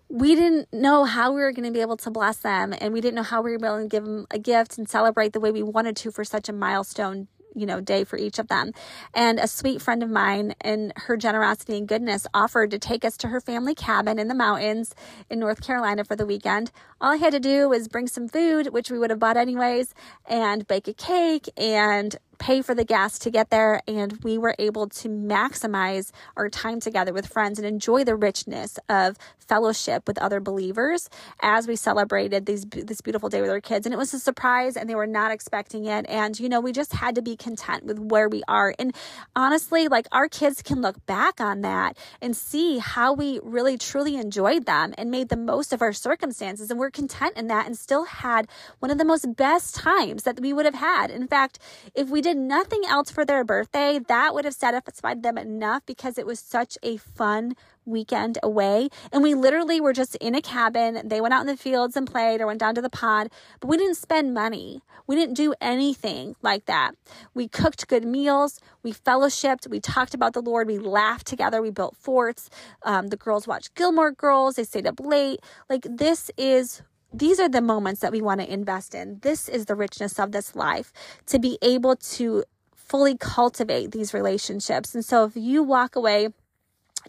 we 0.09 0.35
didn't 0.35 0.73
know 0.73 1.05
how 1.05 1.33
we 1.33 1.41
were 1.41 1.53
going 1.53 1.67
to 1.67 1.71
be 1.71 1.81
able 1.81 1.99
to 1.99 2.11
bless 2.11 2.39
them. 2.39 2.75
And 2.79 2.93
we 2.93 3.01
didn't 3.01 3.15
know 3.15 3.23
how 3.23 3.43
we 3.43 3.53
were 3.53 3.59
going 3.59 3.89
to 3.89 3.95
give 3.95 4.05
them 4.05 4.27
a 4.31 4.39
gift 4.39 4.79
and 4.79 4.89
celebrate 4.89 5.35
the 5.35 5.41
way 5.41 5.51
we 5.51 5.63
wanted 5.63 5.97
to 5.97 6.11
for 6.11 6.25
such 6.25 6.49
a 6.49 6.53
milestone 6.53 7.29
you 7.55 7.67
know, 7.67 7.81
day 7.81 8.05
for 8.05 8.17
each 8.17 8.39
of 8.39 8.49
them. 8.49 8.73
And 9.15 9.39
a 9.39 9.49
sweet 9.49 9.83
friend 9.83 10.03
of 10.03 10.11
mine, 10.11 10.55
in 10.65 10.93
her 10.97 11.17
generosity 11.17 11.77
and 11.77 11.89
goodness, 11.89 12.27
offered 12.33 12.71
to 12.71 12.79
take 12.79 13.05
us 13.05 13.17
to 13.19 13.29
her 13.29 13.41
family 13.41 13.75
cabin 13.75 14.19
in 14.19 14.29
the 14.29 14.35
mountains 14.35 14.95
in 15.31 15.39
North 15.39 15.61
Carolina 15.63 16.05
for 16.05 16.17
the 16.17 16.27
weekend. 16.27 16.71
All 17.01 17.13
I 17.13 17.17
had 17.17 17.33
to 17.33 17.41
do 17.41 17.69
was 17.69 17.89
bring 17.89 18.07
some 18.07 18.29
food, 18.29 18.69
which 18.73 18.91
we 18.91 18.99
would 18.99 19.11
have 19.11 19.19
bought 19.19 19.37
anyways, 19.37 19.95
and 20.29 20.67
bake 20.67 20.89
a 20.89 20.95
cake 20.95 21.49
and 21.57 22.17
pay 22.39 22.63
for 22.63 22.75
the 22.75 22.85
gas 22.85 23.19
to 23.19 23.31
get 23.31 23.51
there 23.51 23.81
and 23.87 24.19
we 24.23 24.39
were 24.39 24.55
able 24.59 24.89
to 24.89 25.09
maximize 25.09 26.11
our 26.37 26.49
time 26.49 26.81
together 26.81 27.13
with 27.13 27.27
friends 27.27 27.59
and 27.59 27.67
enjoy 27.67 28.05
the 28.05 28.17
richness 28.17 28.79
of 28.89 29.17
fellowship 29.39 30.07
with 30.07 30.19
other 30.19 30.41
believers 30.41 31.09
as 31.41 31.67
we 31.67 31.75
celebrated 31.75 32.47
these 32.47 32.65
this 32.67 33.01
beautiful 33.01 33.29
day 33.29 33.41
with 33.41 33.51
our 33.51 33.61
kids. 33.61 33.87
And 33.87 33.95
it 33.95 33.97
was 33.97 34.13
a 34.13 34.19
surprise 34.19 34.77
and 34.77 34.89
they 34.89 34.95
were 34.95 35.07
not 35.07 35.33
expecting 35.33 35.87
it. 35.87 36.05
And 36.09 36.39
you 36.39 36.49
know 36.49 36.61
we 36.61 36.73
just 36.73 36.93
had 36.93 37.15
to 37.15 37.23
be 37.23 37.35
content 37.35 37.85
with 37.85 37.99
where 37.99 38.29
we 38.29 38.43
are. 38.47 38.75
And 38.79 38.95
honestly 39.35 39.89
like 39.89 40.07
our 40.13 40.29
kids 40.29 40.63
can 40.63 40.81
look 40.81 41.05
back 41.07 41.41
on 41.41 41.63
that 41.63 41.97
and 42.21 42.37
see 42.37 42.79
how 42.79 43.13
we 43.13 43.41
really 43.43 43.79
truly 43.79 44.17
enjoyed 44.17 44.67
them 44.67 44.95
and 44.99 45.11
made 45.11 45.29
the 45.29 45.37
most 45.37 45.73
of 45.73 45.83
our 45.83 45.93
circumstances. 45.93 46.71
And 46.71 46.79
we're 46.79 46.91
content 46.91 47.37
in 47.37 47.49
that 47.49 47.67
and 47.67 47.77
still 47.77 48.05
had 48.05 48.47
one 48.79 48.91
of 48.91 48.99
the 48.99 49.05
most 49.05 49.37
best 49.37 49.75
times 49.75 50.25
that 50.25 50.41
we 50.41 50.53
would 50.53 50.67
have 50.67 50.75
had. 50.75 51.11
In 51.11 51.27
fact 51.27 51.59
if 51.95 52.09
we 52.09 52.21
did 52.21 52.28
nothing 52.37 52.83
else 52.87 53.11
for 53.11 53.25
their 53.25 53.45
birthday 53.45 53.99
that 54.09 54.35
would 54.35 54.45
have 54.45 54.55
satisfied 54.55 55.23
them 55.23 55.39
enough 55.39 55.85
because 55.87 56.19
it 56.19 56.27
was 56.27 56.41
such 56.41 56.77
a 56.83 56.97
fun 56.97 57.55
weekend 57.85 58.39
away. 58.43 58.89
And 59.13 59.23
we 59.23 59.35
literally 59.35 59.81
were 59.81 59.93
just 59.93 60.15
in 60.17 60.35
a 60.35 60.43
cabin. 60.43 61.09
They 61.09 61.21
went 61.21 61.35
out 61.35 61.41
in 61.41 61.47
the 61.47 61.57
fields 61.57 61.97
and 61.97 62.07
played 62.07 62.41
or 62.41 62.47
went 62.47 62.61
down 62.61 62.75
to 62.75 62.83
the 62.83 62.91
pond, 62.91 63.31
but 63.61 63.69
we 63.69 63.77
didn't 63.77 63.97
spend 63.97 64.35
money. 64.35 64.83
We 65.07 65.17
didn't 65.17 65.35
do 65.35 65.55
anything 65.61 66.37
like 66.43 66.67
that. 66.67 66.95
We 67.33 67.49
cooked 67.49 67.89
good 67.89 68.05
meals. 68.05 68.61
We 68.83 68.93
fellowshipped. 68.93 69.69
We 69.69 69.81
talked 69.81 70.13
about 70.13 70.35
the 70.35 70.43
Lord. 70.43 70.67
We 70.67 70.79
laughed 70.79 71.27
together. 71.27 71.63
We 71.63 71.71
built 71.71 71.97
forts. 71.97 72.51
Um, 72.83 73.09
the 73.09 73.17
girls 73.17 73.47
watched 73.47 73.75
Gilmore 73.75 74.13
Girls. 74.13 74.57
They 74.57 74.65
stayed 74.65 74.87
up 74.87 75.01
late. 75.01 75.41
Like, 75.71 75.87
this 75.89 76.31
is 76.37 76.83
these 77.13 77.41
are 77.41 77.49
the 77.49 77.63
moments 77.63 78.01
that 78.01 78.13
we 78.13 78.21
want 78.21 78.41
to 78.41 78.53
invest 78.53 78.95
in. 78.95 79.19
This 79.23 79.49
is 79.49 79.67
the 79.67 79.75
richness 79.75 80.19
of 80.19 80.33
this 80.33 80.55
life 80.55 80.93
to 81.27 81.39
be 81.39 81.59
able 81.63 81.97
to 81.97 82.45
fully 82.75 83.17
cultivate 83.17 83.93
these 83.93 84.15
relationships. 84.15 84.95
And 84.95 85.05
so 85.05 85.25
if 85.25 85.37
you 85.37 85.63
walk 85.63 85.97
away 85.97 86.29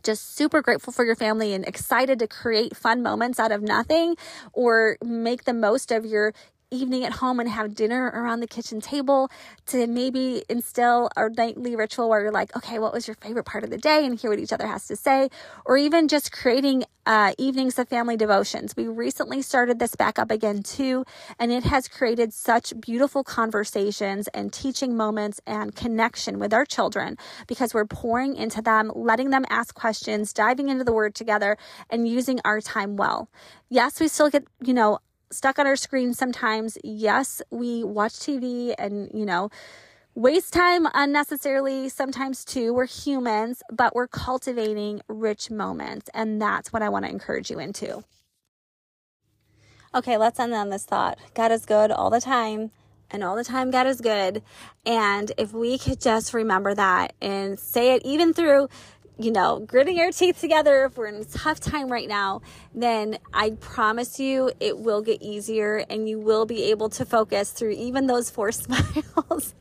just 0.03 0.35
super 0.35 0.61
grateful 0.61 0.93
for 0.93 1.05
your 1.05 1.15
family 1.15 1.53
and 1.53 1.65
excited 1.67 2.19
to 2.19 2.27
create 2.27 2.75
fun 2.75 3.01
moments 3.01 3.39
out 3.39 3.51
of 3.51 3.61
nothing 3.61 4.15
or 4.53 4.97
make 5.03 5.45
the 5.45 5.53
most 5.53 5.91
of 5.91 6.05
your 6.05 6.33
evening 6.71 7.03
at 7.03 7.13
home 7.13 7.39
and 7.39 7.49
have 7.49 7.73
dinner 7.73 8.11
around 8.13 8.41
the 8.41 8.47
kitchen 8.47 8.79
table 8.79 9.29
to 9.65 9.87
maybe 9.87 10.43
instill 10.49 11.09
a 11.17 11.29
nightly 11.29 11.75
ritual 11.75 12.09
where 12.09 12.21
you're 12.21 12.31
like, 12.31 12.55
okay, 12.55 12.77
what 12.77 12.93
was 12.93 13.07
your 13.07 13.15
favorite 13.15 13.45
part 13.45 13.63
of 13.63 13.69
the 13.69 13.77
day 13.77 14.05
and 14.05 14.19
hear 14.19 14.29
what 14.29 14.39
each 14.39 14.53
other 14.53 14.67
has 14.67 14.87
to 14.87 14.95
say, 14.95 15.29
or 15.65 15.77
even 15.77 16.07
just 16.07 16.31
creating 16.31 16.83
uh, 17.09 17.33
evenings 17.39 17.79
of 17.79 17.89
family 17.89 18.15
devotions. 18.15 18.75
We 18.77 18.87
recently 18.87 19.41
started 19.41 19.79
this 19.79 19.95
back 19.95 20.19
up 20.19 20.29
again 20.29 20.61
too, 20.61 21.05
and 21.39 21.51
it 21.51 21.63
has 21.63 21.87
created 21.87 22.33
such 22.33 22.79
beautiful 22.79 23.23
conversations 23.23 24.27
and 24.27 24.53
teaching 24.53 24.95
moments 24.95 25.41
and 25.47 25.75
connection 25.75 26.37
with 26.37 26.53
our 26.53 26.65
children 26.65 27.17
because 27.47 27.73
we're 27.73 27.85
pouring 27.85 28.35
into 28.35 28.61
them, 28.61 28.91
letting 28.93 29.31
them 29.31 29.43
ask 29.49 29.73
questions, 29.73 30.33
diving 30.33 30.69
into 30.69 30.83
the 30.83 30.93
word 30.93 31.15
together, 31.15 31.57
and 31.89 32.07
using 32.07 32.39
our 32.45 32.61
time 32.61 32.95
well. 32.95 33.27
Yes, 33.69 33.99
we 33.99 34.07
still 34.07 34.29
get, 34.29 34.45
you 34.63 34.75
know, 34.75 34.99
stuck 35.31 35.59
on 35.59 35.67
our 35.67 35.75
screen 35.75 36.13
sometimes. 36.13 36.77
Yes, 36.83 37.41
we 37.51 37.83
watch 37.83 38.13
TV 38.13 38.73
and, 38.77 39.09
you 39.13 39.25
know, 39.25 39.49
waste 40.15 40.53
time 40.53 40.87
unnecessarily 40.93 41.89
sometimes 41.89 42.43
too. 42.43 42.73
We're 42.73 42.87
humans, 42.87 43.61
but 43.71 43.95
we're 43.95 44.07
cultivating 44.07 45.01
rich 45.07 45.51
moments. 45.51 46.09
And 46.13 46.41
that's 46.41 46.73
what 46.73 46.81
I 46.81 46.89
want 46.89 47.05
to 47.05 47.11
encourage 47.11 47.49
you 47.49 47.59
into. 47.59 48.03
Okay, 49.93 50.17
let's 50.17 50.39
end 50.39 50.53
on 50.53 50.69
this 50.69 50.85
thought. 50.85 51.17
God 51.33 51.51
is 51.51 51.65
good 51.65 51.91
all 51.91 52.09
the 52.09 52.21
time. 52.21 52.71
And 53.11 53.23
all 53.23 53.35
the 53.35 53.43
time, 53.43 53.71
God 53.71 53.87
is 53.87 54.01
good. 54.01 54.43
And 54.85 55.31
if 55.37 55.51
we 55.51 55.79
could 55.79 55.99
just 55.99 56.31
remember 56.31 56.75
that 56.75 57.13
and 57.19 57.59
say 57.59 57.95
it 57.95 58.03
even 58.05 58.33
through 58.33 58.69
you 59.19 59.31
know, 59.31 59.59
gritting 59.59 59.99
our 59.99 60.11
teeth 60.11 60.39
together, 60.39 60.85
if 60.85 60.97
we're 60.97 61.07
in 61.07 61.15
a 61.15 61.25
tough 61.25 61.59
time 61.59 61.91
right 61.91 62.07
now, 62.07 62.41
then 62.73 63.17
I 63.33 63.51
promise 63.51 64.17
you 64.17 64.51
it 64.61 64.79
will 64.79 65.01
get 65.01 65.21
easier 65.21 65.83
and 65.89 66.07
you 66.07 66.19
will 66.19 66.45
be 66.45 66.71
able 66.71 66.89
to 66.91 67.05
focus 67.05 67.51
through 67.51 67.71
even 67.71 68.07
those 68.07 68.29
forced 68.29 68.63
smiles. 68.65 69.53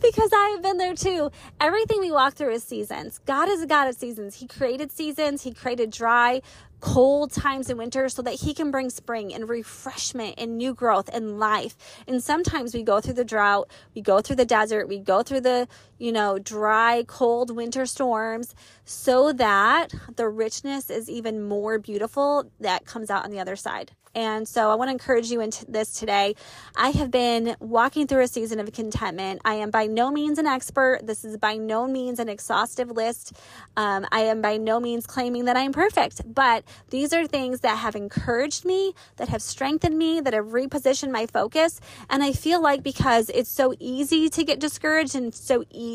because 0.00 0.30
I 0.32 0.50
have 0.54 0.62
been 0.62 0.78
there 0.78 0.94
too. 0.94 1.30
Everything 1.60 2.00
we 2.00 2.10
walk 2.10 2.34
through 2.34 2.52
is 2.52 2.64
seasons. 2.64 3.20
God 3.26 3.50
is 3.50 3.62
a 3.62 3.66
God 3.66 3.88
of 3.88 3.96
seasons. 3.96 4.36
He 4.36 4.46
created 4.46 4.90
seasons, 4.90 5.42
He 5.42 5.52
created 5.52 5.90
dry, 5.90 6.40
cold 6.80 7.32
times 7.32 7.70
in 7.70 7.76
winter 7.76 8.08
so 8.08 8.22
that 8.22 8.34
he 8.34 8.54
can 8.54 8.70
bring 8.70 8.90
spring 8.90 9.32
and 9.32 9.48
refreshment 9.48 10.34
and 10.38 10.56
new 10.56 10.74
growth 10.74 11.08
and 11.12 11.38
life. 11.38 11.76
And 12.06 12.22
sometimes 12.22 12.74
we 12.74 12.82
go 12.82 13.00
through 13.00 13.14
the 13.14 13.24
drought, 13.24 13.70
we 13.94 14.02
go 14.02 14.20
through 14.20 14.36
the 14.36 14.44
desert, 14.44 14.88
we 14.88 14.98
go 14.98 15.22
through 15.22 15.40
the, 15.40 15.68
you 15.98 16.12
know, 16.12 16.38
dry, 16.38 17.04
cold 17.06 17.54
winter 17.54 17.86
storms 17.86 18.54
so 18.84 19.32
that 19.32 19.92
the 20.16 20.28
richness 20.28 20.90
is 20.90 21.08
even 21.10 21.42
more 21.42 21.78
beautiful 21.78 22.50
that 22.60 22.84
comes 22.86 23.10
out 23.10 23.24
on 23.24 23.30
the 23.30 23.40
other 23.40 23.56
side. 23.56 23.92
And 24.14 24.48
so 24.48 24.70
I 24.70 24.76
want 24.76 24.88
to 24.88 24.92
encourage 24.92 25.30
you 25.30 25.42
into 25.42 25.66
this 25.66 25.92
today. 25.92 26.36
I 26.74 26.88
have 26.88 27.10
been 27.10 27.54
walking 27.60 28.06
through 28.06 28.22
a 28.22 28.28
season 28.28 28.58
of 28.58 28.72
contentment. 28.72 29.42
I 29.44 29.56
am 29.56 29.70
by 29.70 29.86
no 29.88 30.10
means 30.10 30.38
an 30.38 30.46
expert. 30.46 31.00
This 31.02 31.22
is 31.22 31.36
by 31.36 31.58
no 31.58 31.86
means 31.86 32.18
an 32.18 32.30
exhaustive 32.30 32.90
list. 32.90 33.34
Um, 33.76 34.06
I 34.10 34.20
am 34.20 34.40
by 34.40 34.56
no 34.56 34.80
means 34.80 35.06
claiming 35.06 35.44
that 35.44 35.56
I'm 35.58 35.70
perfect, 35.70 36.22
but 36.34 36.64
these 36.88 37.12
are 37.12 37.26
things 37.26 37.60
that 37.60 37.76
have 37.76 37.94
encouraged 37.94 38.64
me, 38.64 38.94
that 39.16 39.28
have 39.28 39.42
strengthened 39.42 39.98
me, 39.98 40.22
that 40.22 40.32
have 40.32 40.46
repositioned 40.46 41.10
my 41.10 41.26
focus. 41.26 41.78
And 42.08 42.22
I 42.22 42.32
feel 42.32 42.62
like 42.62 42.82
because 42.82 43.28
it's 43.28 43.50
so 43.50 43.74
easy 43.78 44.30
to 44.30 44.44
get 44.44 44.58
discouraged 44.58 45.14
and 45.14 45.34
so 45.34 45.64
easy 45.70 45.85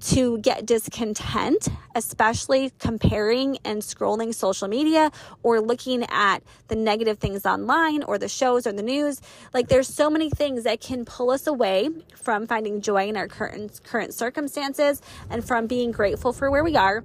to 0.00 0.38
get 0.38 0.66
discontent, 0.66 1.68
especially 1.94 2.72
comparing 2.78 3.58
and 3.64 3.82
scrolling 3.82 4.34
social 4.34 4.68
media 4.68 5.10
or 5.42 5.60
looking 5.60 6.04
at 6.10 6.42
the 6.68 6.76
negative 6.76 7.18
things 7.18 7.46
online 7.46 8.02
or 8.02 8.18
the 8.18 8.28
shows 8.28 8.66
or 8.66 8.72
the 8.72 8.82
news. 8.82 9.20
Like 9.54 9.68
there's 9.68 9.88
so 9.88 10.10
many 10.10 10.30
things 10.30 10.64
that 10.64 10.80
can 10.80 11.04
pull 11.04 11.30
us 11.30 11.46
away 11.46 11.90
from 12.14 12.46
finding 12.46 12.80
joy 12.80 13.08
in 13.08 13.16
our 13.16 13.28
current 13.28 13.80
current 13.84 14.14
circumstances 14.14 15.00
and 15.30 15.46
from 15.46 15.66
being 15.66 15.92
grateful 15.92 16.32
for 16.32 16.50
where 16.50 16.64
we 16.64 16.76
are. 16.76 17.04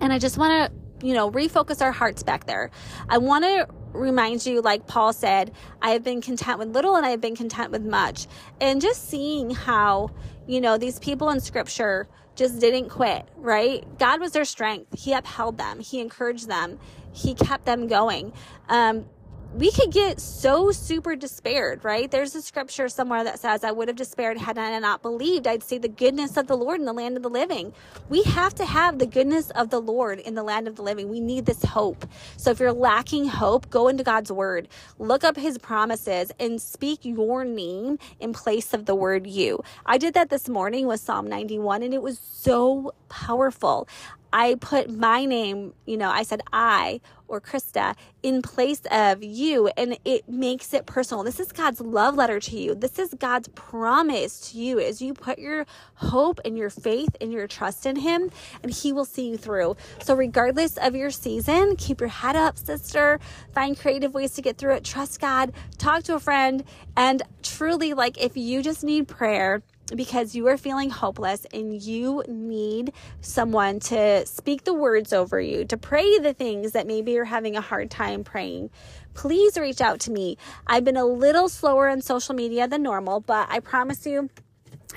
And 0.00 0.12
I 0.12 0.18
just 0.18 0.38
want 0.38 0.72
to, 0.72 1.06
you 1.06 1.14
know, 1.14 1.30
refocus 1.30 1.82
our 1.82 1.92
hearts 1.92 2.22
back 2.22 2.46
there. 2.46 2.70
I 3.08 3.18
want 3.18 3.44
to 3.44 3.66
remind 3.92 4.44
you, 4.46 4.60
like 4.60 4.86
Paul 4.86 5.12
said, 5.12 5.52
I 5.82 5.90
have 5.90 6.02
been 6.02 6.20
content 6.20 6.58
with 6.58 6.68
little 6.68 6.96
and 6.96 7.04
I 7.04 7.10
have 7.10 7.20
been 7.20 7.36
content 7.36 7.70
with 7.70 7.84
much. 7.84 8.26
And 8.60 8.80
just 8.80 9.08
seeing 9.08 9.50
how, 9.50 10.10
you 10.46 10.60
know, 10.60 10.78
these 10.78 10.98
people 10.98 11.30
in 11.30 11.40
scripture 11.40 12.08
just 12.36 12.60
didn't 12.60 12.88
quit, 12.88 13.28
right? 13.36 13.84
God 13.98 14.20
was 14.20 14.32
their 14.32 14.44
strength. 14.44 14.98
He 14.98 15.12
upheld 15.12 15.58
them, 15.58 15.80
He 15.80 16.00
encouraged 16.00 16.48
them, 16.48 16.78
He 17.12 17.34
kept 17.34 17.64
them 17.64 17.88
going. 17.88 18.32
Um, 18.68 19.06
we 19.54 19.72
could 19.72 19.92
get 19.92 20.20
so 20.20 20.72
super 20.72 21.16
despaired, 21.16 21.84
right? 21.84 22.10
There's 22.10 22.34
a 22.34 22.42
scripture 22.42 22.88
somewhere 22.88 23.24
that 23.24 23.40
says, 23.40 23.64
I 23.64 23.72
would 23.72 23.88
have 23.88 23.96
despaired 23.96 24.38
had 24.38 24.58
I 24.58 24.78
not 24.78 25.02
believed 25.02 25.46
I'd 25.46 25.62
see 25.64 25.78
the 25.78 25.88
goodness 25.88 26.36
of 26.36 26.46
the 26.46 26.56
Lord 26.56 26.80
in 26.80 26.86
the 26.86 26.92
land 26.92 27.16
of 27.16 27.22
the 27.22 27.30
living. 27.30 27.72
We 28.08 28.22
have 28.24 28.54
to 28.56 28.66
have 28.66 28.98
the 28.98 29.06
goodness 29.06 29.50
of 29.50 29.70
the 29.70 29.80
Lord 29.80 30.20
in 30.20 30.34
the 30.34 30.42
land 30.44 30.68
of 30.68 30.76
the 30.76 30.82
living. 30.82 31.08
We 31.08 31.20
need 31.20 31.46
this 31.46 31.64
hope. 31.64 32.06
So 32.36 32.50
if 32.52 32.60
you're 32.60 32.72
lacking 32.72 33.28
hope, 33.28 33.70
go 33.70 33.88
into 33.88 34.04
God's 34.04 34.30
word, 34.32 34.68
look 34.98 35.24
up 35.24 35.36
his 35.36 35.58
promises, 35.58 36.32
and 36.38 36.62
speak 36.62 37.00
your 37.04 37.44
name 37.44 37.98
in 38.20 38.32
place 38.34 38.74
of 38.74 38.86
the 38.86 38.94
word 38.94 39.26
you. 39.26 39.62
I 39.86 39.98
did 39.98 40.14
that 40.14 40.30
this 40.30 40.48
morning 40.48 40.86
with 40.86 41.00
Psalm 41.00 41.28
91, 41.28 41.82
and 41.82 41.94
it 41.94 42.02
was 42.02 42.18
so 42.20 42.94
powerful. 43.08 43.88
I 44.32 44.56
put 44.60 44.90
my 44.90 45.24
name, 45.24 45.74
you 45.86 45.96
know, 45.96 46.10
I 46.10 46.22
said 46.22 46.42
I 46.52 47.00
or 47.28 47.40
Krista 47.40 47.94
in 48.22 48.42
place 48.42 48.82
of 48.90 49.22
you, 49.22 49.68
and 49.76 49.98
it 50.04 50.28
makes 50.28 50.72
it 50.72 50.86
personal. 50.86 51.22
This 51.22 51.38
is 51.38 51.52
God's 51.52 51.80
love 51.80 52.14
letter 52.14 52.40
to 52.40 52.58
you. 52.58 52.74
This 52.74 52.98
is 52.98 53.14
God's 53.18 53.48
promise 53.48 54.50
to 54.50 54.58
you 54.58 54.80
as 54.80 55.00
you 55.02 55.14
put 55.14 55.38
your 55.38 55.66
hope 55.94 56.40
and 56.44 56.56
your 56.56 56.70
faith 56.70 57.14
and 57.20 57.32
your 57.32 57.46
trust 57.46 57.86
in 57.86 57.96
Him, 57.96 58.30
and 58.62 58.72
He 58.72 58.92
will 58.92 59.04
see 59.04 59.28
you 59.28 59.36
through. 59.36 59.76
So, 60.02 60.14
regardless 60.14 60.76
of 60.78 60.96
your 60.96 61.10
season, 61.10 61.76
keep 61.76 62.00
your 62.00 62.08
head 62.08 62.36
up, 62.36 62.58
sister. 62.58 63.20
Find 63.54 63.78
creative 63.78 64.14
ways 64.14 64.32
to 64.32 64.42
get 64.42 64.56
through 64.56 64.74
it. 64.74 64.84
Trust 64.84 65.20
God, 65.20 65.52
talk 65.76 66.02
to 66.04 66.14
a 66.14 66.20
friend, 66.20 66.64
and 66.96 67.22
truly, 67.42 67.94
like, 67.94 68.18
if 68.18 68.36
you 68.36 68.62
just 68.62 68.82
need 68.82 69.06
prayer, 69.06 69.62
because 69.94 70.34
you 70.34 70.46
are 70.48 70.56
feeling 70.56 70.90
hopeless 70.90 71.46
and 71.52 71.80
you 71.82 72.22
need 72.28 72.92
someone 73.20 73.80
to 73.80 74.26
speak 74.26 74.64
the 74.64 74.74
words 74.74 75.12
over 75.12 75.40
you, 75.40 75.64
to 75.64 75.76
pray 75.76 76.18
the 76.18 76.34
things 76.34 76.72
that 76.72 76.86
maybe 76.86 77.12
you're 77.12 77.24
having 77.24 77.56
a 77.56 77.60
hard 77.60 77.90
time 77.90 78.24
praying, 78.24 78.70
please 79.14 79.56
reach 79.56 79.80
out 79.80 80.00
to 80.00 80.10
me. 80.10 80.36
I've 80.66 80.84
been 80.84 80.96
a 80.96 81.06
little 81.06 81.48
slower 81.48 81.88
on 81.88 82.00
social 82.02 82.34
media 82.34 82.68
than 82.68 82.82
normal, 82.82 83.20
but 83.20 83.48
I 83.50 83.60
promise 83.60 84.06
you, 84.06 84.30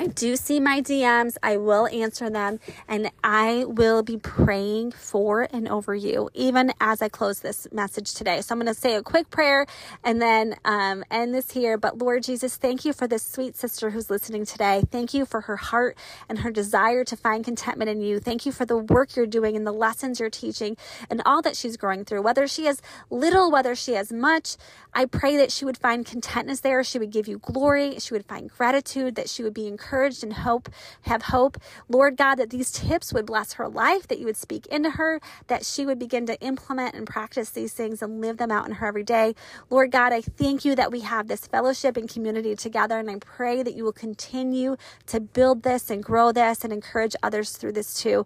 I 0.02 0.08
do 0.08 0.36
see 0.36 0.60
my 0.60 0.82
DMs. 0.82 1.38
I 1.44 1.58
will 1.58 1.86
answer 1.86 2.28
them 2.28 2.60
and 2.88 3.12
I 3.24 3.66
will 3.68 4.02
be 4.02 4.18
praying 4.18 4.94
for 4.94 5.48
and 5.54 5.68
over 5.68 5.94
you 5.94 6.28
even 6.34 6.74
as 6.82 7.04
I 7.04 7.08
close 7.08 7.42
this 7.42 7.68
message 7.72 8.16
today. 8.16 8.42
So 8.42 8.56
I'm 8.56 8.60
going 8.60 8.74
to 8.74 8.74
say 8.74 8.96
a 8.96 9.04
quick 9.04 9.30
prayer 9.30 9.68
and 10.04 10.20
then 10.20 10.56
um, 10.66 11.04
end 11.12 11.36
this 11.36 11.52
here. 11.52 11.78
But 11.78 12.00
Lord 12.00 12.24
Jesus, 12.24 12.58
thank 12.58 12.84
you 12.84 12.94
for 12.94 13.06
this 13.06 13.22
sweet 13.22 13.56
sister 13.56 13.92
who's 13.92 14.10
listening 14.10 14.44
today. 14.44 14.82
Thank 14.90 15.14
you 15.14 15.24
for 15.24 15.42
her 15.42 15.58
heart 15.58 15.96
and 16.28 16.40
her 16.40 16.50
desire 16.50 17.04
to 17.04 17.16
find 17.16 17.46
contentment 17.46 17.92
in 17.92 18.02
you. 18.02 18.20
Thank 18.20 18.44
you 18.44 18.52
for 18.52 18.66
the 18.66 18.78
work 18.78 19.16
you're 19.16 19.28
doing 19.28 19.56
and 19.56 19.68
the 19.68 19.72
lessons 19.72 20.20
you're 20.20 20.32
teaching 20.32 20.78
and 21.12 21.22
all 21.28 21.44
that 21.44 21.56
she's 21.56 21.78
growing 21.78 22.06
through. 22.06 22.24
Whether 22.24 22.48
she 22.48 22.66
has 22.66 22.82
little, 23.12 23.52
whether 23.52 23.76
she 23.76 23.94
has 23.94 24.12
much, 24.12 24.58
I 24.96 25.06
pray 25.06 25.38
that 25.38 25.52
she 25.52 25.64
would 25.64 25.78
find 25.78 26.08
contentness 26.08 26.62
there. 26.62 26.84
She 26.84 26.98
would 26.98 27.12
give 27.12 27.28
you 27.28 27.38
glory. 27.38 28.00
She 28.00 28.16
would 28.16 28.26
find 28.26 28.50
gratitude, 28.50 29.14
that 29.14 29.30
she 29.30 29.44
would 29.44 29.54
be 29.54 29.68
encouraged 29.68 29.91
encouraged 29.92 30.24
and 30.24 30.34
hope, 30.34 30.70
have 31.02 31.24
hope. 31.24 31.58
Lord 31.90 32.16
God, 32.16 32.36
that 32.36 32.50
these 32.50 32.72
tips 32.72 33.12
would 33.12 33.26
bless 33.26 33.54
her 33.54 33.68
life, 33.68 34.08
that 34.08 34.20
you 34.20 34.26
would 34.26 34.38
speak 34.38 34.66
into 34.68 34.92
her, 34.92 35.20
that 35.48 35.66
she 35.66 35.86
would 35.86 36.00
begin 36.00 36.26
to 36.28 36.40
implement 36.40 36.96
and 36.96 37.06
practice 37.06 37.50
these 37.50 37.74
things 37.74 38.02
and 38.02 38.22
live 38.22 38.38
them 38.38 38.52
out 38.52 38.66
in 38.66 38.76
her 38.76 38.88
every 38.88 39.04
day. 39.04 39.36
Lord 39.70 39.92
God, 39.92 40.14
I 40.14 40.22
thank 40.22 40.64
you 40.64 40.76
that 40.76 40.94
we 40.94 41.02
have 41.02 41.28
this 41.28 41.46
fellowship 41.46 41.98
and 41.98 42.08
community 42.08 42.56
together, 42.56 43.00
and 43.00 43.10
I 43.10 43.18
pray 43.18 43.64
that 43.64 43.76
you 43.76 43.84
will 43.84 43.92
continue 43.92 44.78
to 45.08 45.20
build 45.20 45.64
this 45.64 45.90
and 45.90 46.02
grow 46.02 46.32
this 46.32 46.64
and 46.64 46.72
encourage 46.72 47.16
others 47.22 47.52
through 47.58 47.74
this 47.74 47.94
too. 47.94 48.26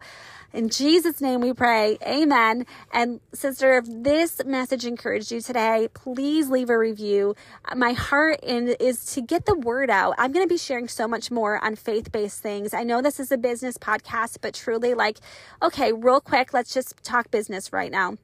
In 0.56 0.70
Jesus' 0.70 1.20
name 1.20 1.42
we 1.42 1.52
pray. 1.52 1.98
Amen. 2.02 2.66
And 2.94 3.20
sister, 3.34 3.78
if 3.78 3.86
this 3.90 4.42
message 4.46 4.86
encouraged 4.86 5.30
you 5.30 5.42
today, 5.42 5.90
please 5.94 6.50
leave 6.50 6.70
a 6.70 6.78
review. 6.78 7.36
My 7.76 7.92
heart 7.92 8.40
in, 8.42 8.70
is 8.80 9.04
to 9.16 9.22
get 9.22 9.46
the 9.46 9.56
word 9.56 9.90
out. 9.90 10.16
I'm 10.18 10.32
going 10.32 10.46
to 10.46 10.54
be 10.54 10.58
sharing 10.58 10.88
so 10.88 11.10
much 11.10 11.30
more 11.30 11.45
on 11.64 11.76
faith 11.76 12.12
based 12.12 12.42
things. 12.42 12.74
I 12.74 12.84
know 12.84 13.02
this 13.02 13.20
is 13.20 13.32
a 13.32 13.38
business 13.38 13.78
podcast, 13.78 14.38
but 14.42 14.54
truly, 14.54 14.94
like, 14.94 15.20
okay, 15.62 15.94
real 15.94 16.22
quick, 16.22 16.54
let's 16.54 16.74
just 16.74 17.04
talk 17.04 17.32
business 17.32 17.72
right 17.72 17.92
now 17.92 18.18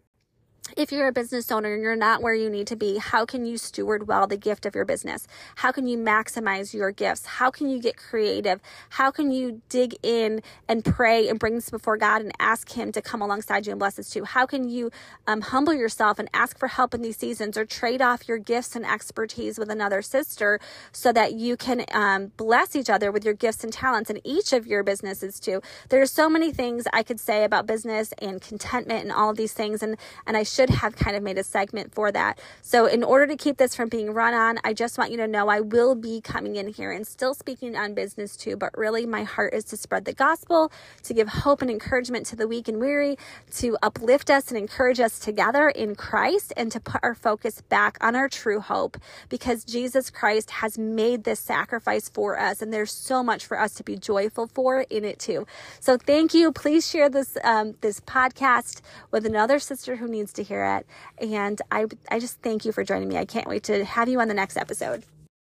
if 0.77 0.91
you're 0.91 1.07
a 1.07 1.11
business 1.11 1.51
owner 1.51 1.73
and 1.73 1.81
you're 1.81 1.95
not 1.95 2.21
where 2.21 2.33
you 2.33 2.49
need 2.49 2.67
to 2.67 2.75
be, 2.75 2.97
how 2.97 3.25
can 3.25 3.45
you 3.45 3.57
steward 3.57 4.07
well 4.07 4.27
the 4.27 4.37
gift 4.37 4.65
of 4.65 4.75
your 4.75 4.85
business? 4.85 5.27
How 5.55 5.71
can 5.71 5.87
you 5.87 5.97
maximize 5.97 6.73
your 6.73 6.91
gifts? 6.91 7.25
How 7.25 7.49
can 7.49 7.69
you 7.69 7.79
get 7.79 7.97
creative? 7.97 8.61
How 8.91 9.11
can 9.11 9.31
you 9.31 9.61
dig 9.69 9.95
in 10.03 10.41
and 10.67 10.85
pray 10.85 11.27
and 11.27 11.39
bring 11.39 11.55
this 11.55 11.69
before 11.69 11.97
God 11.97 12.21
and 12.21 12.31
ask 12.39 12.71
Him 12.71 12.91
to 12.93 13.01
come 13.01 13.21
alongside 13.21 13.65
you 13.65 13.71
and 13.71 13.79
bless 13.79 13.99
us 13.99 14.09
too? 14.09 14.23
How 14.23 14.45
can 14.45 14.69
you 14.69 14.91
um, 15.27 15.41
humble 15.41 15.73
yourself 15.73 16.19
and 16.19 16.29
ask 16.33 16.57
for 16.57 16.67
help 16.67 16.93
in 16.93 17.01
these 17.01 17.17
seasons 17.17 17.57
or 17.57 17.65
trade 17.65 18.01
off 18.01 18.27
your 18.27 18.37
gifts 18.37 18.75
and 18.75 18.85
expertise 18.85 19.57
with 19.57 19.69
another 19.69 20.01
sister 20.01 20.59
so 20.91 21.11
that 21.11 21.33
you 21.33 21.57
can 21.57 21.85
um, 21.91 22.31
bless 22.37 22.75
each 22.75 22.89
other 22.89 23.11
with 23.11 23.25
your 23.25 23.33
gifts 23.33 23.63
and 23.63 23.73
talents 23.73 24.09
in 24.09 24.25
each 24.25 24.53
of 24.53 24.67
your 24.67 24.83
businesses 24.83 25.39
too? 25.39 25.61
There 25.89 26.01
are 26.01 26.07
so 26.07 26.29
many 26.29 26.51
things 26.51 26.85
I 26.93 27.03
could 27.03 27.19
say 27.19 27.43
about 27.43 27.65
business 27.67 28.13
and 28.19 28.39
contentment 28.41 29.03
and 29.03 29.11
all 29.11 29.31
of 29.31 29.37
these 29.37 29.53
things, 29.53 29.83
and 29.83 29.97
and 30.25 30.37
I 30.37 30.43
should 30.51 30.69
have 30.69 30.95
kind 30.95 31.15
of 31.15 31.23
made 31.23 31.37
a 31.37 31.43
segment 31.43 31.93
for 31.93 32.11
that. 32.11 32.39
So, 32.61 32.85
in 32.85 33.03
order 33.03 33.27
to 33.27 33.35
keep 33.35 33.57
this 33.57 33.75
from 33.75 33.89
being 33.89 34.13
run 34.13 34.33
on, 34.33 34.59
I 34.63 34.73
just 34.73 34.97
want 34.97 35.11
you 35.11 35.17
to 35.17 35.27
know 35.27 35.47
I 35.47 35.61
will 35.61 35.95
be 35.95 36.21
coming 36.21 36.55
in 36.55 36.67
here 36.67 36.91
and 36.91 37.05
still 37.07 37.33
speaking 37.33 37.75
on 37.75 37.93
business 37.93 38.35
too. 38.35 38.57
But 38.57 38.77
really, 38.77 39.05
my 39.05 39.23
heart 39.23 39.53
is 39.53 39.63
to 39.65 39.77
spread 39.77 40.05
the 40.05 40.13
gospel, 40.13 40.71
to 41.03 41.13
give 41.13 41.27
hope 41.27 41.61
and 41.61 41.71
encouragement 41.71 42.25
to 42.27 42.35
the 42.35 42.47
weak 42.47 42.67
and 42.67 42.79
weary, 42.79 43.17
to 43.57 43.77
uplift 43.81 44.29
us 44.29 44.49
and 44.49 44.57
encourage 44.57 44.99
us 44.99 45.19
together 45.19 45.69
in 45.69 45.95
Christ, 45.95 46.53
and 46.57 46.71
to 46.71 46.79
put 46.79 47.01
our 47.03 47.15
focus 47.15 47.61
back 47.61 47.97
on 48.01 48.15
our 48.15 48.29
true 48.29 48.59
hope 48.59 48.97
because 49.29 49.63
Jesus 49.63 50.09
Christ 50.09 50.51
has 50.51 50.77
made 50.77 51.23
this 51.23 51.39
sacrifice 51.39 52.09
for 52.09 52.39
us. 52.39 52.61
And 52.61 52.73
there's 52.73 52.91
so 52.91 53.23
much 53.23 53.45
for 53.45 53.59
us 53.59 53.73
to 53.75 53.83
be 53.83 53.95
joyful 53.95 54.47
for 54.47 54.81
in 54.89 55.05
it 55.05 55.19
too. 55.19 55.45
So, 55.79 55.97
thank 55.97 56.33
you. 56.33 56.51
Please 56.51 56.89
share 56.89 57.09
this, 57.09 57.37
um, 57.43 57.75
this 57.81 57.99
podcast 57.99 58.81
with 59.11 59.25
another 59.25 59.59
sister 59.59 59.95
who 59.95 60.07
needs 60.07 60.33
to 60.33 60.40
hear 60.43 60.61
hear 60.61 60.77
it. 60.77 61.29
And 61.31 61.61
I, 61.71 61.85
I 62.09 62.19
just 62.19 62.41
thank 62.41 62.65
you 62.65 62.71
for 62.71 62.83
joining 62.83 63.07
me. 63.07 63.17
I 63.17 63.25
can't 63.25 63.47
wait 63.47 63.63
to 63.63 63.85
have 63.85 64.09
you 64.09 64.19
on 64.19 64.27
the 64.27 64.33
next 64.33 64.57
episode. 64.57 65.03